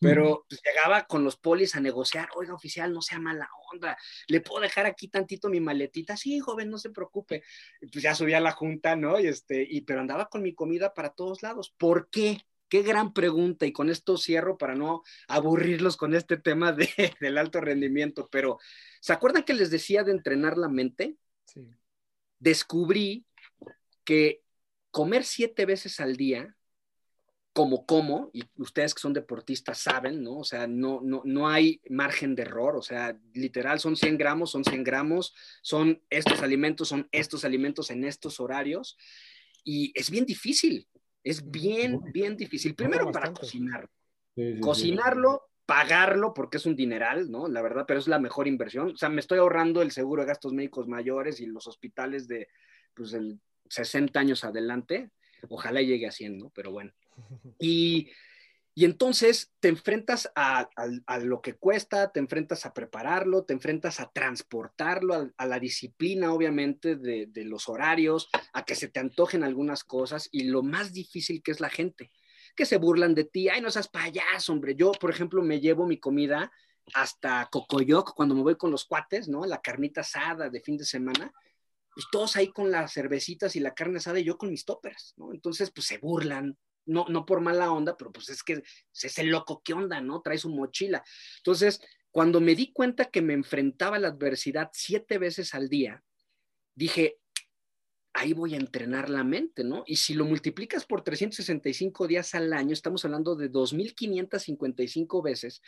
Pero 0.02 0.44
pues, 0.48 0.60
llegaba 0.64 1.06
con 1.06 1.22
los 1.22 1.36
polis 1.36 1.76
a 1.76 1.80
negociar, 1.80 2.28
oiga, 2.34 2.54
oficial, 2.54 2.92
no 2.92 3.00
sea 3.02 3.20
mala 3.20 3.48
onda, 3.72 3.96
le 4.26 4.40
puedo 4.40 4.60
dejar 4.60 4.84
aquí 4.84 5.06
tantito 5.06 5.48
mi 5.48 5.60
maletita, 5.60 6.16
sí, 6.16 6.40
joven, 6.40 6.70
no 6.70 6.78
se 6.78 6.90
preocupe. 6.90 7.44
pues 7.80 8.02
ya 8.02 8.14
subía 8.14 8.38
a 8.38 8.40
la 8.40 8.50
junta, 8.50 8.96
¿no? 8.96 9.20
Y 9.20 9.28
este, 9.28 9.66
y, 9.68 9.82
pero 9.82 10.00
andaba 10.00 10.26
con 10.28 10.42
mi 10.42 10.54
comida 10.54 10.92
para 10.92 11.10
todos 11.10 11.42
lados. 11.42 11.72
¿Por 11.78 12.10
qué? 12.10 12.40
Qué 12.68 12.82
gran 12.82 13.12
pregunta, 13.12 13.64
y 13.64 13.72
con 13.72 13.90
esto 13.90 14.16
cierro 14.16 14.58
para 14.58 14.74
no 14.74 15.02
aburrirlos 15.28 15.96
con 15.96 16.14
este 16.14 16.36
tema 16.36 16.72
de, 16.72 16.88
del 17.20 17.38
alto 17.38 17.60
rendimiento, 17.60 18.28
pero 18.30 18.58
¿se 19.00 19.12
acuerdan 19.12 19.44
que 19.44 19.54
les 19.54 19.70
decía 19.70 20.02
de 20.02 20.12
entrenar 20.12 20.58
la 20.58 20.68
mente? 20.68 21.16
Sí. 21.44 21.68
Descubrí 22.40 23.24
que 24.04 24.42
comer 24.90 25.24
siete 25.24 25.64
veces 25.64 26.00
al 26.00 26.16
día 26.16 26.56
como 27.52 27.84
como, 27.84 28.30
y 28.32 28.44
ustedes 28.56 28.94
que 28.94 29.00
son 29.00 29.12
deportistas 29.12 29.78
saben, 29.78 30.22
¿no? 30.22 30.38
O 30.38 30.44
sea, 30.44 30.66
no, 30.66 31.00
no, 31.02 31.22
no 31.24 31.48
hay 31.48 31.80
margen 31.90 32.34
de 32.34 32.42
error, 32.42 32.76
o 32.76 32.82
sea, 32.82 33.18
literal 33.34 33.78
son 33.78 33.94
100 33.94 34.16
gramos, 34.16 34.50
son 34.50 34.64
100 34.64 34.82
gramos, 34.84 35.34
son 35.60 36.02
estos 36.08 36.42
alimentos, 36.42 36.88
son 36.88 37.08
estos 37.12 37.44
alimentos 37.44 37.90
en 37.90 38.04
estos 38.04 38.40
horarios, 38.40 38.96
y 39.64 39.92
es 39.94 40.10
bien 40.10 40.24
difícil, 40.24 40.88
es 41.24 41.50
bien, 41.50 42.00
bien 42.12 42.36
difícil. 42.36 42.74
Primero 42.74 43.10
para 43.12 43.32
cocinar. 43.32 43.88
Cocinarlo, 44.60 45.50
pagarlo, 45.66 46.32
porque 46.34 46.56
es 46.56 46.66
un 46.66 46.74
dineral, 46.74 47.30
¿no? 47.30 47.48
La 47.48 47.62
verdad, 47.62 47.84
pero 47.86 48.00
es 48.00 48.08
la 48.08 48.18
mejor 48.18 48.48
inversión. 48.48 48.92
O 48.92 48.96
sea, 48.96 49.08
me 49.08 49.20
estoy 49.20 49.38
ahorrando 49.38 49.82
el 49.82 49.92
seguro 49.92 50.22
de 50.22 50.28
gastos 50.28 50.52
médicos 50.52 50.88
mayores 50.88 51.40
y 51.40 51.46
los 51.46 51.66
hospitales 51.66 52.26
de, 52.28 52.48
pues, 52.94 53.12
el 53.12 53.40
60 53.68 54.18
años 54.18 54.42
adelante. 54.42 55.10
Ojalá 55.48 55.82
llegue 55.82 56.06
a 56.06 56.12
100, 56.12 56.38
¿no? 56.38 56.50
Pero 56.54 56.72
bueno. 56.72 56.92
Y, 57.58 58.10
entonces 58.74 59.52
te 59.60 59.68
enfrentas 59.68 60.32
a, 60.34 60.68
lo 61.20 61.42
que 61.42 61.54
cuesta, 61.54 62.10
te 62.10 62.20
enfrentas 62.20 62.64
a 62.64 62.72
prepararlo, 62.72 63.44
te 63.44 63.52
enfrentas 63.52 64.00
a 64.00 64.10
transportarlo, 64.10 65.30
a, 65.36 65.46
la 65.46 65.60
disciplina, 65.60 66.32
obviamente, 66.32 66.96
de, 66.96 67.44
los 67.44 67.68
horarios, 67.68 68.30
a 68.52 68.64
que 68.64 68.74
se 68.74 68.88
te 68.88 69.00
antojen 69.00 69.44
algunas 69.44 69.84
cosas 69.84 70.28
y 70.32 70.44
lo 70.44 70.62
más 70.62 70.92
difícil 70.92 71.42
que 71.42 71.50
es 71.50 71.60
la 71.60 71.68
gente, 71.68 72.10
que 72.56 72.64
se 72.64 72.78
burlan 72.78 73.14
de 73.14 73.24
ti. 73.24 73.48
Ay, 73.48 73.60
no 73.60 73.70
seas 73.70 73.88
payaso, 73.88 74.52
hombre. 74.52 74.74
Yo, 74.74 74.92
por 74.92 75.10
ejemplo, 75.10 75.42
me 75.42 75.60
llevo 75.60 75.86
mi 75.86 75.98
comida 75.98 76.50
hasta 76.94 77.48
Cocoyoc 77.50 78.14
cuando 78.14 78.34
me 78.34 78.42
voy 78.42 78.56
con 78.56 78.70
los 78.70 78.86
cuates, 78.86 79.28
¿no? 79.28 79.44
La 79.44 79.60
carnita 79.60 80.00
asada 80.00 80.48
de 80.48 80.60
fin 80.60 80.76
de 80.76 80.84
semana 80.84 81.32
pues 81.94 82.06
todos 82.10 82.36
ahí 82.36 82.48
con 82.48 82.70
las 82.70 82.92
cervecitas 82.92 83.54
y 83.56 83.60
la 83.60 83.74
carne 83.74 83.98
asada 83.98 84.18
y 84.18 84.24
yo 84.24 84.38
con 84.38 84.50
mis 84.50 84.64
toppers, 84.64 85.14
¿no? 85.16 85.32
Entonces, 85.32 85.70
pues 85.70 85.86
se 85.86 85.98
burlan, 85.98 86.56
no, 86.86 87.06
no 87.08 87.24
por 87.26 87.40
mala 87.40 87.72
onda, 87.72 87.96
pero 87.96 88.12
pues 88.12 88.28
es 88.28 88.42
que 88.42 88.62
es 88.92 89.18
el 89.18 89.28
loco, 89.28 89.62
¿qué 89.64 89.72
onda, 89.72 90.00
no? 90.00 90.20
Trae 90.20 90.38
su 90.38 90.50
mochila. 90.50 91.02
Entonces, 91.38 91.80
cuando 92.10 92.40
me 92.40 92.54
di 92.54 92.72
cuenta 92.72 93.06
que 93.06 93.22
me 93.22 93.34
enfrentaba 93.34 93.96
a 93.96 94.00
la 94.00 94.08
adversidad 94.08 94.70
siete 94.72 95.18
veces 95.18 95.54
al 95.54 95.68
día, 95.68 96.02
dije, 96.74 97.18
ahí 98.12 98.32
voy 98.34 98.54
a 98.54 98.58
entrenar 98.58 99.08
la 99.08 99.24
mente, 99.24 99.64
¿no? 99.64 99.84
Y 99.86 99.96
si 99.96 100.14
lo 100.14 100.24
multiplicas 100.24 100.84
por 100.84 101.02
365 101.02 102.06
días 102.06 102.34
al 102.34 102.52
año, 102.52 102.72
estamos 102.72 103.04
hablando 103.04 103.34
de 103.36 103.50
2.555 103.50 105.22
veces 105.22 105.62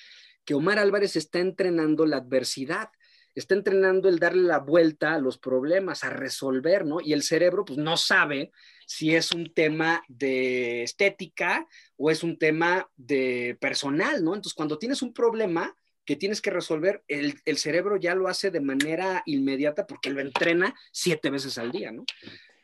que 0.45 0.55
Omar 0.55 0.79
Álvarez 0.79 1.17
está 1.17 1.39
entrenando 1.39 2.05
la 2.05 2.19
adversidad 2.19 2.91
está 3.35 3.55
entrenando 3.55 4.09
el 4.09 4.19
darle 4.19 4.43
la 4.43 4.59
vuelta 4.59 5.15
a 5.15 5.19
los 5.19 5.39
problemas, 5.39 6.05
a 6.05 6.11
resolver, 6.11 6.87
¿no? 6.87 7.01
Y 7.01 7.13
el 7.13 7.23
cerebro, 7.23 7.65
pues 7.65 7.79
no 7.79 7.97
sabe 7.97 8.53
si 8.87 9.15
es 9.15 9.33
un 9.33 9.53
tema 9.53 10.03
de 10.09 10.83
estética 10.83 11.67
o 11.97 12.11
es 12.11 12.23
un 12.23 12.39
tema 12.39 12.89
de 12.97 13.57
personal, 13.61 14.23
¿no? 14.25 14.35
Entonces, 14.35 14.55
cuando 14.55 14.79
tienes 14.79 15.03
un 15.03 15.13
problema 15.13 15.77
que 16.05 16.17
tienes 16.17 16.43
que 16.43 16.51
resolver, 16.51 17.03
el, 17.09 17.57
cerebro 17.57 17.97
ya 17.97 18.15
lo 18.15 18.29
hace 18.29 18.51
de 18.51 18.61
manera 18.61 19.23
inmediata 19.27 19.87
porque 19.87 20.11
lo 20.11 20.21
entrena 20.21 20.75
siete 20.93 21.31
veces 21.31 21.57
al 21.59 21.73
día, 21.73 21.93
¿no? 21.93 22.05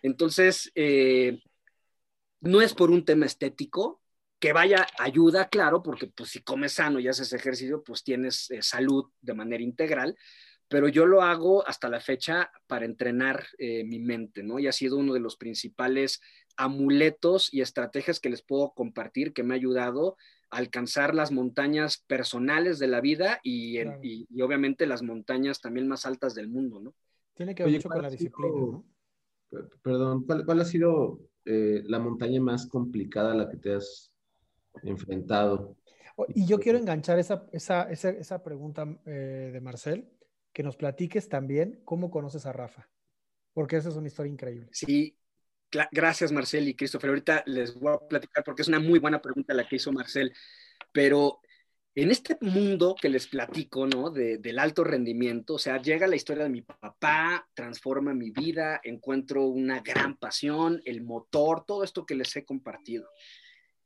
Entonces, 0.03 0.71
eh, 0.75 1.41
no 2.41 2.61
es 2.61 2.75
por 2.75 2.91
un 2.91 3.05
tema 3.05 3.27
estético, 3.27 4.01
que 4.41 4.55
vaya 4.55 4.87
ayuda, 4.99 5.49
claro, 5.49 5.83
porque 5.83 6.07
pues 6.07 6.31
si 6.31 6.41
comes 6.41 6.73
sano 6.73 6.99
y 6.99 7.07
haces 7.07 7.33
ejercicio, 7.35 7.83
pues 7.85 8.03
tienes 8.03 8.51
eh, 8.51 8.63
salud 8.63 9.05
de 9.21 9.35
manera 9.35 9.63
integral, 9.63 10.17
pero 10.71 10.87
yo 10.87 11.05
lo 11.05 11.21
hago 11.23 11.67
hasta 11.67 11.89
la 11.89 11.99
fecha 11.99 12.49
para 12.69 12.85
entrenar 12.85 13.45
eh, 13.59 13.83
mi 13.83 13.99
mente, 13.99 14.45
¿no? 14.45 14.61
Y 14.61 14.69
ha 14.69 14.73
sido 14.73 14.99
uno 14.99 15.13
de 15.15 15.21
los 15.21 15.37
principales 15.37 16.21
amuletos 16.57 17.53
y 17.53 17.61
estrategias 17.61 18.21
que 18.21 18.31
les 18.31 18.43
puedo 18.43 18.71
compartir 18.71 19.33
que 19.33 19.43
me 19.43 19.53
ha 19.53 19.57
ayudado 19.57 20.17
a 20.49 20.59
alcanzar 20.59 21.13
las 21.13 21.33
montañas 21.33 22.05
personales 22.07 22.79
de 22.79 22.87
la 22.87 23.01
vida 23.01 23.41
y, 23.43 23.81
obviamente 24.41 24.87
las 24.87 25.03
montañas 25.03 25.61
también 25.61 25.89
más 25.89 26.07
altas 26.07 26.37
del 26.37 26.49
mundo, 26.49 26.79
¿no? 26.79 26.95
Tiene 27.35 27.53
que 27.53 27.65
ver 27.65 27.73
mucho 27.73 27.89
con 27.89 28.03
la 28.03 28.11
disciplina, 28.11 28.55
¿no? 28.55 28.85
Perdón, 29.83 30.25
¿cuál, 30.25 30.61
ha 30.61 30.65
sido 30.65 31.19
eh, 31.47 31.83
la 31.87 31.99
montaña 31.99 32.41
más 32.41 32.69
complicada 32.69 33.33
a 33.33 33.35
la 33.35 33.51
que 33.51 33.57
te 33.57 33.75
has 33.75 34.13
enfrentado? 34.85 35.77
Y 36.33 36.47
yo 36.47 36.61
quiero 36.61 36.79
enganchar 36.79 37.19
esa, 37.19 37.49
esa, 37.51 37.91
esa, 37.91 38.43
pregunta 38.45 38.87
eh, 39.05 39.51
de 39.53 39.61
Marcel 39.61 40.07
que 40.53 40.63
nos 40.63 40.77
platiques 40.77 41.29
también 41.29 41.81
cómo 41.85 42.11
conoces 42.11 42.47
a 42.47 42.53
Rafa, 42.53 42.89
porque 43.53 43.77
esa 43.77 43.89
es 43.89 43.97
una 43.97 44.09
historia 44.09 44.33
increíble. 44.33 44.69
Sí, 44.73 45.17
gracias 45.93 46.33
Marcel 46.33 46.69
y 46.69 46.75
Christopher. 46.75 47.11
Ahorita 47.11 47.43
les 47.47 47.79
voy 47.79 47.95
a 47.95 48.09
platicar 48.09 48.45
porque 48.45 48.63
es 48.63 48.69
una 48.69 48.81
muy 48.81 48.99
buena 48.99 49.21
pregunta 49.21 49.55
la 49.55 49.69
que 49.69 49.77
hizo 49.77 49.93
Marcel, 49.93 50.33
pero 50.93 51.41
en 51.95 52.11
este 52.11 52.39
mundo 52.41 52.95
que 53.01 53.09
les 53.09 53.27
platico, 53.27 53.87
¿no? 53.87 54.11
del 54.11 54.59
alto 54.59 54.85
rendimiento, 54.85 55.55
o 55.55 55.59
sea, 55.59 55.83
llega 55.83 56.07
la 56.07 56.17
historia 56.17 56.45
de 56.45 56.51
mi 56.51 56.63
papá, 56.63 57.49
transforma 57.55 58.15
mi 58.15 58.31
vida, 58.31 58.81
encuentro 58.85 59.47
una 59.47 59.81
gran 59.81 60.17
pasión, 60.17 60.81
el 60.85 61.03
motor, 61.03 61.65
todo 61.67 61.83
esto 61.83 62.07
que 62.07 62.15
les 62.15 62.35
he 62.37 62.45
compartido. 62.45 63.09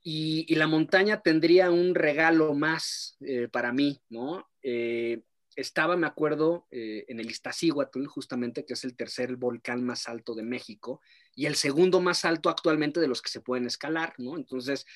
Y, 0.03 0.55
la 0.55 0.67
montaña 0.67 1.23
tendría 1.23 1.71
un 1.71 1.95
regalo 1.95 2.53
más 2.53 3.17
eh, 3.21 3.49
para 3.51 3.73
mí, 3.73 4.03
¿no? 4.11 4.47
Eh, 4.63 5.23
estaba, 5.57 5.97
me 5.97 6.07
acuerdo, 6.07 6.67
eh, 6.71 7.05
en 7.09 7.21
el 7.21 7.31
Iztaccíhuatl, 7.31 8.07
justamente, 8.07 8.65
que 8.65 8.75
es 8.75 8.85
el 8.85 8.97
tercer 8.97 9.37
volcán 9.37 9.85
más 9.85 10.09
alto 10.09 10.35
de 10.35 10.43
México 10.43 11.01
y 11.35 11.47
el 11.47 11.55
segundo 11.55 12.01
más 12.01 12.25
alto 12.25 12.49
actualmente 12.49 13.01
de 13.01 13.09
los 13.09 13.23
que 13.23 13.31
se 13.31 13.41
pueden 13.41 13.67
escalar, 13.67 14.15
¿no? 14.19 14.37
Entonces, 14.37 14.87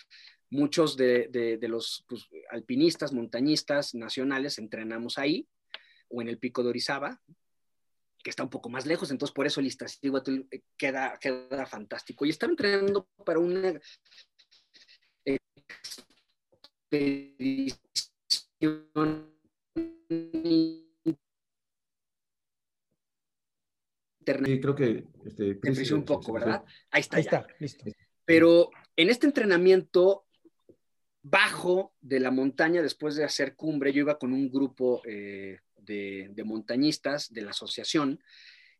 muchos 0.50 0.96
de, 0.96 1.58
los 1.62 2.04
pues, 2.08 2.28
alpinistas, 2.50 3.12
montañistas 3.12 3.94
nacionales 3.94 4.58
entrenamos 4.58 5.18
ahí 5.18 5.46
o 6.08 6.22
en 6.22 6.28
el 6.28 6.38
pico 6.38 6.62
de 6.62 6.70
Orizaba, 6.70 7.20
que 8.22 8.30
está 8.30 8.42
un 8.42 8.50
poco 8.50 8.68
más 8.68 8.86
lejos, 8.86 9.10
entonces 9.10 9.34
por 9.34 9.46
eso 9.46 9.60
el 9.60 9.66
Iztaccíhuatl 9.66 10.40
eh, 10.50 10.62
queda, 10.76 11.18
queda 11.20 11.66
fantástico. 11.66 12.24
Y 12.24 12.30
estaba 12.30 12.50
entrenando 12.50 13.08
para 13.24 13.38
una 13.38 13.78
expedición 16.90 17.78
Internet. 20.08 20.86
creo 24.62 24.74
que 24.74 25.04
este, 25.24 25.94
un 25.94 26.04
poco, 26.04 26.32
¿verdad? 26.32 26.64
Ahí 26.90 27.00
está. 27.00 27.16
Ahí 27.16 27.22
está, 27.22 27.46
listo. 27.58 27.84
Pero 28.24 28.70
en 28.96 29.10
este 29.10 29.26
entrenamiento 29.26 30.26
bajo 31.22 31.94
de 32.00 32.20
la 32.20 32.30
montaña, 32.30 32.82
después 32.82 33.16
de 33.16 33.24
hacer 33.24 33.56
cumbre, 33.56 33.92
yo 33.92 34.00
iba 34.00 34.18
con 34.18 34.32
un 34.32 34.50
grupo 34.50 35.02
eh, 35.04 35.60
de, 35.76 36.42
montañistas 36.44 37.32
de 37.32 37.42
la 37.42 37.50
asociación 37.50 38.20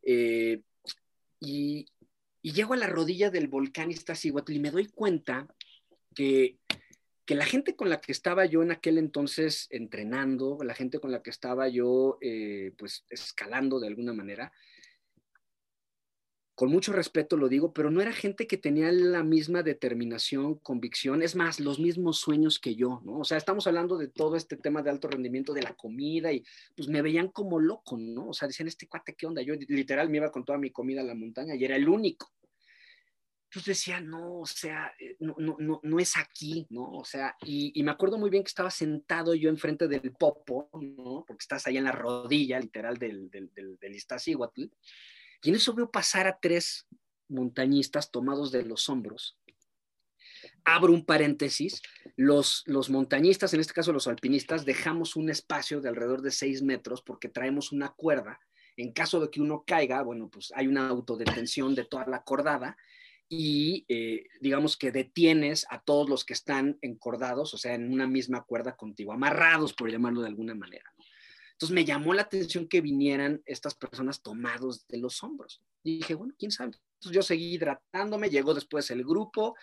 eh, 0.03 0.63
y, 1.41 1.87
y, 2.43 2.53
llego 2.53 2.75
a 2.75 2.79
la 2.79 2.87
rodilla 2.87 3.31
del 3.31 3.49
volcán 3.49 3.91
Iztaccíhuatl 3.91 4.53
y 4.53 4.59
me 4.59 4.71
doy 4.71 4.89
cuenta 4.89 5.47
que 6.15 6.59
que 7.29 7.35
la 7.35 7.45
gente 7.45 7.77
con 7.77 7.91
la 7.91 8.01
que 8.01 8.11
estaba 8.11 8.47
yo 8.47 8.63
en 8.63 8.71
aquel 8.71 8.97
entonces 8.97 9.67
entrenando, 9.69 10.57
la 10.65 10.73
gente 10.73 10.99
con 10.99 11.13
la 11.13 11.23
que 11.23 11.29
estaba 11.29 11.69
yo 11.69 12.17
eh, 12.23 12.73
pues 12.79 13.05
escalando 13.11 13.79
de 13.79 13.87
alguna 13.87 14.15
manera, 14.15 14.51
con 16.55 16.71
mucho 16.71 16.95
respeto 16.95 17.37
lo 17.37 17.51
digo, 17.51 17.75
pero 17.75 17.91
no 17.91 18.01
era 18.01 18.15
gente 18.15 18.47
que 18.47 18.57
tenía 18.57 18.91
la 18.93 19.23
misma 19.25 19.63
determinación, 19.63 20.55
convicción, 20.61 21.21
es 21.21 21.37
más, 21.37 21.61
los 21.61 21.79
mismos 21.79 22.17
sueños 22.17 22.59
que 22.59 22.75
yo, 22.77 23.03
¿no? 23.05 23.19
O 23.19 23.25
sea, 23.25 23.37
estamos 23.37 23.67
hablando 23.67 23.99
de 23.99 24.09
todo 24.09 24.35
este 24.35 24.57
tema 24.57 24.83
de 24.83 24.89
alto 24.89 25.09
rendimiento, 25.09 25.53
de 25.53 25.63
la 25.63 25.75
comida, 25.75 26.33
y 26.33 26.43
pues 26.75 26.89
me 26.89 27.03
veían 27.03 27.29
como 27.29 27.61
loco, 27.61 27.99
¿no? 27.99 28.29
O 28.29 28.33
sea, 28.33 28.49
decían, 28.49 28.69
este 28.69 28.89
cuate, 28.89 29.15
¿qué 29.15 29.27
onda? 29.27 29.43
Yo 29.43 29.55
literal 29.69 30.09
me 30.09 30.17
iba 30.17 30.33
con 30.33 30.47
toda 30.47 30.57
mi 30.57 30.71
comida 30.71 31.03
a 31.03 31.05
la 31.05 31.15
montaña 31.15 31.55
y 31.57 31.63
era 31.63 31.77
el 31.77 31.91
único. 31.91 32.33
Entonces 33.51 33.79
decía, 33.79 33.99
no, 34.01 34.41
o 34.41 34.47
sea, 34.47 34.93
eh, 35.01 35.17
no, 35.21 35.35
no, 35.39 35.57
no, 35.59 35.81
no 35.83 35.99
es 35.99 36.19
aquí, 36.19 36.67
¿no? 36.69 36.85
O 36.93 37.05
sea, 37.05 37.35
y, 37.41 37.83
me 37.83 37.91
acuerdo 37.91 38.19
muy 38.19 38.29
bien 38.29 38.43
que 38.43 38.49
estaba 38.49 38.71
sentado 38.71 39.35
yo 39.35 39.49
enfrente 39.49 39.89
del 39.89 40.13
popo, 40.13 40.69
¿no? 40.75 41.25
Porque 41.27 41.41
estás 41.41 41.67
ahí 41.67 41.79
en 41.79 41.85
la 41.85 41.93
rodilla, 41.93 42.61
literal, 42.61 42.99
del, 42.99 43.31
del, 43.31 43.51
del, 43.55 43.79
del 43.79 43.95
Iztaccíhuatl. 43.95 44.65
Y 45.43 45.49
en 45.49 45.55
eso 45.55 45.73
veo 45.73 45.91
pasar 45.91 46.27
a 46.27 46.39
tres 46.39 46.87
montañistas 47.29 48.11
tomados 48.11 48.53
de 48.53 48.65
los 48.67 48.87
hombros. 48.91 49.39
Abro 50.65 50.93
un 50.93 51.07
paréntesis, 51.07 51.81
los, 52.17 52.65
los 52.67 52.91
montañistas, 52.91 53.55
en 53.55 53.61
este 53.61 53.73
caso 53.73 53.95
los 53.95 54.09
alpinistas, 54.09 54.67
dejamos 54.67 55.17
un 55.17 55.31
espacio 55.31 55.81
de 55.81 55.89
alrededor 55.89 56.21
de 56.21 56.33
seis 56.33 56.61
metros 56.61 57.01
porque 57.01 57.31
traemos 57.31 57.73
una 57.73 57.95
cuerda. 57.95 58.41
En 58.77 58.93
caso 58.93 59.21
de 59.21 59.31
que 59.31 59.41
uno 59.41 59.65
caiga, 59.67 60.03
bueno, 60.03 60.29
pues 60.29 60.53
hay 60.55 60.67
una 60.67 60.87
autodetención 60.87 61.75
de 61.75 61.87
toda 61.87 62.07
la 62.07 62.23
cordada 62.23 62.77
y 63.29 63.85
eh, 63.89 64.27
digamos 64.41 64.77
que 64.77 64.91
detienes 64.91 65.67
a 65.71 65.83
todos 65.83 66.09
los 66.09 66.25
que 66.25 66.33
están 66.33 66.79
encordados, 66.81 67.53
o 67.53 67.59
sea, 67.59 67.75
en 67.75 67.93
una 67.93 68.07
misma 68.07 68.43
cuerda 68.45 68.77
contigo, 68.77 69.13
amarrados, 69.13 69.75
por 69.75 69.91
llamarlo 69.91 70.23
de 70.23 70.29
alguna 70.29 70.55
manera. 70.55 70.93
Entonces 71.53 71.75
me 71.75 71.85
llamó 71.85 72.15
la 72.15 72.23
atención 72.23 72.69
que 72.69 72.81
vinieran 72.81 73.43
estas 73.45 73.75
personas 73.75 74.23
tomados 74.23 74.87
de 74.87 74.99
los 74.99 75.23
hombros. 75.23 75.61
Dije, 75.83 76.15
bueno, 76.15 76.33
quién 76.39 76.53
sabe. 76.53 76.79
Entonces 76.95 77.15
yo 77.15 77.23
seguí 77.23 77.55
hidratándome, 77.55 78.31
llegó 78.31 78.55
después 78.55 78.91
el 78.91 79.05
grupo 79.05 79.57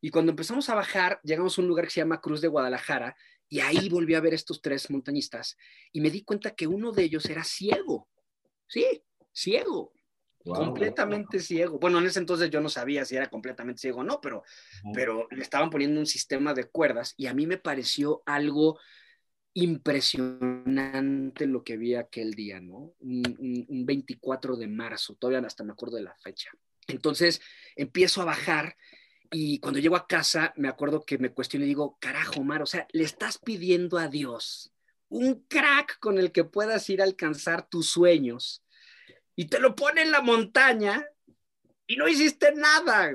y 0.00 0.10
cuando 0.10 0.30
empezamos 0.30 0.68
a 0.68 0.74
bajar, 0.74 1.20
llegamos 1.22 1.58
a 1.58 1.62
un 1.62 1.68
lugar 1.68 1.84
que 1.84 1.90
se 1.90 2.00
llama 2.00 2.20
Cruz 2.20 2.40
de 2.40 2.48
Guadalajara 2.48 3.16
y 3.48 3.60
ahí 3.60 3.88
volví 3.88 4.14
a 4.14 4.20
ver 4.20 4.34
estos 4.34 4.62
tres 4.62 4.90
montañistas 4.90 5.58
y 5.92 6.00
me 6.00 6.10
di 6.10 6.22
cuenta 6.22 6.54
que 6.54 6.66
uno 6.66 6.92
de 6.92 7.04
ellos 7.04 7.26
era 7.26 7.44
ciego. 7.44 8.08
Sí, 8.66 9.02
ciego. 9.32 9.92
Completamente 10.44 11.40
ciego. 11.40 11.78
Bueno, 11.78 11.98
en 11.98 12.06
ese 12.06 12.18
entonces 12.18 12.50
yo 12.50 12.60
no 12.60 12.68
sabía 12.68 13.04
si 13.04 13.16
era 13.16 13.28
completamente 13.28 13.80
ciego 13.80 14.00
o 14.00 14.04
no, 14.04 14.20
pero, 14.20 14.42
pero 14.94 15.28
le 15.30 15.42
estaban 15.42 15.70
poniendo 15.70 16.00
un 16.00 16.06
sistema 16.06 16.54
de 16.54 16.64
cuerdas 16.64 17.14
y 17.16 17.26
a 17.26 17.34
mí 17.34 17.46
me 17.46 17.58
pareció 17.58 18.22
algo 18.26 18.78
impresionante 19.54 21.46
lo 21.46 21.62
que 21.62 21.76
vi 21.76 21.94
aquel 21.94 22.34
día, 22.34 22.60
¿no? 22.60 22.94
Un, 23.00 23.84
24 23.86 24.56
de 24.56 24.66
marzo, 24.66 25.14
todavía 25.14 25.46
hasta 25.46 25.64
me 25.64 25.72
acuerdo 25.72 25.96
de 25.96 26.04
la 26.04 26.16
fecha. 26.16 26.50
Entonces 26.88 27.40
empiezo 27.76 28.22
a 28.22 28.26
bajar 28.26 28.76
y 29.30 29.58
cuando 29.60 29.80
llego 29.80 29.96
a 29.96 30.06
casa 30.06 30.52
me 30.56 30.68
acuerdo 30.68 31.04
que 31.04 31.18
me 31.18 31.32
cuestiono 31.32 31.64
y 31.64 31.68
digo, 31.68 31.98
carajo, 32.00 32.42
Mar, 32.42 32.62
o 32.62 32.66
sea, 32.66 32.86
le 32.92 33.04
estás 33.04 33.38
pidiendo 33.38 33.98
a 33.98 34.08
Dios 34.08 34.72
un 35.08 35.44
crack 35.46 35.98
con 35.98 36.18
el 36.18 36.32
que 36.32 36.44
puedas 36.44 36.88
ir 36.88 37.02
a 37.02 37.04
alcanzar 37.04 37.68
tus 37.68 37.90
sueños 37.90 38.64
y 39.36 39.46
te 39.46 39.58
lo 39.58 39.74
pone 39.74 40.02
en 40.02 40.10
la 40.10 40.20
montaña 40.20 41.04
y 41.86 41.96
no 41.96 42.08
hiciste 42.08 42.52
nada. 42.54 43.12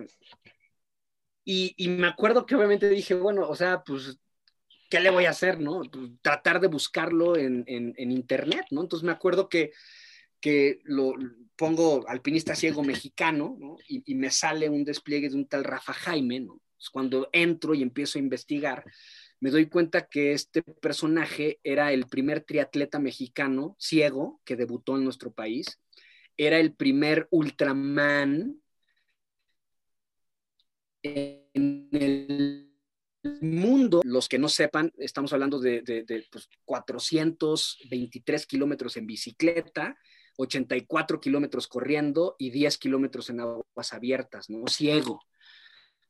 Y, 1.43 1.74
y 1.78 1.88
me 1.88 2.07
acuerdo 2.07 2.45
que 2.45 2.55
obviamente 2.55 2.89
dije, 2.89 3.13
bueno, 3.13 3.47
o 3.47 3.55
sea, 3.55 3.84
pues 3.84 4.20
¿qué 4.89 4.99
le 4.99 5.09
voy 5.09 5.26
a 5.26 5.32
hacer, 5.32 5.59
no? 5.59 5.82
Pues, 5.91 6.11
tratar 6.22 6.59
de 6.59 6.68
buscarlo 6.68 7.38
en, 7.38 7.65
internet, 7.97 8.65
¿no? 8.72 8.82
Entonces 8.82 9.05
me 9.05 9.11
acuerdo 9.11 9.49
que, 9.49 9.72
que 10.39 10.80
lo 10.84 11.13
pongo 11.55 12.07
alpinista 12.07 12.55
ciego 12.55 12.84
mexicano, 12.84 13.57
¿no? 13.59 13.78
Y, 13.88 14.15
me 14.15 14.32
sale 14.32 14.70
un 14.70 14.84
despliegue 14.84 15.30
de 15.30 15.36
un 15.36 15.47
tal 15.47 15.63
Rafa 15.63 15.93
Jaime, 15.93 16.39
¿no? 16.39 16.61
cuando 16.91 17.28
entro 17.34 17.74
y 17.74 17.82
empiezo 17.82 18.18
a 18.18 18.22
investigar, 18.22 18.86
me 19.39 19.49
doy 19.49 19.68
cuenta 19.68 20.07
que 20.07 20.32
este 20.34 20.61
personaje 20.61 21.59
era 21.63 21.91
el 21.91 22.05
primer 22.05 22.41
triatleta 22.41 22.99
mexicano 22.99 23.76
ciego 23.80 24.39
que 24.45 24.55
debutó 24.55 24.95
en 24.95 25.03
nuestro 25.03 25.32
país, 25.32 25.80
era 26.38 26.59
el 26.59 26.73
primer 26.73 27.27
Ultraman 27.31 28.61
en 31.03 31.89
el 31.91 32.71
mundo, 33.41 34.01
los 34.05 34.29
que 34.29 34.38
no 34.38 34.47
sepan, 34.47 34.93
estamos 34.97 35.33
hablando 35.33 35.59
de, 35.59 35.83
423 36.65 38.23
pues, 38.23 38.47
kilómetros 38.47 38.97
en 38.97 39.07
bicicleta, 39.07 39.97
84 40.38 41.19
kilómetros 41.19 41.67
corriendo 41.67 42.35
y 42.38 42.51
10 42.51 42.77
kilómetros 42.77 43.29
en 43.29 43.39
aguas 43.41 43.93
abiertas, 43.93 44.49
¿no? 44.49 44.67
Ciego. 44.67 45.19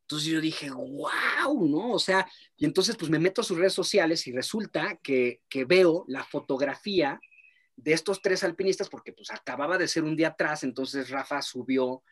Entonces 0.02 0.30
yo 0.30 0.42
dije, 0.42 0.70
wow, 0.70 1.68
¿no? 1.68 1.92
O 1.94 2.00
sea, 2.00 2.30
y 2.56 2.66
entonces 2.66 2.96
pues 2.98 3.10
me 3.10 3.20
meto 3.20 3.42
a 3.42 3.44
sus 3.44 3.58
redes 3.58 3.74
sociales 3.74 4.26
y 4.28 4.32
resulta 4.32 5.00
que, 5.02 5.42
que 5.50 5.66
veo 5.66 6.06
la 6.08 6.24
fotografía 6.24 7.20
de 7.78 7.94
estos 7.94 8.22
tres 8.22 8.44
alpinistas, 8.44 8.90
porque 8.90 9.14
pues 9.14 9.32
acababa 9.32 9.78
de 9.78 9.88
ser 9.88 10.04
un 10.04 10.16
día 10.16 10.30
atrás, 10.30 10.64
entonces 10.64 11.10
Rafa 11.10 11.42
subió 11.42 12.04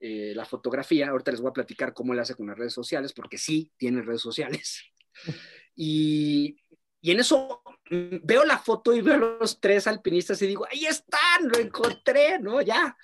eh, 0.00 0.32
la 0.34 0.44
fotografía. 0.44 1.08
Ahorita 1.08 1.30
les 1.30 1.40
voy 1.40 1.50
a 1.50 1.54
platicar 1.54 1.94
cómo 1.94 2.12
le 2.12 2.20
hace 2.20 2.34
con 2.34 2.48
las 2.48 2.58
redes 2.58 2.72
sociales, 2.72 3.12
porque 3.12 3.38
sí 3.38 3.72
tiene 3.76 4.02
redes 4.02 4.20
sociales. 4.20 4.82
Y, 5.74 6.58
y 7.00 7.12
en 7.12 7.20
eso 7.20 7.62
veo 7.90 8.44
la 8.44 8.58
foto 8.58 8.94
y 8.94 9.00
veo 9.00 9.14
a 9.14 9.38
los 9.40 9.58
tres 9.58 9.86
alpinistas 9.86 10.42
y 10.42 10.46
digo, 10.46 10.66
ahí 10.70 10.84
están, 10.84 11.48
lo 11.48 11.58
encontré, 11.58 12.38
¿no? 12.38 12.60
Ya. 12.60 12.94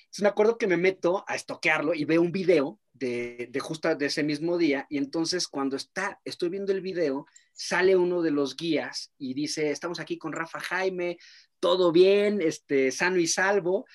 Entonces 0.00 0.22
me 0.22 0.28
acuerdo 0.28 0.58
que 0.58 0.66
me 0.66 0.76
meto 0.76 1.24
a 1.28 1.36
estoquearlo 1.36 1.94
y 1.94 2.04
veo 2.04 2.20
un 2.20 2.32
video 2.32 2.80
de, 2.92 3.48
de 3.50 3.60
justo 3.60 3.94
de 3.94 4.06
ese 4.06 4.24
mismo 4.24 4.58
día 4.58 4.86
y 4.90 4.98
entonces 4.98 5.46
cuando 5.46 5.76
está, 5.76 6.20
estoy 6.24 6.48
viendo 6.48 6.72
el 6.72 6.80
video, 6.80 7.26
sale 7.52 7.96
uno 7.96 8.22
de 8.22 8.30
los 8.30 8.56
guías 8.56 9.12
y 9.18 9.34
dice, 9.34 9.70
estamos 9.70 10.00
aquí 10.00 10.18
con 10.18 10.32
Rafa 10.32 10.60
Jaime, 10.60 11.18
todo 11.60 11.92
bien, 11.92 12.40
este, 12.40 12.90
sano 12.90 13.18
y 13.18 13.26
salvo, 13.26 13.86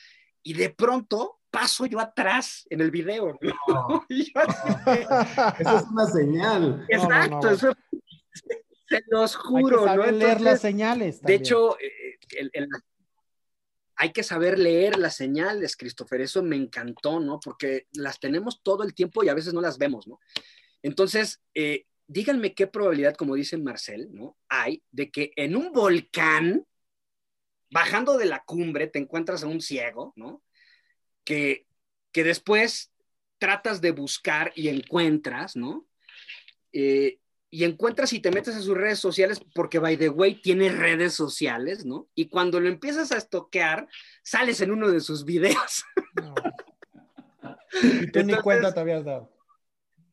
y 0.43 0.53
de 0.53 0.69
pronto 0.69 1.39
paso 1.49 1.85
yo 1.85 1.99
atrás 1.99 2.65
en 2.69 2.81
el 2.81 2.91
video. 2.91 3.37
Eso 4.09 5.77
es 5.77 5.83
una 5.91 6.07
señal. 6.07 6.85
Exacto, 6.87 7.57
se 8.89 9.03
los 9.07 9.35
juro. 9.35 9.81
Hay 9.81 9.85
que 9.85 9.95
saber 9.95 10.13
leer 10.13 10.41
las 10.41 10.61
señales. 10.61 11.21
De 11.21 11.35
hecho, 11.35 11.77
eh, 11.79 12.17
hay 13.95 14.11
que 14.11 14.23
saber 14.23 14.57
leer 14.57 14.97
las 14.97 15.15
señales, 15.15 15.75
Christopher. 15.75 16.21
Eso 16.21 16.41
me 16.41 16.55
encantó, 16.55 17.19
¿no? 17.19 17.39
Porque 17.39 17.87
las 17.93 18.19
tenemos 18.19 18.63
todo 18.63 18.83
el 18.83 18.95
tiempo 18.95 19.23
y 19.23 19.29
a 19.29 19.33
veces 19.33 19.53
no 19.53 19.61
las 19.61 19.77
vemos, 19.77 20.07
¿no? 20.07 20.19
Entonces, 20.81 21.39
eh, 21.53 21.85
díganme 22.07 22.53
qué 22.53 22.67
probabilidad, 22.67 23.15
como 23.15 23.35
dice 23.35 23.57
Marcel, 23.57 24.09
¿no? 24.11 24.37
Hay 24.49 24.83
de 24.91 25.11
que 25.11 25.31
en 25.35 25.55
un 25.55 25.71
volcán, 25.71 26.65
bajando 27.71 28.17
de 28.17 28.25
la 28.25 28.43
cumbre, 28.43 28.87
te 28.87 28.99
encuentras 28.99 29.43
a 29.43 29.47
un 29.47 29.61
ciego, 29.61 30.13
¿no? 30.15 30.43
que, 31.23 31.67
que 32.11 32.23
después 32.23 32.91
tratas 33.37 33.81
de 33.81 33.91
buscar 33.91 34.51
y 34.55 34.67
encuentras, 34.67 35.55
¿no? 35.55 35.87
Eh, 36.73 37.19
y 37.49 37.65
encuentras 37.65 38.13
y 38.13 38.19
te 38.19 38.31
metes 38.31 38.55
a 38.55 38.61
sus 38.61 38.77
redes 38.77 38.99
sociales 38.99 39.41
porque, 39.53 39.79
by 39.79 39.97
the 39.97 40.09
way, 40.09 40.35
tiene 40.35 40.69
redes 40.69 41.13
sociales, 41.13 41.85
¿no? 41.85 42.07
Y 42.15 42.29
cuando 42.29 42.59
lo 42.59 42.69
empiezas 42.69 43.11
a 43.11 43.17
estoquear, 43.17 43.87
sales 44.23 44.61
en 44.61 44.71
uno 44.71 44.89
de 44.89 44.99
sus 44.99 45.25
videos. 45.25 45.83
Y 47.81 48.11
tú 48.11 48.21
ni 48.23 48.35
cuenta 48.35 48.73
te 48.73 48.81
habías 48.81 49.05
dado. 49.05 49.31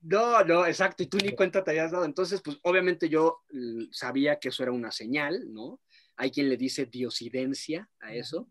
No, 0.00 0.44
no, 0.44 0.64
exacto, 0.64 1.02
y 1.02 1.06
tú 1.06 1.18
ni 1.18 1.34
cuenta 1.34 1.64
te 1.64 1.72
habías 1.72 1.90
dado. 1.90 2.04
Entonces, 2.04 2.40
pues 2.40 2.56
obviamente 2.62 3.09
yo 3.09 3.42
sabía 3.90 4.38
que 4.38 4.50
eso 4.50 4.62
era 4.62 4.70
una 4.70 4.92
señal, 4.92 5.52
¿no? 5.52 5.80
Hay 6.18 6.30
quien 6.32 6.48
le 6.48 6.56
dice 6.56 6.86
diosidencia 6.86 7.88
a 8.00 8.12
eso. 8.12 8.48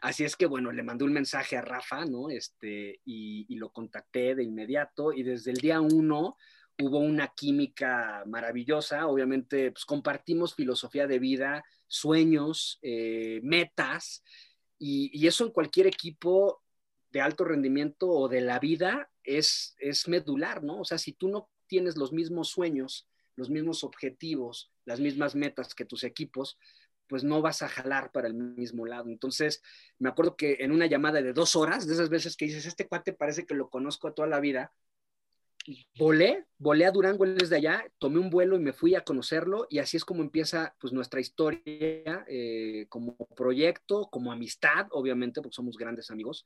Así 0.00 0.24
es 0.24 0.36
que, 0.36 0.46
bueno, 0.46 0.72
le 0.72 0.82
mandé 0.82 1.04
un 1.04 1.12
mensaje 1.12 1.56
a 1.56 1.62
Rafa, 1.62 2.04
¿no? 2.04 2.28
Este, 2.28 3.00
y, 3.04 3.54
lo 3.54 3.70
contacté 3.70 4.34
de 4.34 4.42
inmediato 4.42 5.12
y 5.12 5.22
desde 5.22 5.52
el 5.52 5.58
día 5.58 5.80
uno 5.80 6.36
hubo 6.78 6.98
una 6.98 7.28
química 7.28 8.24
maravillosa. 8.26 9.06
Obviamente, 9.06 9.70
pues 9.70 9.84
compartimos 9.84 10.54
filosofía 10.56 11.06
de 11.06 11.20
vida, 11.20 11.64
sueños, 11.86 12.80
eh, 12.82 13.40
metas, 13.44 14.24
y, 14.78 15.26
eso 15.26 15.46
en 15.46 15.52
cualquier 15.52 15.86
equipo 15.86 16.62
de 17.10 17.20
alto 17.20 17.44
rendimiento 17.44 18.08
o 18.08 18.28
de 18.28 18.40
la 18.40 18.58
vida 18.58 19.10
es, 19.22 19.76
es 19.78 20.08
medular, 20.08 20.64
¿no? 20.64 20.80
O 20.80 20.84
sea, 20.84 20.98
si 20.98 21.12
tú 21.12 21.28
no 21.28 21.48
tienes 21.68 21.96
los 21.96 22.12
mismos 22.12 22.48
sueños, 22.48 23.08
los 23.36 23.48
mismos 23.48 23.84
objetivos, 23.84 24.72
las 24.84 24.98
mismas 24.98 25.34
metas 25.34 25.74
que 25.74 25.84
tus 25.84 26.04
equipos, 26.04 26.58
pues 27.08 27.24
no 27.24 27.42
vas 27.42 27.62
a 27.62 27.68
jalar 27.68 28.12
para 28.12 28.28
el 28.28 28.34
mismo 28.34 28.86
lado. 28.86 29.08
Entonces, 29.08 29.62
me 29.98 30.08
acuerdo 30.08 30.36
que 30.36 30.58
en 30.60 30.72
una 30.72 30.86
llamada 30.86 31.22
de 31.22 31.32
dos 31.32 31.56
horas, 31.56 31.86
de 31.86 31.94
esas 31.94 32.08
veces 32.08 32.36
que 32.36 32.46
dices, 32.46 32.66
este 32.66 32.88
cuate 32.88 33.12
parece 33.12 33.46
que 33.46 33.54
lo 33.54 33.70
conozco 33.70 34.12
toda 34.12 34.28
la 34.28 34.40
vida, 34.40 34.72
volé, 35.98 36.44
volé 36.58 36.86
a 36.86 36.90
Durango 36.90 37.26
desde 37.26 37.56
allá, 37.56 37.84
tomé 37.98 38.18
un 38.18 38.30
vuelo 38.30 38.56
y 38.56 38.60
me 38.60 38.72
fui 38.72 38.94
a 38.94 39.02
conocerlo 39.02 39.66
y 39.70 39.78
así 39.78 39.96
es 39.96 40.04
como 40.04 40.22
empieza 40.22 40.74
pues 40.80 40.92
nuestra 40.92 41.20
historia 41.20 42.24
eh, 42.28 42.86
como 42.88 43.16
proyecto, 43.36 44.08
como 44.10 44.32
amistad, 44.32 44.86
obviamente, 44.90 45.40
porque 45.40 45.56
somos 45.56 45.76
grandes 45.76 46.10
amigos. 46.10 46.44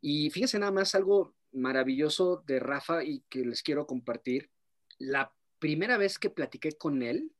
Y 0.00 0.30
fíjense 0.30 0.58
nada 0.58 0.72
más 0.72 0.94
algo 0.94 1.34
maravilloso 1.52 2.42
de 2.46 2.60
Rafa 2.60 3.04
y 3.04 3.22
que 3.28 3.44
les 3.44 3.62
quiero 3.62 3.86
compartir. 3.86 4.50
La 4.98 5.32
primera 5.58 5.98
vez 5.98 6.18
que 6.18 6.30
platiqué 6.30 6.72
con 6.72 7.02
él, 7.02 7.32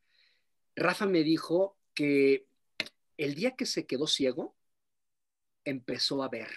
Rafa 0.77 1.07
me 1.07 1.23
dijo 1.23 1.77
que 1.95 2.47
el 3.21 3.35
día 3.35 3.55
que 3.55 3.67
se 3.67 3.87
quedó 3.87 4.07
ciego, 4.07 4.57
empezó 5.65 6.23
a 6.23 6.31
ver. 6.31 6.49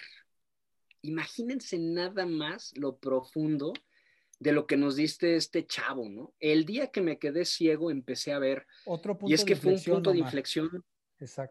Imagínense 1.01 1.77
nada 1.77 2.25
más 2.25 2.71
lo 2.77 2.97
profundo 2.99 3.73
de 4.39 4.53
lo 4.53 4.65
que 4.65 4.77
nos 4.77 4.95
diste 4.95 5.35
este 5.35 5.67
chavo, 5.67 6.07
¿no? 6.07 6.33
El 6.39 6.65
día 6.65 6.87
que 6.87 7.01
me 7.01 7.19
quedé 7.19 7.43
ciego 7.43 7.91
empecé 7.91 8.31
a 8.31 8.39
ver. 8.39 8.65
Otro 8.85 9.17
punto 9.17 9.29
y 9.29 9.33
es 9.33 9.43
que 9.43 9.57
fue 9.57 9.73
un 9.73 9.83
punto 9.83 10.13
de 10.13 10.19
inflexión 10.19 10.85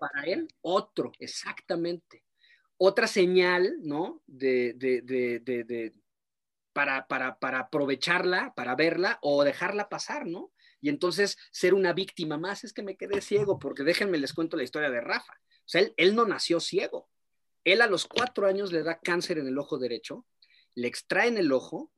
para 0.01 0.25
él, 0.25 0.49
otro, 0.63 1.13
exactamente. 1.19 2.25
otra 2.79 3.07
señal, 3.07 3.81
¿no? 3.83 4.23
De, 4.27 4.73
de, 4.75 5.03
de, 5.03 5.41
de 5.41 5.93
para, 6.73 7.07
para, 7.07 7.39
para 7.39 7.61
aprovecharla, 7.61 8.55
para 8.57 8.75
verla 8.77 9.19
o 9.21 9.45
dejarla 9.45 9.91
pasar, 9.91 10.27
¿no? 10.27 10.53
Y 10.83 10.89
entonces 10.89 11.39
ser 11.53 11.73
una 11.73 11.95
víctima 11.95 12.37
más 12.37 12.65
es 12.65 12.75
que 12.75 12.83
me 12.83 12.97
quedé 12.97 13.23
ciego, 13.23 13.59
porque 13.59 13.85
déjenme 13.85 14.19
les 14.19 14.35
cuento 14.35 14.57
la 14.57 14.65
historia 14.65 14.91
de 14.91 15.01
Rafa. 15.01 15.33
O 15.33 15.69
sea, 15.69 15.89
él, 15.97 16.15
no 16.15 16.27
nació 16.27 16.61
ciego. 16.61 17.09
Él 17.65 17.81
a 17.81 17.87
los 17.87 18.05
cuatro 18.05 18.47
años 18.47 18.73
le 18.73 18.83
da 18.83 18.99
cáncer 18.99 19.39
en 19.39 19.47
el 19.47 19.57
ojo 19.57 19.79
derecho, 19.79 20.27
le 20.75 20.89
extraen 20.89 21.39
el 21.39 21.53
ojo 21.53 21.93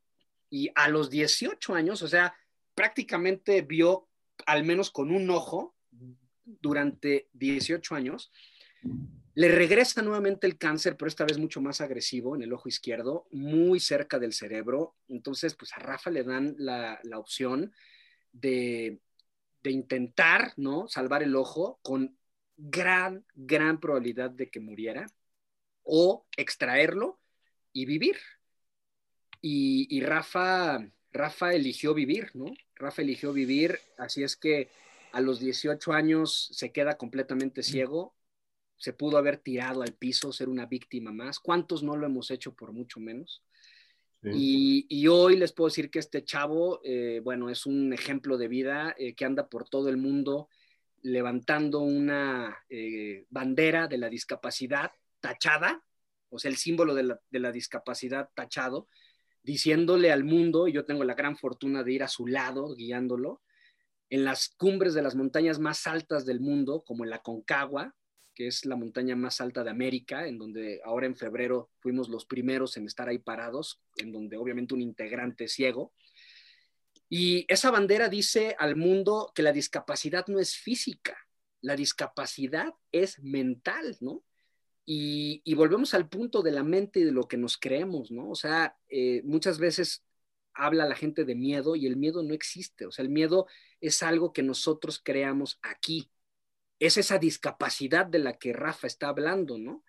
y 0.51 0.71
a 0.75 0.89
los 0.91 1.09
18 1.09 1.75
años, 1.75 2.03
o 2.03 2.09
sea, 2.09 2.37
prácticamente 2.75 3.63
vio 3.63 4.07
al 4.47 4.65
menos 4.65 4.91
con 4.91 5.11
un 5.11 5.31
ojo 5.31 5.75
durante 6.45 7.29
18 7.33 7.95
años. 7.95 8.31
Le 9.35 9.49
regresa 9.49 10.03
nuevamente 10.03 10.47
el 10.47 10.59
cáncer, 10.59 10.97
pero 10.97 11.09
esta 11.09 11.25
vez 11.25 11.39
mucho 11.39 11.63
más 11.63 11.81
agresivo 11.81 12.37
en 12.37 12.43
el 12.43 12.53
ojo 12.53 12.69
izquierdo, 12.69 13.27
muy 13.33 13.81
cerca 13.81 14.19
del 14.19 14.35
cerebro. 14.35 14.95
Entonces, 15.09 15.55
pues 15.55 15.73
a 15.73 15.81
Rafa 15.81 16.11
le 16.11 16.23
dan 16.23 16.55
la, 16.59 17.01
opción 17.15 17.73
de, 18.35 19.01
de, 19.63 19.71
intentar, 19.71 20.53
¿no? 20.57 20.89
Salvar 20.89 21.23
el 21.23 21.35
ojo 21.37 21.79
con 21.83 22.19
gran, 22.57 23.25
gran 23.35 23.81
probabilidad 23.81 24.31
de 24.31 24.51
que 24.51 24.61
muriera 24.61 25.07
o 25.83 26.27
extraerlo 26.37 27.19
y 27.73 27.87
vivir. 27.87 28.17
Y, 29.41 29.87
y 29.97 30.01
Rafa, 30.03 30.87
Rafa 31.13 31.55
eligió 31.55 31.95
vivir, 31.95 32.31
¿no? 32.35 32.47
Rafa 32.77 33.03
eligió 33.03 33.33
vivir, 33.33 33.79
así 33.99 34.23
es 34.23 34.37
que 34.37 34.71
a 35.13 35.21
los 35.21 35.39
18 35.39 35.93
años 35.93 36.51
se 36.53 36.73
queda 36.73 36.97
completamente 36.97 37.63
ciego, 37.63 38.15
se 38.77 38.93
pudo 38.93 39.17
haber 39.17 39.39
tirado 39.39 39.83
al 39.83 39.95
piso, 39.95 40.33
ser 40.33 40.49
una 40.49 40.67
víctima 40.67 41.13
más. 41.13 41.39
¿Cuántos 41.39 41.83
no 41.83 41.97
lo 41.97 42.07
hemos 42.07 42.31
hecho 42.31 42.55
por 42.55 42.73
mucho 42.73 43.01
menos? 43.01 43.43
Y, 44.33 45.07
hoy 45.07 45.37
les 45.37 45.53
puedo 45.53 45.69
decir 45.69 45.91
que 45.91 45.99
este 45.99 46.25
chavo, 46.25 46.81
eh, 46.83 47.21
bueno, 47.23 47.51
es 47.51 47.67
un 47.67 47.93
ejemplo 47.93 48.39
de 48.39 48.49
vida 48.49 48.95
eh, 48.99 49.15
que 49.15 49.25
anda 49.25 49.49
por 49.49 49.69
todo 49.69 49.89
el 49.89 49.97
mundo 49.97 50.49
levantando 51.03 51.81
una 51.81 52.57
eh, 52.71 53.27
bandera 53.29 53.87
de 53.89 53.99
la 53.99 54.09
discapacidad 54.09 54.93
tachada, 55.21 55.85
o 56.31 56.39
sea, 56.39 56.51
el 56.51 56.57
símbolo 56.57 56.95
de 56.95 57.03
la, 57.03 57.21
de 57.31 57.39
la 57.41 57.53
discapacidad 57.53 58.31
tachado, 58.35 58.89
diciéndole 59.43 60.11
al 60.11 60.25
mundo, 60.25 60.67
y 60.67 60.73
yo 60.73 60.87
tengo 60.87 61.05
la 61.05 61.15
gran 61.15 61.37
fortuna 61.37 61.83
de 61.83 61.93
ir 61.93 62.03
a 62.03 62.09
su 62.09 62.27
lado, 62.27 62.75
guiándolo, 62.75 63.43
en 64.09 64.25
las 64.25 64.49
cumbres 64.57 64.95
de 64.95 65.03
las 65.03 65.15
montañas 65.15 65.59
más 65.59 65.87
altas 65.87 66.25
del 66.25 66.41
mundo, 66.41 66.83
como 66.87 67.05
en 67.05 67.11
la 67.11 67.19
Concagua, 67.19 67.95
que 68.35 68.47
es 68.47 68.67
la 68.67 68.77
montaña 68.77 69.17
más 69.17 69.41
alta 69.41 69.65
de 69.65 69.71
América, 69.71 70.27
en 70.27 70.39
donde 70.39 70.81
ahora 70.85 71.07
en 71.07 71.17
febrero 71.17 71.71
fuimos 71.79 72.09
los 72.09 72.27
primeros 72.27 72.77
en 72.77 72.87
estar 72.87 73.09
ahí 73.09 73.19
parados, 73.19 73.81
en 73.97 74.13
donde 74.13 74.37
obviamente 74.37 74.75
un 74.75 74.83
integrante 74.83 75.49
ciego. 75.49 75.93
Y 77.09 77.45
esa 77.49 77.71
bandera 77.71 78.09
dice 78.09 78.57
al 78.59 78.77
mundo 78.77 79.33
que 79.35 79.43
la 79.43 79.53
discapacidad 79.53 80.27
no 80.27 80.41
es 80.41 80.57
física, 80.57 81.17
la 81.61 81.77
discapacidad 81.77 82.75
es 82.93 83.23
mental, 83.23 83.97
¿no? 84.01 84.25
Y, 84.87 85.55
volvemos 85.55 85.95
al 85.95 86.09
punto 86.09 86.43
de 86.43 86.51
la 86.51 86.63
mente 86.63 87.01
y 87.01 87.05
de 87.05 87.13
lo 87.13 87.27
que 87.27 87.39
nos 87.39 87.57
creemos, 87.57 88.11
¿no? 88.11 88.29
O 88.29 88.35
sea, 88.35 88.77
eh, 88.89 89.23
muchas 89.25 89.59
veces 89.59 90.05
habla 90.53 90.87
la 90.87 90.95
gente 90.95 91.25
de 91.25 91.35
miedo 91.35 91.75
y 91.75 91.87
el 91.87 91.97
miedo 91.97 92.23
no 92.23 92.35
existe, 92.35 92.87
o 92.87 92.91
sea, 92.91 93.03
el 93.03 93.09
miedo 93.09 93.47
es 93.81 94.03
algo 94.03 94.33
que 94.33 94.43
nosotros 94.43 95.01
creamos 95.03 95.59
aquí, 95.63 96.11
es 96.87 96.97
esa 96.97 97.19
discapacidad 97.19 98.07
de 98.07 98.19
la 98.19 98.35
que 98.35 98.53
Rafa 98.53 98.87
está 98.87 99.09
hablando, 99.09 99.59
¿no? 99.59 99.85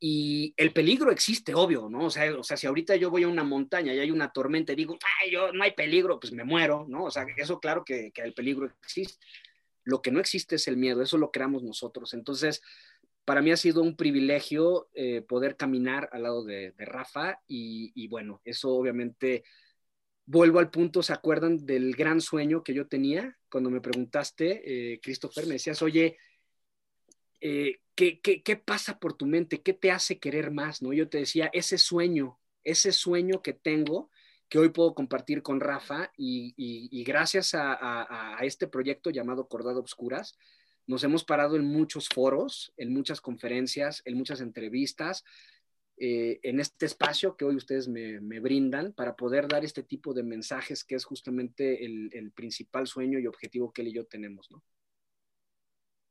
Y 0.00 0.52
el 0.56 0.72
peligro 0.72 1.10
existe, 1.10 1.54
obvio, 1.54 1.88
¿no? 1.88 2.06
O 2.06 2.10
sea, 2.10 2.32
o 2.36 2.42
sea, 2.42 2.56
si 2.56 2.66
ahorita 2.66 2.96
yo 2.96 3.10
voy 3.10 3.22
a 3.22 3.28
una 3.28 3.44
montaña 3.44 3.94
y 3.94 4.00
hay 4.00 4.10
una 4.10 4.32
tormenta 4.32 4.72
y 4.72 4.76
digo, 4.76 4.98
ay, 5.22 5.30
yo 5.30 5.52
no 5.52 5.64
hay 5.64 5.72
peligro, 5.72 6.20
pues 6.20 6.32
me 6.32 6.44
muero, 6.44 6.84
¿no? 6.88 7.04
O 7.04 7.10
sea, 7.10 7.24
eso 7.36 7.60
claro 7.60 7.84
que, 7.84 8.10
que 8.12 8.22
el 8.22 8.34
peligro 8.34 8.66
existe. 8.82 9.24
Lo 9.84 10.02
que 10.02 10.10
no 10.10 10.20
existe 10.20 10.56
es 10.56 10.68
el 10.68 10.76
miedo, 10.76 11.02
eso 11.02 11.18
lo 11.18 11.30
creamos 11.30 11.62
nosotros. 11.62 12.12
Entonces, 12.14 12.62
para 13.24 13.42
mí 13.42 13.50
ha 13.50 13.56
sido 13.56 13.82
un 13.82 13.96
privilegio 13.96 14.88
eh, 14.94 15.22
poder 15.22 15.56
caminar 15.56 16.08
al 16.12 16.24
lado 16.24 16.44
de, 16.44 16.74
Rafa 16.76 17.40
y, 17.46 18.06
bueno, 18.08 18.40
eso 18.44 18.70
obviamente 18.70 19.44
vuelvo 20.26 20.58
al 20.58 20.70
punto, 20.70 21.02
¿se 21.02 21.12
acuerdan 21.12 21.64
del 21.64 21.94
gran 21.94 22.20
sueño 22.20 22.62
que 22.62 22.74
yo 22.74 22.86
tenía 22.86 23.36
cuando 23.50 23.70
me 23.70 23.80
preguntaste, 23.80 24.92
eh, 24.94 25.00
Christopher, 25.02 25.46
me 25.46 25.54
decías, 25.54 25.80
oye, 25.82 26.18
eh, 27.46 27.80
¿qué, 27.94 28.62
pasa 28.64 28.98
por 28.98 29.12
tu 29.18 29.26
mente? 29.26 29.60
¿Qué 29.60 29.74
te 29.74 29.90
hace 29.90 30.18
querer 30.18 30.50
más? 30.50 30.80
¿no? 30.80 30.94
Yo 30.94 31.10
te 31.10 31.18
decía, 31.18 31.50
ese 31.52 31.76
sueño, 31.76 32.40
ese 32.62 32.90
sueño 32.90 33.42
que 33.42 33.52
tengo, 33.52 34.10
que 34.48 34.58
hoy 34.58 34.70
puedo 34.70 34.94
compartir 34.94 35.42
con 35.42 35.60
Rafa 35.60 36.10
y, 36.16 37.04
gracias 37.04 37.50
a, 37.54 38.38
este 38.40 38.66
proyecto 38.66 39.10
llamado 39.10 39.46
Cordado 39.46 39.80
Obscuras, 39.80 40.38
nos 40.86 41.04
hemos 41.04 41.24
parado 41.24 41.56
en 41.56 41.66
muchos 41.66 42.08
foros, 42.08 42.72
en 42.78 42.94
muchas 42.94 43.20
conferencias, 43.20 44.00
en 44.06 44.16
muchas 44.16 44.40
entrevistas, 44.40 45.22
eh, 45.98 46.40
en 46.44 46.60
este 46.60 46.86
espacio 46.86 47.36
que 47.36 47.44
hoy 47.44 47.56
ustedes 47.56 47.88
me, 47.88 48.18
brindan 48.40 48.94
para 48.94 49.16
poder 49.16 49.48
dar 49.48 49.66
este 49.66 49.82
tipo 49.82 50.14
de 50.14 50.22
mensajes 50.22 50.82
que 50.82 50.94
es 50.94 51.04
justamente 51.04 51.84
el, 51.84 52.32
principal 52.34 52.86
sueño 52.86 53.18
y 53.18 53.26
objetivo 53.26 53.70
que 53.70 53.82
él 53.82 53.88
y 53.88 53.92
yo 53.92 54.06
tenemos, 54.06 54.50
¿no? 54.50 54.62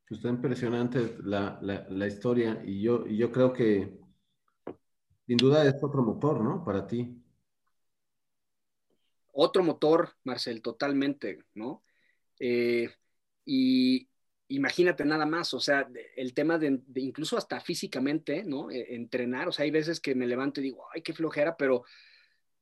Está 0.10 0.30
impresionante 0.30 1.18
la, 1.24 2.08
historia 2.08 2.62
y 2.66 2.82
yo, 2.82 3.06
y 3.08 3.18
yo 3.18 3.32
creo 3.32 3.54
que 3.54 4.00
sin 5.26 5.38
duda 5.38 5.66
es 5.66 5.82
otro 5.82 6.04
motor, 6.04 6.42
¿no? 6.42 6.64
Para 6.64 6.86
ti. 6.86 7.20
Otro 9.32 9.64
motor, 9.64 10.12
Marcel, 10.24 10.62
totalmente, 10.62 11.40
¿no? 11.56 11.84
Eh, 12.40 12.90
y, 13.46 14.08
imagínate 14.50 15.06
nada 15.06 15.26
más, 15.26 15.54
o 15.54 15.60
sea, 15.60 15.90
el 16.16 16.34
tema 16.34 16.58
de, 16.58 16.82
incluso 16.96 17.38
hasta 17.38 17.60
físicamente, 17.60 18.44
¿no? 18.44 18.70
E, 18.70 18.96
entrenar, 18.96 19.48
o 19.48 19.52
sea, 19.52 19.64
hay 19.64 19.72
veces 19.72 20.00
que 20.00 20.16
me 20.16 20.28
levanto 20.28 20.60
y 20.60 20.66
digo, 20.66 20.86
ay, 20.94 21.02
qué 21.02 21.14
flojera, 21.14 21.58
pero, 21.58 21.84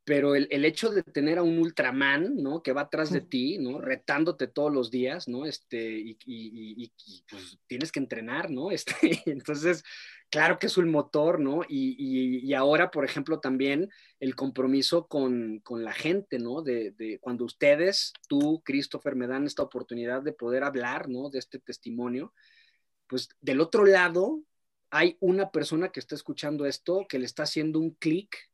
pero 0.03 0.35
el, 0.35 0.65
hecho 0.65 0.89
de 0.89 1.03
tener 1.03 1.37
a 1.37 1.43
un 1.43 1.59
Ultraman, 1.59 2.35
¿no? 2.37 2.63
Que 2.63 2.73
va 2.73 2.81
atrás 2.81 3.11
de 3.11 3.21
ti, 3.21 3.59
¿no? 3.59 3.79
Retándote 3.79 4.47
todos 4.47 4.73
los 4.73 4.89
días, 4.89 5.27
¿no? 5.27 5.45
Este, 5.45 5.99
y, 5.99 6.17
y, 6.25 6.83
y 6.83 7.23
pues 7.29 7.59
tienes 7.67 7.91
que 7.91 7.99
entrenar, 7.99 8.49
¿no? 8.49 8.71
Este, 8.81 9.21
entonces, 9.27 9.83
claro 10.31 10.57
que 10.57 10.67
es 10.67 10.77
un 10.77 10.89
motor, 10.89 11.39
¿no? 11.39 11.61
Y, 11.67 12.53
ahora, 12.53 12.89
por 12.89 13.05
ejemplo, 13.05 13.39
también 13.39 13.89
el 14.19 14.35
compromiso 14.35 15.07
con, 15.07 15.61
la 15.69 15.93
gente, 15.93 16.39
¿no? 16.39 16.63
De, 16.63 17.19
cuando 17.21 17.45
ustedes, 17.45 18.13
tú, 18.27 18.61
Christopher, 18.65 19.15
me 19.15 19.27
dan 19.27 19.45
esta 19.45 19.61
oportunidad 19.61 20.23
de 20.23 20.33
poder 20.33 20.63
hablar, 20.63 21.09
¿no? 21.09 21.29
De 21.29 21.37
este 21.37 21.59
testimonio, 21.59 22.33
pues 23.07 23.29
del 23.41 23.61
otro 23.61 23.85
lado 23.85 24.41
hay 24.89 25.17
una 25.19 25.51
persona 25.51 25.89
que 25.89 25.99
está 25.99 26.15
escuchando 26.15 26.65
esto, 26.65 27.05
que 27.07 27.19
le 27.19 27.25
está 27.25 27.43
haciendo 27.43 27.79
un 27.79 27.91
clic 27.91 28.50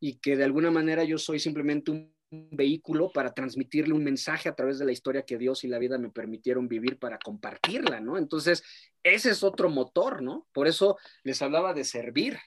y 0.00 0.18
que 0.18 0.36
de 0.36 0.44
alguna 0.44 0.70
manera 0.70 1.04
yo 1.04 1.18
soy 1.18 1.38
simplemente 1.38 1.90
un 1.90 2.12
vehículo 2.30 3.10
para 3.10 3.32
transmitirle 3.32 3.94
un 3.94 4.04
mensaje 4.04 4.48
a 4.48 4.54
través 4.54 4.78
de 4.78 4.84
la 4.84 4.92
historia 4.92 5.24
que 5.24 5.38
Dios 5.38 5.64
y 5.64 5.68
la 5.68 5.78
vida 5.78 5.98
me 5.98 6.10
permitieron 6.10 6.68
vivir 6.68 6.98
para 6.98 7.18
compartirla, 7.18 8.00
¿no? 8.00 8.18
Entonces, 8.18 8.62
ese 9.02 9.30
es 9.30 9.42
otro 9.42 9.70
motor, 9.70 10.22
¿no? 10.22 10.46
Por 10.52 10.68
eso 10.68 10.98
les 11.22 11.40
hablaba 11.40 11.72
de 11.72 11.84
servir, 11.84 12.38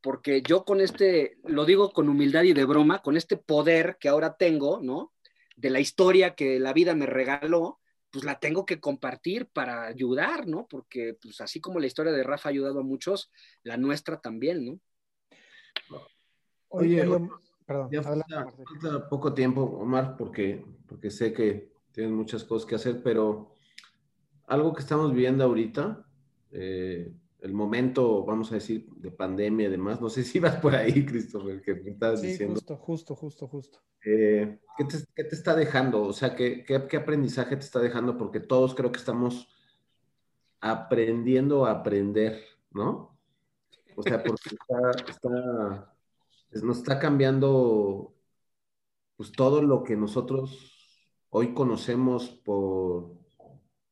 porque 0.00 0.42
yo 0.42 0.64
con 0.64 0.80
este, 0.80 1.38
lo 1.44 1.64
digo 1.64 1.92
con 1.92 2.08
humildad 2.08 2.42
y 2.42 2.52
de 2.52 2.64
broma, 2.64 3.02
con 3.02 3.16
este 3.16 3.36
poder 3.36 3.98
que 4.00 4.08
ahora 4.08 4.36
tengo, 4.36 4.80
¿no? 4.82 5.12
De 5.56 5.70
la 5.70 5.80
historia 5.80 6.34
que 6.34 6.58
la 6.58 6.72
vida 6.72 6.94
me 6.94 7.06
regaló, 7.06 7.80
pues 8.10 8.24
la 8.24 8.40
tengo 8.40 8.66
que 8.66 8.80
compartir 8.80 9.46
para 9.46 9.86
ayudar, 9.86 10.48
¿no? 10.48 10.66
Porque 10.68 11.16
pues 11.20 11.40
así 11.40 11.60
como 11.60 11.78
la 11.78 11.86
historia 11.86 12.12
de 12.12 12.24
Rafa 12.24 12.48
ha 12.48 12.50
ayudado 12.52 12.80
a 12.80 12.84
muchos, 12.84 13.30
la 13.62 13.76
nuestra 13.76 14.20
también, 14.20 14.64
¿no? 14.64 14.80
Oye, 16.70 17.04
Perdón, 17.66 17.88
ya 17.92 18.02
falta, 18.02 19.08
poco 19.08 19.32
tiempo, 19.32 19.62
Omar, 19.62 20.16
porque, 20.16 20.64
porque 20.88 21.08
sé 21.08 21.32
que 21.32 21.72
tienes 21.92 22.12
muchas 22.12 22.42
cosas 22.42 22.66
que 22.66 22.74
hacer, 22.74 23.00
pero 23.00 23.54
algo 24.48 24.72
que 24.72 24.80
estamos 24.80 25.12
viviendo 25.12 25.44
ahorita, 25.44 26.04
eh, 26.50 27.12
el 27.40 27.52
momento, 27.52 28.24
vamos 28.24 28.50
a 28.50 28.56
decir, 28.56 28.88
de 28.96 29.12
pandemia 29.12 29.68
y 29.68 29.70
demás, 29.70 30.00
no 30.00 30.08
sé 30.10 30.24
si 30.24 30.40
vas 30.40 30.56
por 30.56 30.74
ahí, 30.74 31.06
Christopher, 31.06 31.62
que 31.62 31.74
me 31.74 31.90
estabas 31.90 32.20
sí, 32.20 32.28
diciendo. 32.28 32.54
Justo, 32.54 32.76
justo, 32.76 33.14
justo, 33.14 33.46
justo. 33.46 33.78
Eh, 34.04 34.58
¿qué, 34.76 34.84
te, 34.84 34.96
¿qué, 35.14 35.24
te, 35.24 35.34
está 35.36 35.54
dejando? 35.54 36.02
O 36.02 36.12
sea, 36.12 36.34
¿qué, 36.34 36.64
¿qué, 36.64 36.88
qué, 36.88 36.96
aprendizaje 36.96 37.54
te 37.54 37.64
está 37.64 37.78
dejando? 37.78 38.18
Porque 38.18 38.40
todos 38.40 38.74
creo 38.74 38.90
que 38.90 38.98
estamos 38.98 39.48
aprendiendo 40.60 41.66
a 41.66 41.70
aprender, 41.70 42.42
¿no? 42.72 43.16
O 43.94 44.02
sea, 44.02 44.22
porque 44.24 44.50
está, 44.60 44.90
está 45.08 45.94
nos 46.62 46.78
está 46.78 46.98
cambiando 46.98 48.14
pues 49.16 49.32
todo 49.32 49.62
lo 49.62 49.82
que 49.82 49.96
nosotros 49.96 50.70
hoy 51.30 51.54
conocemos 51.54 52.30
por, 52.44 53.18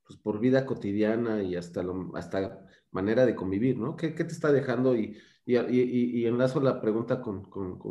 pues, 0.07 0.19
por 0.19 0.41
vida 0.41 0.67
cotidiana 0.67 1.43
y 1.43 1.57
hasta, 1.57 1.85
hasta 2.15 2.67
manera 2.91 3.27
de 3.27 3.35
convivir, 3.35 3.79
¿no? 3.79 3.97
¿Qué, 3.97 4.11
te 4.11 4.25
está 4.25 4.53
dejando 4.53 4.97
y, 4.97 5.17
Y, 5.47 6.27
enlazo 6.27 6.61
la 6.61 6.81
pregunta 6.81 7.21
con, 7.21 7.43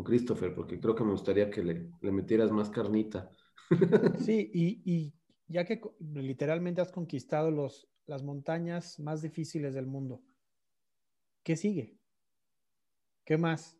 Christopher, 0.03 0.53
porque 0.53 0.80
creo 0.80 0.95
que 0.95 1.03
me 1.03 1.11
gustaría 1.11 1.49
que 1.49 1.63
le, 1.63 2.11
metieras 2.11 2.51
más 2.51 2.70
carnita. 2.70 3.32
Sí, 4.20 4.49
y, 4.53 5.13
ya 5.47 5.65
que 5.65 5.82
literalmente 5.99 6.82
has 6.82 6.91
conquistado 6.91 7.51
los, 7.51 7.88
las 8.05 8.24
montañas 8.24 8.99
más 8.99 9.22
difíciles 9.22 9.74
del 9.74 9.88
mundo, 9.88 10.22
¿qué 11.43 11.55
sigue? 11.55 11.97
¿Qué 13.24 13.38
más? 13.38 13.78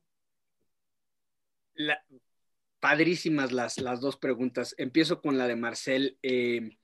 Padrísimas 2.80 3.52
las, 3.52 3.80
las 3.80 4.02
dos 4.02 4.18
preguntas. 4.18 4.76
Empiezo 4.78 5.22
con 5.22 5.38
la 5.38 5.48
de 5.48 5.56
Marcel. 5.56 6.18
Eh, 6.22 6.78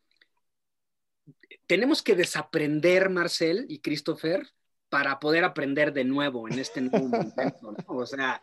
tenemos 1.68 2.02
que 2.02 2.16
desaprender, 2.16 3.10
Marcel 3.10 3.66
y 3.70 3.80
Christopher, 3.80 4.48
para 4.90 5.20
poder 5.20 5.44
aprender 5.44 5.94
de 5.94 6.04
nuevo 6.04 6.48
en 6.48 6.60
este 6.60 6.82
nuevo 6.82 7.08
momento, 7.08 7.76
O 7.88 8.06
sea... 8.06 8.42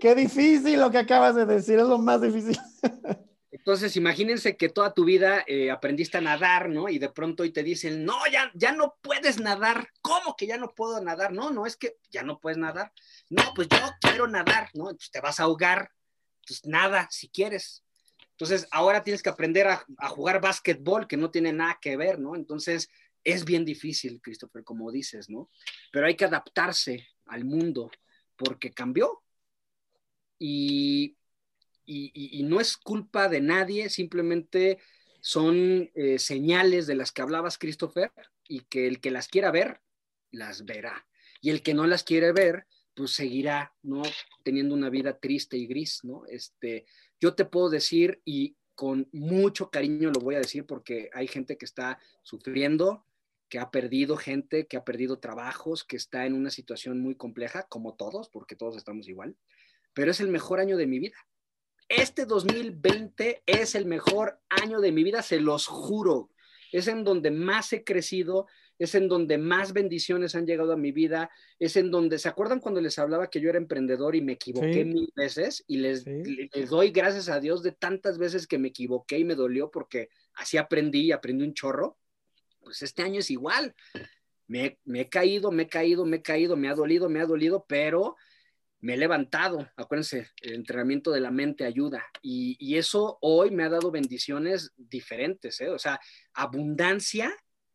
qué 0.00 0.14
difícil 0.14 0.80
lo 0.80 0.90
que 0.90 0.98
acabas 0.98 1.36
de 1.36 1.46
decir, 1.46 1.78
es 1.78 1.86
lo 1.86 1.98
más 1.98 2.20
difícil. 2.20 2.58
Entonces, 3.50 3.96
imagínense 3.96 4.56
que 4.56 4.68
toda 4.68 4.92
tu 4.92 5.04
vida 5.04 5.44
eh, 5.46 5.70
aprendiste 5.70 6.18
a 6.18 6.20
nadar, 6.20 6.68
¿no? 6.68 6.88
Y 6.88 6.98
de 6.98 7.08
pronto 7.08 7.42
hoy 7.42 7.52
te 7.52 7.62
dicen, 7.62 8.04
no, 8.04 8.14
ya, 8.30 8.50
ya 8.54 8.72
no 8.72 8.96
puedes 9.00 9.40
nadar. 9.40 9.88
¿Cómo 10.02 10.36
que 10.36 10.46
ya 10.46 10.56
no 10.56 10.74
puedo 10.74 11.00
nadar? 11.00 11.32
No, 11.32 11.50
no, 11.50 11.64
es 11.64 11.76
que 11.76 11.96
ya 12.10 12.22
no 12.22 12.38
puedes 12.40 12.58
nadar. 12.58 12.92
No, 13.30 13.42
pues 13.54 13.68
yo 13.68 13.78
quiero 14.00 14.26
nadar, 14.26 14.68
¿no? 14.74 14.94
Te 15.12 15.20
vas 15.20 15.40
a 15.40 15.44
ahogar. 15.44 15.90
Pues 16.46 16.64
nada, 16.66 17.08
si 17.10 17.28
quieres. 17.28 17.82
Entonces, 18.32 18.68
ahora 18.70 19.02
tienes 19.02 19.22
que 19.22 19.30
aprender 19.30 19.66
a, 19.68 19.84
a 19.98 20.08
jugar 20.08 20.40
básquetbol, 20.40 21.06
que 21.06 21.16
no 21.16 21.30
tiene 21.30 21.52
nada 21.52 21.78
que 21.80 21.96
ver, 21.96 22.18
¿no? 22.18 22.34
Entonces, 22.34 22.90
es 23.24 23.44
bien 23.44 23.64
difícil, 23.64 24.20
Christopher, 24.20 24.62
como 24.62 24.92
dices, 24.92 25.28
¿no? 25.28 25.50
Pero 25.90 26.06
hay 26.06 26.14
que 26.14 26.26
adaptarse 26.26 27.08
al 27.26 27.44
mundo 27.44 27.90
porque 28.36 28.72
cambió. 28.72 29.22
Y, 30.38 31.15
y, 31.86 32.42
no 32.44 32.60
es 32.60 32.76
culpa 32.76 33.28
de 33.28 33.40
nadie, 33.40 33.88
simplemente 33.88 34.78
son 35.20 35.90
eh, 35.94 36.18
señales 36.18 36.86
de 36.86 36.94
las 36.94 37.12
que 37.12 37.22
hablabas, 37.22 37.58
Christopher, 37.58 38.12
y 38.48 38.60
que 38.60 38.86
el 38.86 39.00
que 39.00 39.10
las 39.10 39.28
quiera 39.28 39.50
ver, 39.50 39.80
las 40.30 40.64
verá. 40.64 41.06
Y 41.40 41.50
el 41.50 41.62
que 41.62 41.74
no 41.74 41.86
las 41.86 42.02
quiere 42.04 42.32
ver, 42.32 42.66
pues 42.94 43.12
seguirá, 43.12 43.74
¿no? 43.82 44.02
Teniendo 44.42 44.74
una 44.74 44.90
vida 44.90 45.18
triste 45.18 45.56
y 45.56 45.66
gris, 45.66 46.00
¿no? 46.02 46.24
Este, 46.26 46.86
yo 47.20 47.34
te 47.34 47.44
puedo 47.44 47.70
decir, 47.70 48.20
y 48.24 48.56
con 48.74 49.08
mucho 49.12 49.70
cariño 49.70 50.10
lo 50.10 50.20
voy 50.20 50.34
a 50.34 50.40
decir 50.40 50.66
porque 50.66 51.10
hay 51.12 51.26
gente 51.26 51.56
que 51.56 51.64
está 51.64 51.98
sufriendo, 52.22 53.04
que 53.48 53.58
ha 53.58 53.70
perdido 53.70 54.16
gente, 54.16 54.66
que 54.66 54.76
ha 54.76 54.84
perdido 54.84 55.18
trabajos, 55.18 55.84
que 55.84 55.96
está 55.96 56.26
en 56.26 56.34
una 56.34 56.50
situación 56.50 57.00
muy 57.00 57.14
compleja, 57.14 57.64
como 57.68 57.94
todos, 57.94 58.28
porque 58.28 58.56
todos 58.56 58.76
estamos 58.76 59.08
igual, 59.08 59.36
pero 59.94 60.10
es 60.10 60.20
el 60.20 60.28
mejor 60.28 60.60
año 60.60 60.76
de 60.76 60.86
mi 60.86 60.98
vida. 60.98 61.16
Este 61.88 62.26
2020 62.26 63.42
es 63.46 63.74
el 63.74 63.86
mejor 63.86 64.40
año 64.48 64.80
de 64.80 64.92
mi 64.92 65.04
vida, 65.04 65.22
se 65.22 65.40
los 65.40 65.66
juro. 65.66 66.30
Es 66.72 66.88
en 66.88 67.04
donde 67.04 67.30
más 67.30 67.72
he 67.72 67.84
crecido, 67.84 68.46
es 68.78 68.94
en 68.94 69.08
donde 69.08 69.38
más 69.38 69.72
bendiciones 69.72 70.34
han 70.34 70.46
llegado 70.46 70.72
a 70.72 70.76
mi 70.76 70.90
vida, 70.92 71.30
es 71.58 71.76
en 71.76 71.90
donde, 71.90 72.18
¿se 72.18 72.28
acuerdan 72.28 72.60
cuando 72.60 72.80
les 72.80 72.98
hablaba 72.98 73.30
que 73.30 73.40
yo 73.40 73.48
era 73.48 73.58
emprendedor 73.58 74.16
y 74.16 74.20
me 74.20 74.32
equivoqué 74.32 74.84
mil 74.84 75.12
veces? 75.14 75.64
Y 75.68 75.78
les, 75.78 76.04
les, 76.06 76.68
doy 76.68 76.90
gracias 76.90 77.28
a 77.28 77.40
Dios 77.40 77.62
de 77.62 77.72
tantas 77.72 78.18
veces 78.18 78.46
que 78.46 78.58
me 78.58 78.68
equivoqué 78.68 79.18
y 79.18 79.24
me 79.24 79.36
dolió 79.36 79.70
porque 79.70 80.08
así 80.34 80.56
aprendí 80.56 81.02
y 81.02 81.12
aprendí 81.12 81.44
un 81.44 81.54
chorro 81.54 81.96
pues 82.66 82.82
este 82.82 83.02
año 83.02 83.20
es 83.20 83.30
igual. 83.30 83.76
Me, 84.48 84.76
he 84.92 85.08
caído, 85.08 85.52
me 85.52 85.62
he 85.64 85.68
caído, 85.68 86.04
me 86.04 86.16
he 86.16 86.22
caído, 86.22 86.56
me 86.56 86.68
ha 86.68 86.74
dolido, 86.74 87.08
me 87.08 87.20
ha 87.20 87.26
dolido, 87.26 87.64
pero 87.68 88.16
me 88.80 88.94
he 88.94 88.96
levantado. 88.96 89.68
Acuérdense, 89.76 90.28
el 90.42 90.54
entrenamiento 90.54 91.10
de 91.10 91.20
la 91.20 91.30
mente 91.30 91.64
ayuda. 91.64 92.04
Y, 92.22 92.76
eso 92.76 93.18
hoy 93.20 93.50
me 93.50 93.64
ha 93.64 93.68
dado 93.68 93.90
bendiciones 93.90 94.72
diferentes, 94.76 95.60
¿eh? 95.60 95.70
O 95.70 95.78
sea, 95.78 95.98
abundancia, 96.34 97.34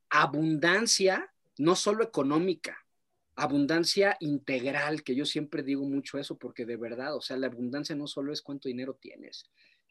abundancia, 0.10 1.34
no 1.58 1.76
solo 1.76 2.04
económica, 2.04 2.78
abundancia 3.36 4.16
integral, 4.20 5.04
que 5.04 5.16
yo 5.16 5.26
siempre 5.26 5.64
digo 5.64 5.86
mucho 5.86 6.20
eso, 6.20 6.38
porque 6.38 6.66
de 6.66 6.78
verdad, 6.78 7.16
o 7.16 7.22
sea, 7.22 7.38
la 7.38 7.48
abundancia 7.48 7.96
no 7.96 8.08
solo 8.08 8.32
es 8.32 8.42
cuánto 8.42 8.68
dinero 8.68 8.98
tienes, 9.02 9.46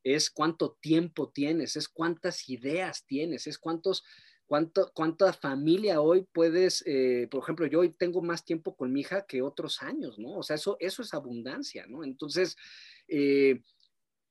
es 0.04 0.30
cuánto 0.30 0.78
tiempo 0.80 1.30
tienes, 1.30 1.76
es 1.76 1.88
cuántas 1.88 2.48
ideas 2.48 3.04
tienes, 3.06 3.46
es 3.46 3.58
cuántos 3.58 4.04
¿Cuánto, 4.50 4.90
¿Cuánta 4.92 5.32
familia 5.32 6.00
hoy 6.00 6.26
puedes, 6.32 6.82
eh, 6.84 7.28
por 7.30 7.40
ejemplo, 7.40 7.66
yo 7.66 7.78
hoy 7.78 7.90
tengo 7.90 8.20
más 8.20 8.44
tiempo 8.44 8.74
con 8.74 8.92
mi 8.92 9.02
hija 9.02 9.24
que 9.24 9.42
otros 9.42 9.80
años, 9.80 10.18
¿no? 10.18 10.32
O 10.32 10.42
sea, 10.42 10.56
eso, 10.56 10.76
eso 10.80 11.02
es 11.02 11.14
abundancia, 11.14 11.86
¿no? 11.86 12.02
Entonces, 12.02 12.56
eh, 13.06 13.62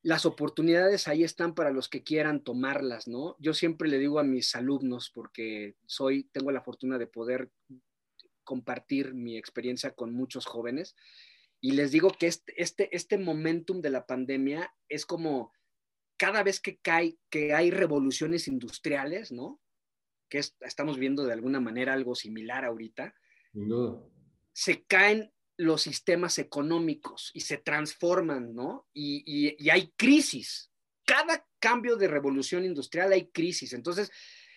las 0.02 0.26
oportunidades 0.26 1.08
ahí 1.08 1.24
están 1.24 1.54
para 1.54 1.70
los 1.70 1.88
que 1.88 2.02
quieran 2.02 2.44
tomarlas, 2.44 3.08
¿no? 3.08 3.34
Yo 3.38 3.54
siempre 3.54 3.88
le 3.88 3.98
digo 3.98 4.18
a 4.18 4.22
mis 4.22 4.54
alumnos, 4.54 5.10
porque 5.10 5.76
soy, 5.86 6.24
tengo 6.24 6.52
la 6.52 6.60
fortuna 6.60 6.98
de 6.98 7.06
poder 7.06 7.50
compartir 8.44 9.14
mi 9.14 9.38
experiencia 9.38 9.92
con 9.92 10.12
muchos 10.12 10.44
jóvenes, 10.44 10.96
y 11.62 11.70
les 11.70 11.92
digo 11.92 12.10
que 12.10 12.26
este, 12.26 12.52
este, 12.62 12.94
este 12.94 13.16
momentum 13.16 13.80
de 13.80 13.88
la 13.88 14.04
pandemia 14.04 14.70
es 14.90 15.06
como 15.06 15.50
cada 16.18 16.42
vez 16.42 16.60
que 16.60 16.76
cae, 16.76 17.16
que 17.30 17.54
hay 17.54 17.70
revoluciones 17.70 18.48
industriales, 18.48 19.32
¿no? 19.32 19.59
Que 20.30 20.38
estamos 20.38 20.96
viendo 20.98 21.24
de 21.24 21.34
alguna 21.34 21.60
manera 21.60 21.92
algo 21.92 22.14
similar 22.14 22.64
ahorita, 22.64 23.14
se 24.52 24.84
caen 24.84 25.30
los 25.58 25.82
sistemas 25.82 26.38
económicos 26.38 27.30
y 27.34 27.40
se 27.40 27.58
transforman, 27.58 28.54
¿no? 28.54 28.86
Y, 28.94 29.68
hay 29.70 29.92
crisis. 29.96 30.70
Cada 31.04 31.46
cambio 31.58 31.96
de 31.96 32.08
revolución 32.08 32.64
industrial 32.64 33.12
hay 33.12 33.26
crisis. 33.26 33.74
Entonces, 33.74 34.10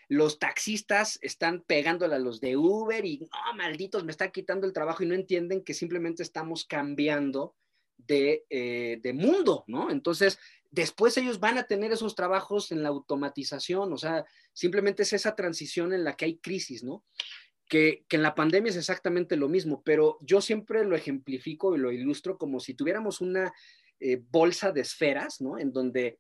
los 0.08 0.40
taxistas 0.40 1.18
están 1.22 1.62
pegándole 1.64 2.16
a 2.16 2.20
los 2.20 2.40
de 2.40 2.56
Uber 2.56 3.04
y, 3.04 3.20
no, 3.20 3.56
malditos, 3.58 4.06
me 4.06 4.12
está 4.12 4.32
quitando 4.32 4.68
el 4.68 4.74
trabajo 4.74 5.04
y 5.04 5.08
no 5.08 5.16
entienden 5.16 5.64
que 5.64 5.74
simplemente 5.74 6.24
estamos 6.24 6.66
cambiando 6.66 7.56
de, 7.98 8.46
eh, 8.50 9.00
de 9.02 9.14
mundo, 9.14 9.64
¿no? 9.68 9.90
Entonces, 9.90 10.40
después 10.74 11.16
ellos 11.18 11.40
van 11.40 11.60
a 11.60 11.68
tener 11.68 11.92
esos 11.92 12.16
trabajos 12.16 12.72
en 12.72 12.82
la 12.82 12.90
automatización, 12.90 13.94
o 13.94 13.98
sea, 13.98 14.26
simplemente 14.54 15.04
es 15.04 15.14
esa 15.14 15.36
transición 15.36 15.94
en 15.94 16.04
la 16.04 16.16
que 16.16 16.26
hay 16.26 16.38
crisis, 16.38 16.84
¿no? 16.84 17.06
Que, 17.70 18.04
en 18.10 18.24
la 18.24 18.34
pandemia 18.34 18.72
es 18.72 18.76
exactamente 18.76 19.38
lo 19.38 19.48
mismo, 19.50 19.84
pero 19.84 20.18
yo 20.22 20.42
siempre 20.42 20.84
lo 20.84 20.96
ejemplifico 20.96 21.76
y 21.76 21.78
lo 21.78 21.92
ilustro 21.92 22.40
como 22.40 22.60
si 22.60 22.74
tuviéramos 22.74 23.22
una 23.22 23.54
eh, 24.00 24.20
bolsa 24.32 24.72
de 24.72 24.82
esferas, 24.82 25.42
¿no? 25.42 25.60
En 25.60 25.72
donde 25.72 26.18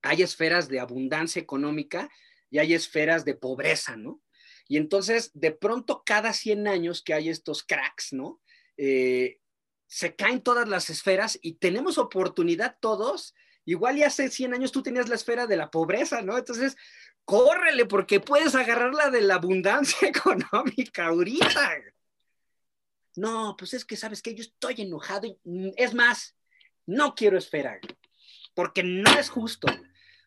hay 0.00 0.22
esferas 0.22 0.68
de 0.68 0.80
abundancia 0.80 1.42
económica 1.42 2.08
y 2.48 2.58
hay 2.58 2.72
esferas 2.72 3.26
de 3.26 3.34
pobreza, 3.34 3.98
¿no? 3.98 4.22
Y 4.68 4.78
entonces, 4.78 5.30
de 5.34 5.52
pronto, 5.52 6.02
cada 6.06 6.32
100 6.32 6.66
años 6.66 7.02
que 7.02 7.12
hay 7.12 7.28
estos 7.28 7.62
cracks, 7.62 8.14
¿no? 8.14 8.40
Eh, 8.78 9.38
se 9.86 10.16
caen 10.16 10.40
todas 10.40 10.66
las 10.66 10.88
esferas 10.88 11.38
y 11.42 11.56
tenemos 11.56 11.98
oportunidad 11.98 12.78
todos 12.80 13.34
Igual 13.64 13.96
ya 13.96 14.08
hace 14.08 14.28
100 14.28 14.54
años 14.54 14.72
tú 14.72 14.82
tenías 14.82 15.08
la 15.08 15.14
esfera 15.14 15.46
de 15.46 15.56
la 15.56 15.70
pobreza, 15.70 16.22
¿no? 16.22 16.36
Entonces, 16.36 16.76
córrele 17.24 17.86
porque 17.86 18.20
puedes 18.20 18.54
agarrar 18.54 18.94
la 18.94 19.10
de 19.10 19.20
la 19.20 19.36
abundancia 19.36 20.08
económica 20.08 21.06
ahorita. 21.06 21.76
No, 23.16 23.56
pues 23.58 23.74
es 23.74 23.84
que 23.84 23.96
sabes 23.96 24.22
que 24.22 24.34
yo 24.34 24.42
estoy 24.42 24.80
enojado 24.80 25.26
y 25.26 25.38
mm, 25.44 25.70
es 25.76 25.94
más, 25.94 26.36
no 26.86 27.14
quiero 27.14 27.38
esfera, 27.38 27.78
porque 28.54 28.82
no 28.82 29.10
es 29.18 29.28
justo. 29.28 29.68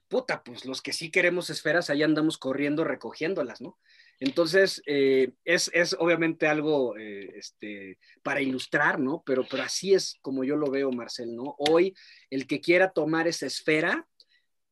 Puta, 0.07 0.43
pues 0.43 0.65
los 0.65 0.81
que 0.81 0.93
sí 0.93 1.09
queremos 1.09 1.49
esferas, 1.49 1.89
ahí 1.89 2.03
andamos 2.03 2.38
corriendo 2.38 2.83
recogiéndolas, 2.83 3.59
¿no? 3.59 3.79
Entonces, 4.20 4.82
eh, 4.86 5.34
es, 5.43 5.70
obviamente 5.99 6.47
algo 6.47 6.97
eh, 6.97 7.34
este, 7.36 7.99
para 8.24 8.41
ilustrar, 8.41 8.99
¿no? 8.99 9.24
Pero, 9.26 9.45
pero 9.49 9.63
así 9.63 9.93
es 9.93 10.18
como 10.22 10.43
yo 10.43 10.55
lo 10.55 10.72
veo, 10.72 10.91
Marcel, 10.91 11.36
¿no? 11.36 11.55
Hoy, 11.57 11.93
el 12.30 12.47
que 12.47 12.61
quiera 12.61 12.91
tomar 12.91 13.28
esa 13.28 13.45
esfera, 13.45 14.07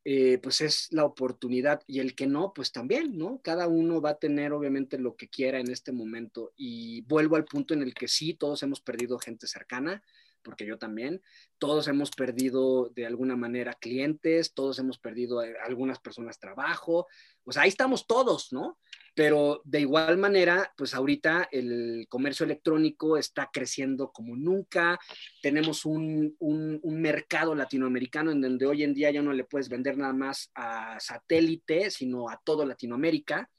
eh, 0.05 0.37
pues 0.39 0.59
es 0.59 0.87
la 0.91 1.05
oportunidad 1.05 1.81
y 1.87 1.99
el 1.99 2.13
que 2.13 2.27
no, 2.27 2.51
pues 2.53 2.73
también, 2.73 3.17
¿no? 3.17 3.39
Cada 3.41 3.67
uno 3.67 4.01
va 4.01 4.11
a 4.11 4.19
tener 4.19 4.51
obviamente 4.51 4.97
lo 4.97 5.15
que 5.15 5.29
quiera 5.29 5.59
en 5.59 5.71
este 5.71 5.93
momento 5.93 6.51
y 6.57 7.01
vuelvo 7.03 7.37
al 7.37 7.45
punto 7.45 7.73
en 7.73 7.81
el 7.81 7.93
que 7.93 8.09
sí, 8.09 8.33
todos 8.33 8.63
hemos 8.63 8.81
perdido 8.81 9.17
gente 9.17 9.47
cercana, 9.47 10.03
porque 10.41 10.65
yo 10.65 10.77
también, 10.77 11.21
todos 11.57 11.87
hemos 11.87 12.11
perdido 12.11 12.89
de 12.89 13.05
alguna 13.05 13.37
manera 13.37 13.73
clientes, 13.73 14.53
todos 14.53 14.77
hemos 14.77 14.99
perdido 14.99 15.39
algunas 15.39 15.99
personas 15.99 16.37
trabajo, 16.37 17.07
o 17.45 17.51
sea, 17.53 17.61
ahí 17.61 17.69
estamos 17.69 18.05
todos, 18.05 18.51
¿no? 18.51 18.77
Pero 19.15 19.61
de 19.63 19.81
igual 19.81 20.17
manera, 20.17 20.73
pues 20.75 20.95
ahorita 20.95 21.47
el 21.51 22.07
comercio 22.09 22.45
electrónico 22.45 23.17
está 23.17 23.49
creciendo 23.53 24.11
como 24.11 24.35
nunca. 24.35 24.99
Tenemos 25.41 25.85
un, 25.85 26.35
mercado 26.83 27.53
latinoamericano 27.53 28.31
en 28.31 28.41
donde 28.41 28.65
hoy 28.65 28.83
en 28.83 28.93
día 28.93 29.11
ya 29.11 29.21
no 29.21 29.33
le 29.33 29.43
puedes 29.43 29.69
vender 29.69 29.97
nada 29.97 30.13
más 30.13 30.51
a 30.55 30.99
satélite, 30.99 31.91
sino 31.91 32.29
a 32.29 32.41
todo 32.43 32.65
Latinoamérica. 32.65 33.49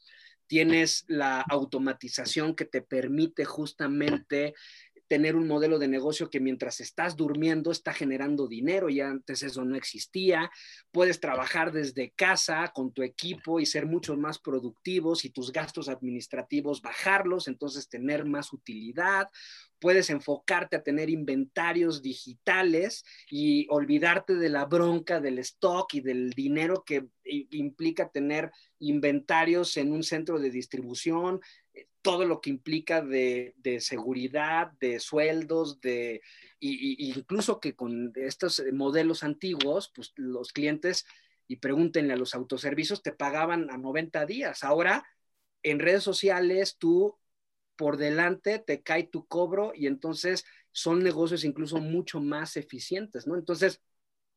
Tienes 0.47 1.05
la 1.09 1.41
automatización 1.41 2.55
que 2.55 2.65
te 2.65 2.83
permite 2.83 3.45
justamente 3.45 4.55
tener 5.15 5.37
un 5.37 5.47
modelo 5.47 5.79
de 5.79 5.87
negocio 5.87 6.29
que 6.29 6.41
mientras 6.41 6.81
estás 6.81 7.15
durmiendo 7.15 7.71
está 7.71 7.93
generando 7.93 8.49
dinero 8.49 8.89
y 8.91 9.01
antes 9.01 9.45
eso 9.45 9.65
no 9.65 9.77
existía. 9.77 10.51
Puedes 10.91 11.21
trabajar 11.21 11.71
desde 11.71 12.11
casa 12.17 12.73
con 12.75 12.93
tu 12.93 13.05
equipo 13.05 13.61
y 13.61 13.67
ser 13.67 13.87
mucho 13.87 14.17
más 14.17 14.41
productivos 14.41 15.25
y 15.25 15.31
tus 15.31 15.53
gastos 15.53 15.89
administrativos 15.89 16.83
bajarlos, 16.83 17.47
entonces 17.47 17.89
tener 17.89 18.25
más 18.25 18.53
utilidad. 18.53 19.29
Puedes 19.79 20.11
enfocarte 20.11 20.75
a 20.75 20.83
tener 20.83 21.09
inventarios 21.09 22.03
digitales 22.03 23.05
y 23.31 23.69
olvidarte 23.71 24.35
de 24.35 24.49
la 24.49 24.65
bronca 24.65 25.21
del 25.21 25.39
stock 25.39 25.95
y 25.95 26.01
del 26.01 26.31
dinero 26.31 26.83
que 26.85 27.07
implica 27.25 28.09
tener 28.09 28.51
inventarios 28.81 29.77
en 29.77 29.93
un 29.93 30.03
centro 30.03 30.41
de 30.41 30.51
distribución, 30.51 31.41
todo 32.03 32.27
lo 32.27 32.41
que 32.41 32.51
implica 32.51 33.01
de, 33.01 33.55
seguridad, 33.81 34.73
de 34.79 35.01
sueldos, 35.01 35.81
de 35.81 36.21
incluso 36.61 37.61
que 37.61 37.75
con 37.75 38.13
estos 38.17 38.63
modelos 38.73 39.23
antiguos, 39.23 39.91
pues 39.95 40.13
los 40.17 40.53
clientes, 40.53 41.07
y 41.47 41.57
pregúntenle 41.57 42.13
a 42.13 42.17
los 42.17 42.35
autoservicios, 42.35 43.03
te 43.03 43.13
pagaban 43.13 43.71
a 43.71 43.79
90 43.79 44.27
días. 44.27 44.65
Ahora, 44.65 45.05
en 45.63 45.79
redes 45.79 46.03
sociales, 46.03 46.77
tú 46.79 47.19
por 47.77 47.97
delante 47.97 48.59
te 48.59 48.83
cae 48.83 49.05
tu 49.05 49.27
cobro 49.27 49.73
y 49.75 49.87
entonces 49.87 50.45
son 50.73 51.03
negocios 51.03 51.45
incluso 51.45 51.79
mucho 51.79 52.21
más 52.21 52.57
eficientes, 52.57 53.27
¿no? 53.27 53.35
Entonces, 53.35 53.81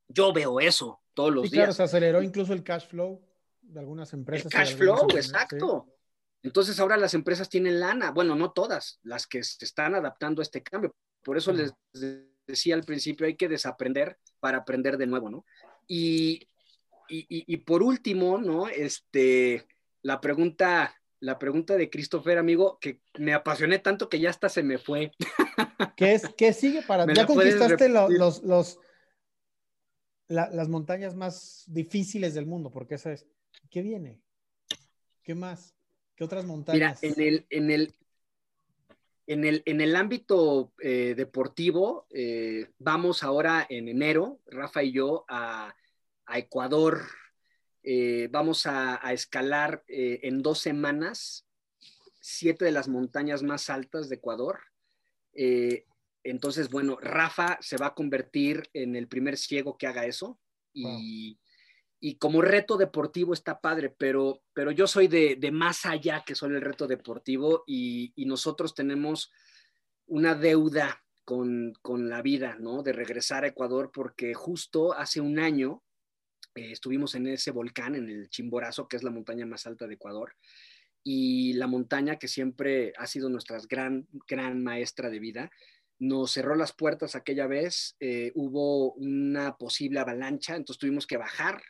yo 0.08 0.32
veo 0.32 0.60
eso 0.60 1.02
todos 1.14 1.34
los 1.34 1.44
días. 1.44 1.66
Claro, 1.66 1.74
se 1.74 1.84
aceleró 1.84 2.22
incluso 2.22 2.54
el 2.54 2.64
cash 2.64 2.88
flow 2.88 3.22
de 3.62 3.80
algunas 3.80 4.14
empresas. 4.14 4.46
El 4.46 4.52
cash 4.52 4.76
flow, 4.76 5.08
exacto. 5.16 5.97
Entonces 6.44 6.80
ahora 6.80 6.98
las 6.98 7.14
empresas 7.14 7.50
tienen 7.50 7.80
lana, 7.80 8.12
bueno, 8.12 8.36
no 8.36 8.52
todas, 8.52 9.00
las 9.04 9.28
que 9.28 9.44
se 9.44 9.66
están 9.66 9.96
adaptando 9.96 10.42
a 10.42 10.44
este 10.44 10.62
cambio. 10.64 10.96
Por 11.24 11.38
eso 11.38 11.52
les 11.52 11.74
decía 12.46 12.76
al 12.76 12.84
principio, 12.84 13.28
hay 13.28 13.36
que 13.36 13.50
desaprender 13.50 14.18
para 14.40 14.60
aprender 14.60 14.98
de 14.98 15.08
nuevo, 15.08 15.30
¿no? 15.30 15.46
Y, 15.88 16.48
y, 17.10 17.58
por 17.58 17.84
último, 17.84 18.38
¿no? 18.38 18.68
Este, 18.68 19.66
la 20.02 20.20
pregunta, 20.20 20.94
la 21.20 21.40
pregunta 21.40 21.76
de 21.76 21.90
Christopher, 21.90 22.38
amigo, 22.38 22.78
que 22.80 23.02
me 23.18 23.34
apasioné 23.34 23.80
tanto 23.80 24.10
que 24.10 24.20
ya 24.20 24.30
hasta 24.30 24.50
se 24.50 24.64
me 24.64 24.78
fue. 24.78 25.12
¿Qué, 25.96 26.14
es, 26.14 26.28
qué 26.38 26.54
sigue 26.54 26.82
para 26.82 27.06
ti? 27.06 27.14
¿Ya 27.16 27.26
conquistaste 27.26 27.90
los, 27.90 28.44
los, 28.44 28.80
las 30.28 30.68
montañas 30.68 31.16
más 31.16 31.64
difíciles 31.68 32.34
del 32.34 32.46
mundo? 32.46 32.72
Porque 32.72 32.96
esa 32.96 33.14
es, 33.14 33.26
¿qué 33.70 33.82
viene? 33.82 34.22
¿Qué 35.24 35.36
más? 35.36 35.77
¿Qué 36.18 36.24
otras 36.24 36.46
montañas? 36.46 37.00
Mira, 37.04 37.14
en 37.14 37.22
el, 37.22 37.46
en 37.52 37.72
el, 37.72 37.94
en 39.28 39.46
el, 39.46 39.62
en 39.66 39.82
el 39.82 39.96
ámbito 39.96 40.74
eh, 40.82 41.14
deportivo, 41.16 42.08
eh, 42.10 42.72
vamos 42.80 43.24
ahora 43.24 43.68
en 43.70 43.88
enero, 43.88 44.40
Rafa 44.48 44.82
y 44.82 44.94
yo, 44.94 45.26
a, 45.30 45.76
Ecuador. 46.34 47.04
Eh, 47.84 48.28
vamos 48.32 48.66
a, 48.66 49.00
escalar 49.14 49.84
en 49.88 50.42
dos 50.42 50.60
semanas 50.60 51.46
siete 52.20 52.66
de 52.66 52.72
las 52.72 52.90
montañas 52.90 53.44
más 53.44 53.70
altas 53.70 54.10
de 54.10 54.16
Ecuador. 54.16 54.60
entonces, 56.24 56.70
bueno, 56.70 56.98
Rafa 57.00 57.58
se 57.62 57.78
va 57.78 57.88
a 57.88 57.94
convertir 57.94 58.70
en 58.74 58.98
el 58.98 59.08
primer 59.08 59.38
ciego 59.38 59.78
que 59.78 59.88
haga 59.88 60.06
eso. 60.06 60.38
Y, 60.74 61.40
y 62.00 62.18
como 62.18 62.42
reto 62.42 62.78
deportivo 62.78 63.34
está 63.34 63.60
padre, 63.60 63.90
pero, 63.90 64.44
pero 64.54 64.72
yo 64.72 64.88
soy 64.88 65.08
de, 65.08 65.38
más 65.52 65.86
allá 65.86 66.24
que 66.26 66.36
solo 66.36 66.56
el 66.56 66.62
reto 66.62 66.88
deportivo 66.88 67.64
y, 67.66 68.14
nosotros 68.26 68.76
tenemos 68.76 69.32
una 70.06 70.36
deuda 70.36 71.04
con, 71.24 71.74
la 71.86 72.22
vida, 72.22 72.58
¿no? 72.60 72.84
De 72.84 72.94
regresar 72.94 73.44
a 73.44 73.48
Ecuador 73.48 73.92
porque 73.94 74.34
justo 74.34 74.94
hace 74.94 75.22
un 75.22 75.40
año 75.40 75.84
eh, 76.56 76.72
estuvimos 76.72 77.16
en 77.16 77.28
ese 77.28 77.52
volcán, 77.52 77.96
en 77.96 78.10
el 78.10 78.30
Chimborazo, 78.30 78.88
que 78.88 78.98
es 78.98 79.04
la 79.04 79.12
montaña 79.12 79.46
más 79.46 79.66
alta 79.66 79.88
de 79.88 79.96
Ecuador, 79.96 80.36
y 81.04 81.54
la 81.54 81.68
montaña 81.68 82.18
que 82.18 82.28
siempre 82.28 82.94
ha 82.98 83.08
sido 83.08 83.30
nuestra 83.30 83.58
gran, 83.70 84.08
gran 84.28 84.62
maestra 84.62 85.10
de 85.10 85.20
vida, 85.20 85.52
nos 86.00 86.32
cerró 86.32 86.56
las 86.56 86.74
puertas 86.74 87.16
aquella 87.16 87.48
vez, 87.48 87.96
eh, 88.00 88.32
hubo 88.36 88.94
una 88.94 89.58
posible 89.58 90.00
avalancha, 90.00 90.56
entonces 90.56 90.80
tuvimos 90.80 91.08
que 91.08 91.18
bajar 91.18 91.62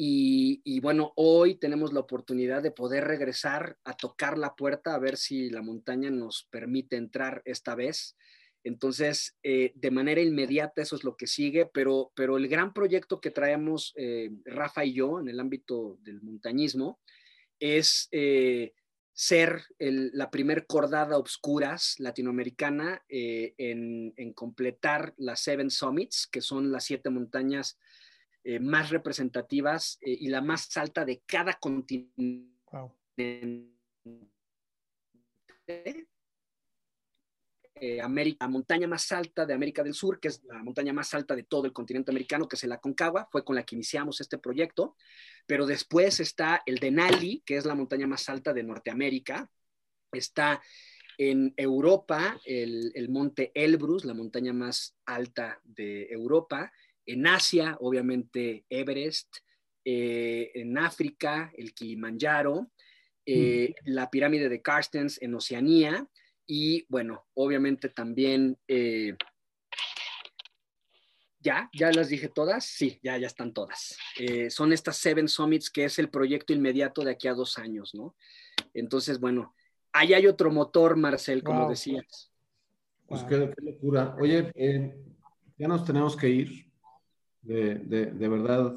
y, 0.00 0.78
bueno, 0.78 1.12
hoy 1.16 1.56
tenemos 1.56 1.92
la 1.92 1.98
oportunidad 1.98 2.62
de 2.62 2.70
poder 2.70 3.02
regresar 3.02 3.78
a 3.82 3.96
tocar 3.96 4.38
la 4.38 4.54
puerta 4.54 4.94
a 4.94 4.98
ver 5.00 5.16
si 5.16 5.50
la 5.50 5.60
montaña 5.60 6.08
nos 6.08 6.44
permite 6.52 6.94
entrar 6.94 7.42
esta 7.44 7.74
vez. 7.74 8.16
Entonces, 8.62 9.36
eh, 9.42 9.72
de 9.74 9.90
manera 9.90 10.20
inmediata 10.20 10.82
eso 10.82 10.94
es 10.94 11.02
lo 11.02 11.16
que 11.16 11.26
sigue, 11.26 11.66
pero, 11.66 12.12
pero 12.14 12.36
el 12.36 12.46
gran 12.46 12.72
proyecto 12.72 13.20
que 13.20 13.32
traemos 13.32 13.92
eh, 13.96 14.30
Rafa 14.44 14.84
y 14.84 14.92
yo 14.92 15.18
en 15.18 15.30
el 15.30 15.40
ámbito 15.40 15.98
del 16.02 16.22
montañismo 16.22 17.00
es 17.58 18.06
eh, 18.12 18.74
ser 19.12 19.64
la 19.80 20.30
primer 20.30 20.66
cordada 20.66 21.18
obscuras 21.18 21.96
latinoamericana 21.98 23.02
en, 23.08 24.14
en, 24.16 24.32
completar 24.32 25.12
las 25.16 25.40
Seven 25.40 25.70
Summits, 25.72 26.28
que 26.28 26.40
son 26.40 26.70
las 26.70 26.84
siete 26.84 27.10
montañas 27.10 27.80
eh, 28.48 28.60
más 28.60 28.88
representativas 28.88 29.98
eh, 30.00 30.16
y 30.20 30.28
la 30.28 30.40
más 30.40 30.74
alta 30.78 31.04
de 31.04 31.20
cada 31.26 31.52
continente. 31.52 32.48
Eh, 37.74 38.00
América, 38.00 38.46
la 38.46 38.48
montaña 38.48 38.88
más 38.88 39.12
alta 39.12 39.44
de 39.44 39.52
América 39.52 39.82
del 39.82 39.92
Sur, 39.92 40.18
que 40.18 40.28
es 40.28 40.42
la 40.44 40.62
montaña 40.62 40.94
más 40.94 41.12
alta 41.12 41.36
de 41.36 41.42
todo 41.42 41.66
el 41.66 41.74
continente 41.74 42.10
americano, 42.10 42.48
que 42.48 42.56
es 42.56 42.64
el 42.64 42.72
Aconcagua, 42.72 43.28
fue 43.30 43.44
con 43.44 43.54
la 43.54 43.64
que 43.64 43.74
iniciamos 43.74 44.22
este 44.22 44.38
proyecto, 44.38 44.96
pero 45.46 45.66
después 45.66 46.18
está 46.18 46.62
el 46.64 46.78
Denali, 46.78 47.42
que 47.44 47.58
es 47.58 47.66
la 47.66 47.74
montaña 47.74 48.06
más 48.06 48.30
alta 48.30 48.54
de 48.54 48.62
Norteamérica, 48.62 49.50
está 50.10 50.62
en 51.18 51.52
Europa 51.54 52.40
el, 52.46 52.92
el 52.94 53.10
monte 53.10 53.52
Elbrus, 53.54 54.06
la 54.06 54.14
montaña 54.14 54.54
más 54.54 54.96
alta 55.04 55.60
de 55.64 56.06
Europa, 56.10 56.72
en 57.08 57.26
Asia, 57.26 57.76
obviamente, 57.80 58.64
Everest. 58.68 59.38
Eh, 59.84 60.50
en 60.54 60.76
África, 60.76 61.50
el 61.56 61.72
Kilimanjaro. 61.72 62.70
Eh, 63.24 63.70
mm. 63.70 63.90
La 63.90 64.10
pirámide 64.10 64.50
de 64.50 64.60
Carstens 64.60 65.20
en 65.22 65.34
Oceanía. 65.34 66.06
Y 66.46 66.84
bueno, 66.88 67.26
obviamente 67.34 67.88
también... 67.88 68.58
Eh, 68.68 69.16
ya, 71.40 71.70
ya 71.72 71.90
las 71.92 72.08
dije 72.08 72.28
todas, 72.28 72.66
sí, 72.66 72.98
ya, 73.02 73.16
ya 73.16 73.28
están 73.28 73.54
todas. 73.54 73.96
son 74.50 74.72
estas 74.72 74.96
Seven 74.98 75.28
Summits, 75.28 75.70
que 75.70 75.84
es 75.84 75.98
el 76.00 76.10
proyecto 76.10 76.52
inmediato 76.52 77.04
de 77.04 77.12
aquí 77.12 77.28
a 77.28 77.32
dos 77.32 77.58
años, 77.58 77.94
¿no? 77.94 78.16
Entonces, 78.74 79.20
bueno, 79.20 79.54
ahí 79.92 80.14
hay 80.14 80.26
otro 80.26 80.50
motor, 80.50 80.96
Marcel, 80.96 81.44
como 81.44 81.70
decías. 81.70 82.32
Pues 83.06 83.22
qué, 83.22 83.48
locura. 83.62 84.16
Oye, 84.20 84.52
ya 85.56 85.68
nos 85.68 85.84
tenemos 85.84 86.16
que 86.16 86.28
ir. 86.28 86.67
De, 87.42 88.28
verdad, 88.28 88.74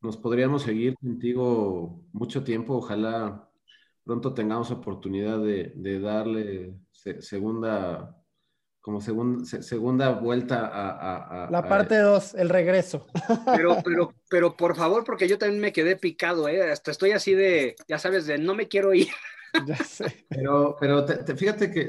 nos 0.00 0.16
podríamos 0.16 0.62
seguir 0.62 0.94
contigo 0.94 2.04
mucho 2.12 2.44
tiempo. 2.44 2.76
Ojalá 2.76 3.48
pronto 4.04 4.32
tengamos 4.32 4.70
oportunidad 4.70 5.38
de, 5.40 6.00
darle 6.00 6.74
segunda, 6.92 8.16
como 8.80 9.00
segunda 9.00 10.10
vuelta 10.12 10.70
a... 11.46 11.50
la 11.50 11.68
parte 11.68 11.98
2, 11.98 12.34
el 12.34 12.48
regreso. 12.48 13.06
Pero, 13.44 13.78
pero, 13.84 14.14
pero 14.30 14.56
por 14.56 14.76
favor, 14.76 15.04
porque 15.04 15.28
yo 15.28 15.38
también 15.38 15.60
me 15.60 15.72
quedé 15.72 15.96
picado, 15.96 16.48
¿eh? 16.48 16.70
Hasta 16.70 16.90
estoy 16.90 17.10
así 17.12 17.34
de, 17.34 17.76
ya 17.86 17.98
sabes, 17.98 18.26
de 18.26 18.38
no 18.38 18.54
me 18.54 18.68
quiero 18.68 18.94
ir. 18.94 19.08
Ya 19.66 19.76
sé. 19.76 20.26
Pero, 20.28 20.76
pero 20.78 21.06
fíjate 21.34 21.72
que 21.72 21.88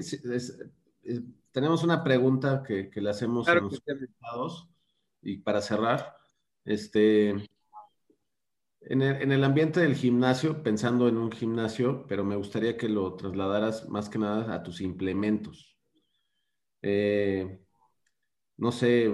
tenemos 1.51 1.83
una 1.83 2.03
pregunta 2.03 2.63
que, 2.65 2.89
le 2.93 3.09
hacemos 3.09 3.47
a 3.49 3.55
los 3.55 3.81
invitados 3.85 4.69
y 5.21 5.37
para 5.37 5.61
cerrar, 5.61 6.15
este, 6.65 7.35
en 8.81 9.01
el, 9.01 9.43
ambiente 9.43 9.81
del 9.81 9.95
gimnasio, 9.95 10.63
pensando 10.63 11.07
en 11.07 11.17
un 11.17 11.31
gimnasio, 11.31 12.05
pero 12.07 12.23
me 12.23 12.35
gustaría 12.35 12.77
que 12.77 12.89
lo 12.89 13.15
trasladaras 13.15 13.87
más 13.89 14.09
que 14.09 14.17
nada 14.19 14.53
a 14.53 14.63
tus 14.63 14.81
implementos. 14.81 15.77
Eh, 16.81 17.59
no 18.57 18.71
sé, 18.71 19.11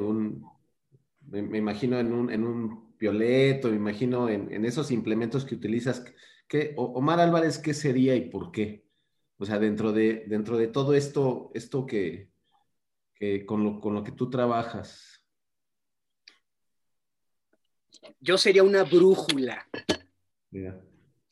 me, 1.21 1.57
imagino 1.57 1.99
en 1.99 2.13
un, 2.13 2.31
en 2.31 2.43
un 2.45 2.95
pioleto, 2.97 3.69
me 3.69 3.75
imagino 3.75 4.29
en, 4.29 4.65
esos 4.65 4.91
implementos 4.91 5.45
que 5.45 5.55
utilizas. 5.55 6.05
¿Qué, 6.47 6.73
Omar 6.77 7.19
Álvarez, 7.19 7.57
¿qué 7.59 7.73
sería 7.73 8.15
y 8.15 8.29
por 8.29 8.51
qué? 8.51 8.85
O 9.37 9.45
sea, 9.45 9.59
dentro 9.59 9.91
de, 9.91 10.25
dentro 10.27 10.57
de 10.57 10.67
todo 10.67 10.93
esto, 10.93 11.51
esto 11.53 11.85
que, 11.85 12.31
con, 13.45 13.63
lo, 13.63 13.79
con 13.81 13.93
lo 13.93 14.03
que 14.03 14.11
tú 14.11 14.29
trabajas, 14.29 15.14
yo 18.19 18.37
sería 18.37 18.63
una 18.63 18.83
brújula. 18.83 19.67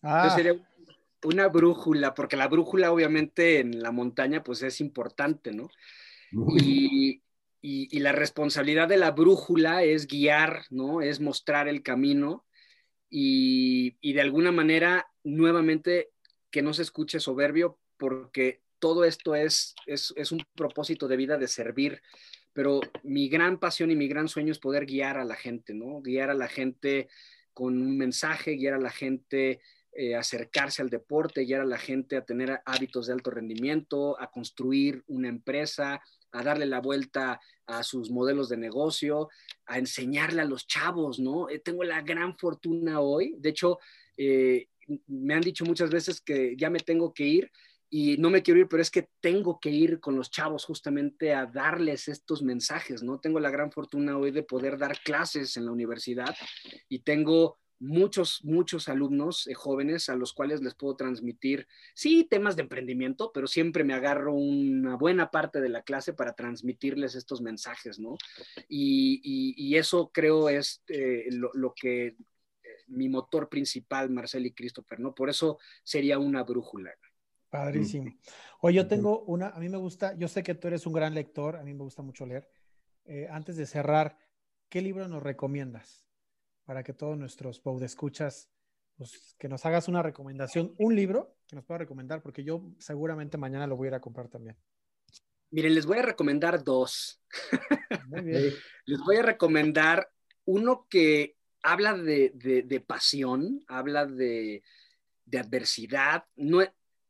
Ah. 0.02 0.36
una 1.24 1.48
brújula, 1.48 2.14
porque 2.14 2.36
la 2.36 2.48
brújula 2.48 2.92
obviamente 2.92 3.60
en 3.60 3.82
la 3.82 3.92
montaña 3.92 4.44
pues 4.44 4.62
es 4.64 4.82
importante, 4.82 5.54
¿no? 5.54 5.70
Y, 6.58 7.22
y, 7.62 8.00
la 8.00 8.12
responsabilidad 8.12 8.88
de 8.88 8.98
la 8.98 9.12
brújula 9.12 9.84
es 9.84 10.08
guiar, 10.08 10.64
¿no? 10.72 11.02
Es 11.02 11.22
mostrar 11.22 11.68
el 11.68 11.84
camino 11.84 12.44
y, 13.10 13.96
y 14.02 14.14
de 14.14 14.22
alguna 14.22 14.52
manera, 14.52 15.08
nuevamente, 15.24 16.10
que 16.50 16.64
no 16.64 16.74
se 16.74 16.82
escuche 16.82 17.20
soberbio, 17.20 17.80
porque 17.98 18.64
todo 18.80 19.06
esto 19.06 19.36
es, 19.36 19.76
es, 19.86 20.14
es, 20.18 20.32
un 20.32 20.44
propósito 20.56 21.08
de 21.08 21.16
vida 21.16 21.38
de 21.38 21.48
servir, 21.48 22.02
pero 22.54 22.80
mi 23.04 23.28
gran 23.30 23.60
pasión 23.60 23.92
y 23.92 23.96
mi 23.96 24.08
gran 24.08 24.28
sueño 24.28 24.52
es 24.52 24.60
poder 24.60 24.86
guiar 24.86 25.18
a 25.18 25.26
la 25.26 25.36
gente, 25.36 25.74
¿no? 25.74 26.02
Guiar 26.02 26.30
a 26.30 26.36
la 26.36 26.48
gente 26.48 27.10
con 27.54 27.82
un 27.82 27.98
mensaje, 27.98 28.56
guiar 28.56 28.76
a 28.76 28.80
la 28.80 28.92
gente 28.92 29.62
eh, 29.96 30.16
acercarse 30.16 30.82
al 30.82 30.90
deporte, 30.90 31.46
guiar 31.46 31.62
a 31.62 31.66
la 31.66 31.78
gente 31.78 32.18
a 32.18 32.26
tener 32.26 32.62
hábitos 32.66 33.06
de 33.06 33.14
alto 33.14 33.30
rendimiento, 33.30 34.20
a 34.20 34.32
construir 34.32 35.04
una 35.06 35.30
empresa, 35.30 36.02
a 36.32 36.44
darle 36.44 36.66
la 36.66 36.82
vuelta 36.82 37.40
a 37.68 37.84
sus 37.84 38.10
modelos 38.10 38.50
de 38.50 38.58
negocio, 38.58 39.30
a 39.68 39.78
enseñarle 39.78 40.42
a 40.42 40.46
los 40.46 40.66
chavos, 40.66 41.20
¿no? 41.20 41.48
Eh, 41.48 41.60
tengo 41.60 41.84
la 41.84 42.02
gran 42.02 42.36
fortuna 42.36 43.02
hoy, 43.02 43.36
de 43.38 43.50
hecho, 43.50 43.78
eh, 44.18 44.68
me 45.08 45.36
han 45.36 45.42
dicho 45.42 45.64
muchas 45.64 45.92
veces 45.92 46.22
que 46.22 46.56
ya 46.58 46.72
me 46.72 46.80
tengo 46.80 47.14
que 47.14 47.26
ir 47.26 47.52
y 47.96 48.18
no 48.18 48.32
me 48.32 48.42
quiero 48.42 48.60
ir, 48.60 48.68
pero 48.68 48.82
es 48.82 48.90
que 48.90 49.08
tengo 49.20 49.60
que 49.60 49.70
ir 49.70 50.00
con 50.00 50.16
los 50.16 50.32
chavos 50.32 50.66
justamente 50.66 51.36
a 51.36 51.46
darles 51.46 52.08
estos 52.08 52.42
mensajes, 52.42 53.04
¿no? 53.04 53.20
Tengo 53.20 53.40
la 53.40 53.52
gran 53.52 53.72
fortuna 53.72 54.18
hoy 54.18 54.32
de 54.32 54.42
poder 54.42 54.80
dar 54.80 54.98
clases 55.04 55.58
en 55.58 55.66
la 55.66 55.74
universidad 55.74 56.36
y 56.90 57.04
tengo 57.04 57.60
muchos, 57.78 58.44
muchos 58.44 58.90
alumnos 58.90 59.46
eh, 59.46 59.54
jóvenes 59.54 60.10
a 60.10 60.16
los 60.16 60.34
cuales 60.34 60.64
les 60.64 60.74
puedo 60.74 60.96
transmitir, 60.96 61.68
sí, 61.94 62.28
temas 62.28 62.56
de 62.56 62.64
emprendimiento, 62.64 63.30
pero 63.32 63.46
siempre 63.46 63.84
me 63.84 63.94
agarro 63.94 64.34
una 64.34 64.96
buena 64.96 65.30
parte 65.30 65.62
de 65.62 65.70
la 65.70 65.84
clase 65.84 66.14
para 66.14 66.34
transmitirles 66.34 67.14
estos 67.14 67.44
mensajes, 67.44 68.00
¿no? 68.00 68.18
Y, 68.68 69.76
eso 69.76 70.10
creo 70.12 70.50
es 70.50 70.82
eh, 70.88 71.28
lo, 71.30 71.76
que 71.76 72.08
eh, 72.08 72.16
mi 72.88 73.08
motor 73.08 73.50
principal, 73.50 74.10
Marcel 74.10 74.48
y 74.48 74.54
Christopher, 74.54 75.00
¿no? 75.00 75.14
Por 75.14 75.30
eso 75.30 75.60
sería 75.84 76.18
una 76.18 76.42
brújula. 76.42 76.92
Padrísimo. 77.54 78.12
Oye, 78.62 78.78
yo 78.78 78.88
tengo 78.88 79.24
una, 79.26 79.50
a 79.50 79.60
mí 79.60 79.70
me 79.70 79.78
gusta, 79.78 80.16
yo 80.16 80.28
sé 80.28 80.42
que 80.42 80.56
tú 80.56 80.68
eres 80.68 80.88
un 80.88 80.94
gran 80.94 81.14
lector, 81.14 81.56
a 81.56 81.64
mí 81.64 81.74
me 81.74 81.84
gusta 81.84 82.02
mucho 82.02 82.26
leer. 82.26 82.50
antes 83.30 83.58
de 83.58 83.66
cerrar, 83.66 84.18
¿qué 84.70 84.82
libro 84.82 85.08
nos 85.08 85.22
recomiendas? 85.22 86.04
para 86.66 86.84
que 86.84 86.94
todos 86.94 87.18
nuestros 87.18 87.62
escuchas 87.82 88.50
pues, 88.98 89.36
que 89.38 89.50
nos 89.50 89.66
hagas 89.66 89.88
una 89.88 90.02
recomendación, 90.02 90.74
un 90.78 90.96
libro 90.96 91.36
que 91.48 91.56
nos 91.56 91.66
pueda 91.66 91.80
recomendar, 91.80 92.22
porque 92.22 92.44
yo 92.44 92.64
seguramente 92.80 93.38
mañana 93.38 93.68
lo 93.68 93.76
voy 93.76 93.88
a 93.88 93.90
ir 93.90 93.96
a 93.96 94.02
comprar 94.02 94.30
también. 94.30 94.56
Miren, 95.52 95.76
les 95.76 95.86
voy 95.86 96.00
a 96.00 96.04
recomendar 96.04 96.64
dos. 96.64 97.22
Muy 98.08 98.22
bien. 98.22 98.54
les 98.86 99.00
voy 99.00 99.18
a 99.18 99.24
recomendar 99.24 100.10
uno 100.46 100.88
que 100.90 101.38
habla 101.62 101.96
de, 101.96 102.84
pasión, 102.86 103.64
habla 103.68 104.06
de, 104.06 104.64
adversidad. 105.32 106.26
No, 106.36 106.62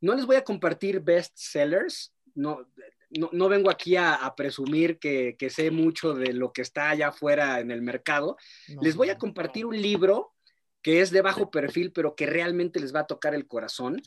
no 0.04 0.16
les 0.16 0.26
voy 0.26 0.36
a 0.36 0.44
compartir 0.44 1.00
best 1.00 1.32
sellers, 1.36 2.14
no, 2.36 2.68
no, 3.10 3.48
vengo 3.48 3.70
aquí 3.70 3.96
a, 3.96 4.34
presumir 4.36 5.00
que, 5.00 5.38
sé 5.50 5.72
mucho 5.72 6.14
de 6.14 6.34
lo 6.34 6.52
que 6.52 6.62
está 6.62 6.90
allá 6.90 7.08
afuera 7.08 7.62
en 7.62 7.72
el 7.72 7.82
mercado. 7.82 8.36
les 8.82 8.98
voy 8.98 9.10
a 9.10 9.18
compartir 9.18 9.66
un 9.66 9.82
libro 9.82 10.34
que 10.82 11.00
es 11.00 11.10
de 11.10 11.22
bajo 11.22 11.50
perfil, 11.50 11.94
pero 11.94 12.16
que 12.16 12.26
realmente 12.26 12.82
les 12.82 12.94
va 12.94 13.02
a 13.02 13.08
tocar 13.08 13.34
el 13.34 13.48
corazón 13.48 14.02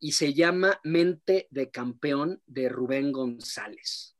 y 0.00 0.12
se 0.12 0.32
llama 0.32 0.80
Mente 0.84 1.48
de 1.50 1.70
Campeón 1.70 2.40
de 2.46 2.70
Rubén 2.70 3.12
González. 3.12 4.11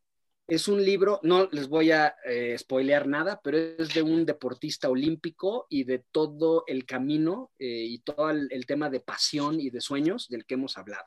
Es 0.47 0.69
un 0.69 0.85
libro, 0.85 1.21
no 1.23 1.49
les 1.53 1.69
voy 1.69 1.93
a 1.93 2.17
eh, 2.25 2.57
spoilear 2.59 3.07
nada, 3.07 3.41
pero 3.43 3.57
es 3.57 3.95
de 3.95 4.03
un 4.03 4.27
deportista 4.27 4.91
olímpico 4.91 5.67
y 5.71 5.85
de 5.85 6.01
todo 6.11 6.65
el 6.67 6.85
camino 6.85 7.53
eh, 7.59 7.87
y 7.89 8.01
todo 8.01 8.31
el 8.31 8.67
tema 8.67 8.91
de 8.91 9.01
pasión 9.01 9.61
y 9.61 9.71
de 9.71 9.81
sueños 9.81 10.29
del 10.29 10.45
que 10.45 10.55
hemos 10.55 10.77
hablado. 10.77 11.07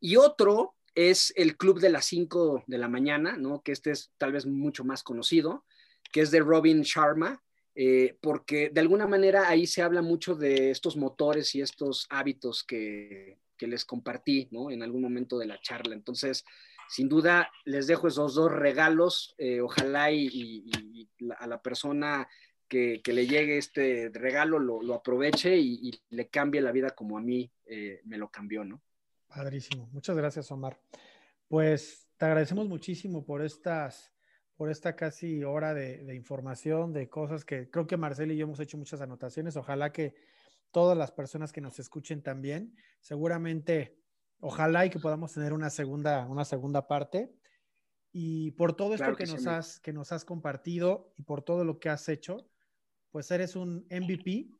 Y 0.00 0.16
otro 0.16 0.76
es 0.94 1.32
el 1.36 1.56
Club 1.56 1.80
de 1.80 1.90
las 1.90 2.06
5 2.06 2.64
de 2.66 2.78
la 2.78 2.88
mañana, 2.88 3.36
¿no? 3.36 3.62
que 3.62 3.72
este 3.72 3.90
es 3.90 4.12
tal 4.16 4.32
vez 4.32 4.46
mucho 4.46 4.84
más 4.84 5.02
conocido, 5.02 5.64
que 6.12 6.20
es 6.20 6.30
de 6.30 6.40
Robin 6.40 6.82
Sharma, 6.82 7.42
eh, 7.74 8.16
porque 8.20 8.70
de 8.70 8.80
alguna 8.80 9.06
manera 9.06 9.48
ahí 9.48 9.66
se 9.66 9.82
habla 9.82 10.00
mucho 10.00 10.36
de 10.36 10.70
estos 10.70 10.96
motores 10.96 11.54
y 11.54 11.60
estos 11.60 12.06
hábitos 12.10 12.62
que, 12.62 13.38
les 13.58 13.86
compartí 13.86 14.46
¿no? 14.50 14.70
en 14.70 14.82
algún 14.82 15.00
momento 15.00 15.38
de 15.38 15.46
la 15.46 15.58
charla. 15.58 15.94
Entonces, 15.94 16.44
sin 16.88 17.08
duda, 17.08 17.50
les 17.64 17.86
dejo 17.86 18.08
esos 18.08 18.34
dos 18.34 18.52
regalos. 18.52 19.34
Eh, 19.38 19.60
ojalá 19.60 20.10
y, 20.10 21.08
a 21.38 21.46
la 21.46 21.60
persona 21.60 22.28
que, 22.68 23.00
le 23.04 23.26
llegue 23.26 23.58
este 23.58 24.10
regalo 24.12 24.58
lo, 24.58 24.94
aproveche 24.94 25.56
y, 25.56 25.90
le 26.10 26.28
cambie 26.28 26.60
la 26.60 26.72
vida 26.72 26.90
como 26.90 27.18
a 27.18 27.20
mí 27.20 27.50
eh, 27.66 28.00
me 28.04 28.18
lo 28.18 28.28
cambió, 28.30 28.64
¿no? 28.64 28.82
Padrísimo. 29.28 29.88
Muchas 29.92 30.16
gracias, 30.16 30.50
Omar. 30.50 30.80
Pues 31.48 32.08
te 32.16 32.26
agradecemos 32.26 32.68
muchísimo 32.68 33.24
por 33.24 33.42
estas, 33.42 34.12
por 34.56 34.70
esta 34.70 34.94
casi 34.96 35.44
hora 35.44 35.74
de, 35.74 36.14
información, 36.14 36.92
de 36.92 37.08
cosas 37.08 37.44
que 37.44 37.68
creo 37.70 37.86
que 37.86 37.96
Marcel 37.96 38.32
y 38.32 38.36
yo 38.36 38.44
hemos 38.44 38.60
hecho 38.60 38.78
muchas 38.78 39.00
anotaciones. 39.00 39.56
Ojalá 39.56 39.92
que 39.92 40.14
todas 40.70 40.96
las 40.96 41.10
personas 41.10 41.52
que 41.52 41.60
nos 41.60 41.78
escuchen 41.78 42.22
también, 42.22 42.76
seguramente, 43.00 43.98
ojalá 44.44 44.84
y 44.84 44.90
que 44.90 44.98
podamos 44.98 45.32
tener 45.32 45.54
una 45.54 45.70
segunda, 45.70 46.26
una 46.26 46.44
segunda 46.44 46.86
parte. 46.86 47.32
Y 48.12 48.50
por 48.52 48.76
todo 48.76 48.94
esto 48.94 49.16
que, 49.16 49.24
nos 49.24 49.46
has, 49.46 49.80
que 49.80 49.92
nos 49.92 50.12
has 50.12 50.24
compartido 50.24 51.12
y 51.16 51.22
por 51.22 51.42
todo 51.42 51.64
lo 51.64 51.80
que 51.80 51.88
has 51.88 52.08
hecho, 52.10 52.46
pues 53.10 53.30
eres 53.30 53.56
un 53.56 53.86
MVP, 53.90 54.50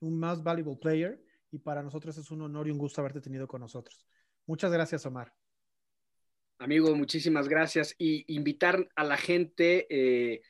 un 0.00 0.18
Most 0.18 0.42
Valuable 0.42 0.78
Player, 0.80 1.22
y 1.50 1.58
para 1.58 1.82
nosotros 1.82 2.16
es 2.16 2.30
un 2.30 2.40
honor 2.40 2.66
y 2.66 2.70
un 2.70 2.78
gusto 2.78 3.02
haberte 3.02 3.20
tenido 3.20 3.46
con 3.46 3.60
nosotros. 3.60 4.06
Muchas 4.46 4.72
gracias, 4.72 5.04
Omar. 5.04 5.32
Amigo, 6.58 6.94
muchísimas 6.96 7.46
gracias. 7.46 7.94
Y 7.98 8.24
invitar 8.34 8.88
a 8.96 9.04
la 9.04 9.18
gente 9.18 9.86
eh, 9.90 10.40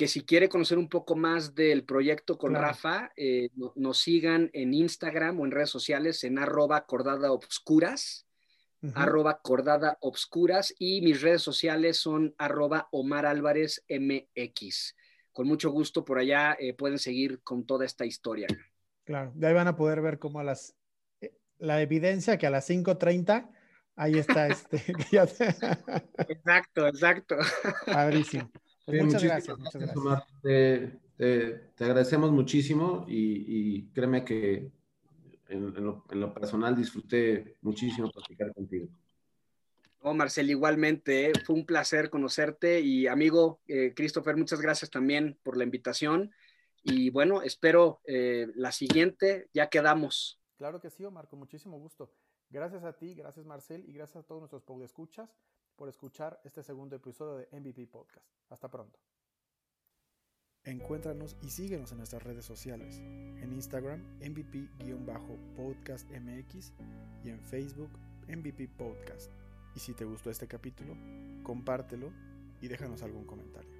que 0.00 0.08
si 0.08 0.22
quiere 0.22 0.48
conocer 0.48 0.78
un 0.78 0.88
poco 0.88 1.14
más 1.14 1.54
del 1.54 1.84
proyecto 1.84 2.38
con 2.38 2.54
Rafa, 2.54 3.12
eh, 3.16 3.50
nos 3.74 3.98
sigan 3.98 4.48
en 4.54 4.72
Instagram 4.72 5.38
o 5.38 5.44
en 5.44 5.50
redes 5.50 5.68
sociales 5.68 6.24
en 6.24 6.38
arroba 6.38 6.86
cordada 6.86 7.30
obscuras, 7.32 8.26
arroba 8.94 9.42
cordada 9.42 9.98
obscuras 10.00 10.74
y 10.78 11.02
mis 11.02 11.20
redes 11.20 11.42
sociales 11.42 11.98
son 11.98 12.34
arroba 12.38 12.88
Omar 12.92 13.26
Álvarez 13.26 13.84
MX. 13.90 14.96
Con 15.32 15.46
mucho 15.46 15.70
gusto 15.70 16.02
por 16.02 16.18
allá 16.18 16.56
eh, 16.58 16.72
pueden 16.72 16.98
seguir 16.98 17.42
con 17.42 17.66
toda 17.66 17.84
esta 17.84 18.06
historia. 18.06 18.46
Claro, 19.04 19.32
de 19.34 19.48
ahí 19.48 19.52
van 19.52 19.68
a 19.68 19.76
poder 19.76 20.00
ver 20.00 20.18
cómo 20.18 20.42
las 20.42 20.74
la 21.58 21.82
evidencia 21.82 22.38
que 22.38 22.46
a 22.46 22.50
las 22.50 22.70
5.30 22.70 23.50
ahí 23.96 24.14
está 24.14 24.46
este. 24.46 24.76
exacto, 26.26 26.86
exacto. 26.86 27.36
Padrísimo. 27.84 28.50
Pues 28.90 29.04
muchas 29.04 29.24
gracias. 29.24 29.58
Muchas 29.58 29.82
gracias. 29.82 30.26
Te, 31.20 31.84
agradecemos 31.84 32.30
muchísimo 32.32 33.04
y, 33.06 33.88
créeme 33.92 34.24
que 34.24 34.70
en, 35.48 35.74
lo, 35.74 36.34
personal 36.34 36.74
disfruté 36.74 37.56
muchísimo 37.60 38.10
platicar 38.10 38.54
contigo. 38.54 38.88
Oh, 40.02 40.14
Marcel, 40.14 40.48
igualmente, 40.48 41.26
¿eh? 41.26 41.32
fue 41.44 41.56
un 41.56 41.66
placer 41.66 42.08
conocerte 42.08 42.80
y 42.80 43.06
amigo 43.06 43.60
eh, 43.68 43.92
Christopher, 43.94 44.34
muchas 44.34 44.62
gracias 44.62 44.90
también 44.90 45.38
por 45.42 45.58
la 45.58 45.64
invitación 45.64 46.30
y 46.82 47.10
bueno, 47.10 47.42
espero 47.42 48.00
eh, 48.06 48.46
la 48.54 48.72
siguiente, 48.72 49.50
ya 49.52 49.68
quedamos. 49.68 50.40
Claro 50.56 50.80
que 50.80 50.88
sí, 50.88 51.04
Omar, 51.04 51.28
con 51.28 51.38
muchísimo 51.38 51.78
gusto. 51.78 52.14
Gracias 52.48 52.82
a 52.82 52.94
ti, 52.94 53.14
gracias 53.14 53.44
Marcel 53.44 53.84
y 53.86 53.92
gracias 53.92 54.24
a 54.24 54.26
todos 54.26 54.40
nuestros 54.40 54.64
escuchas 54.82 55.28
por 55.80 55.88
escuchar 55.88 56.38
este 56.44 56.62
segundo 56.62 56.94
episodio 56.94 57.38
de 57.38 57.48
MVP 57.58 57.86
Podcast. 57.86 58.28
Hasta 58.50 58.68
pronto. 58.68 59.00
Encuéntranos 60.62 61.38
y 61.40 61.48
síguenos 61.48 61.90
en 61.92 61.96
nuestras 61.96 62.22
redes 62.22 62.44
sociales. 62.44 62.98
En 62.98 63.54
Instagram, 63.54 64.04
MVP-podcastmx 64.20 66.72
y 67.24 67.30
en 67.30 67.40
Facebook, 67.40 67.88
MVP 68.28 68.68
Podcast. 68.68 69.32
Y 69.74 69.80
si 69.80 69.94
te 69.94 70.04
gustó 70.04 70.28
este 70.28 70.46
capítulo, 70.46 70.94
compártelo 71.42 72.12
y 72.60 72.68
déjanos 72.68 73.02
algún 73.02 73.24
comentario. 73.24 73.79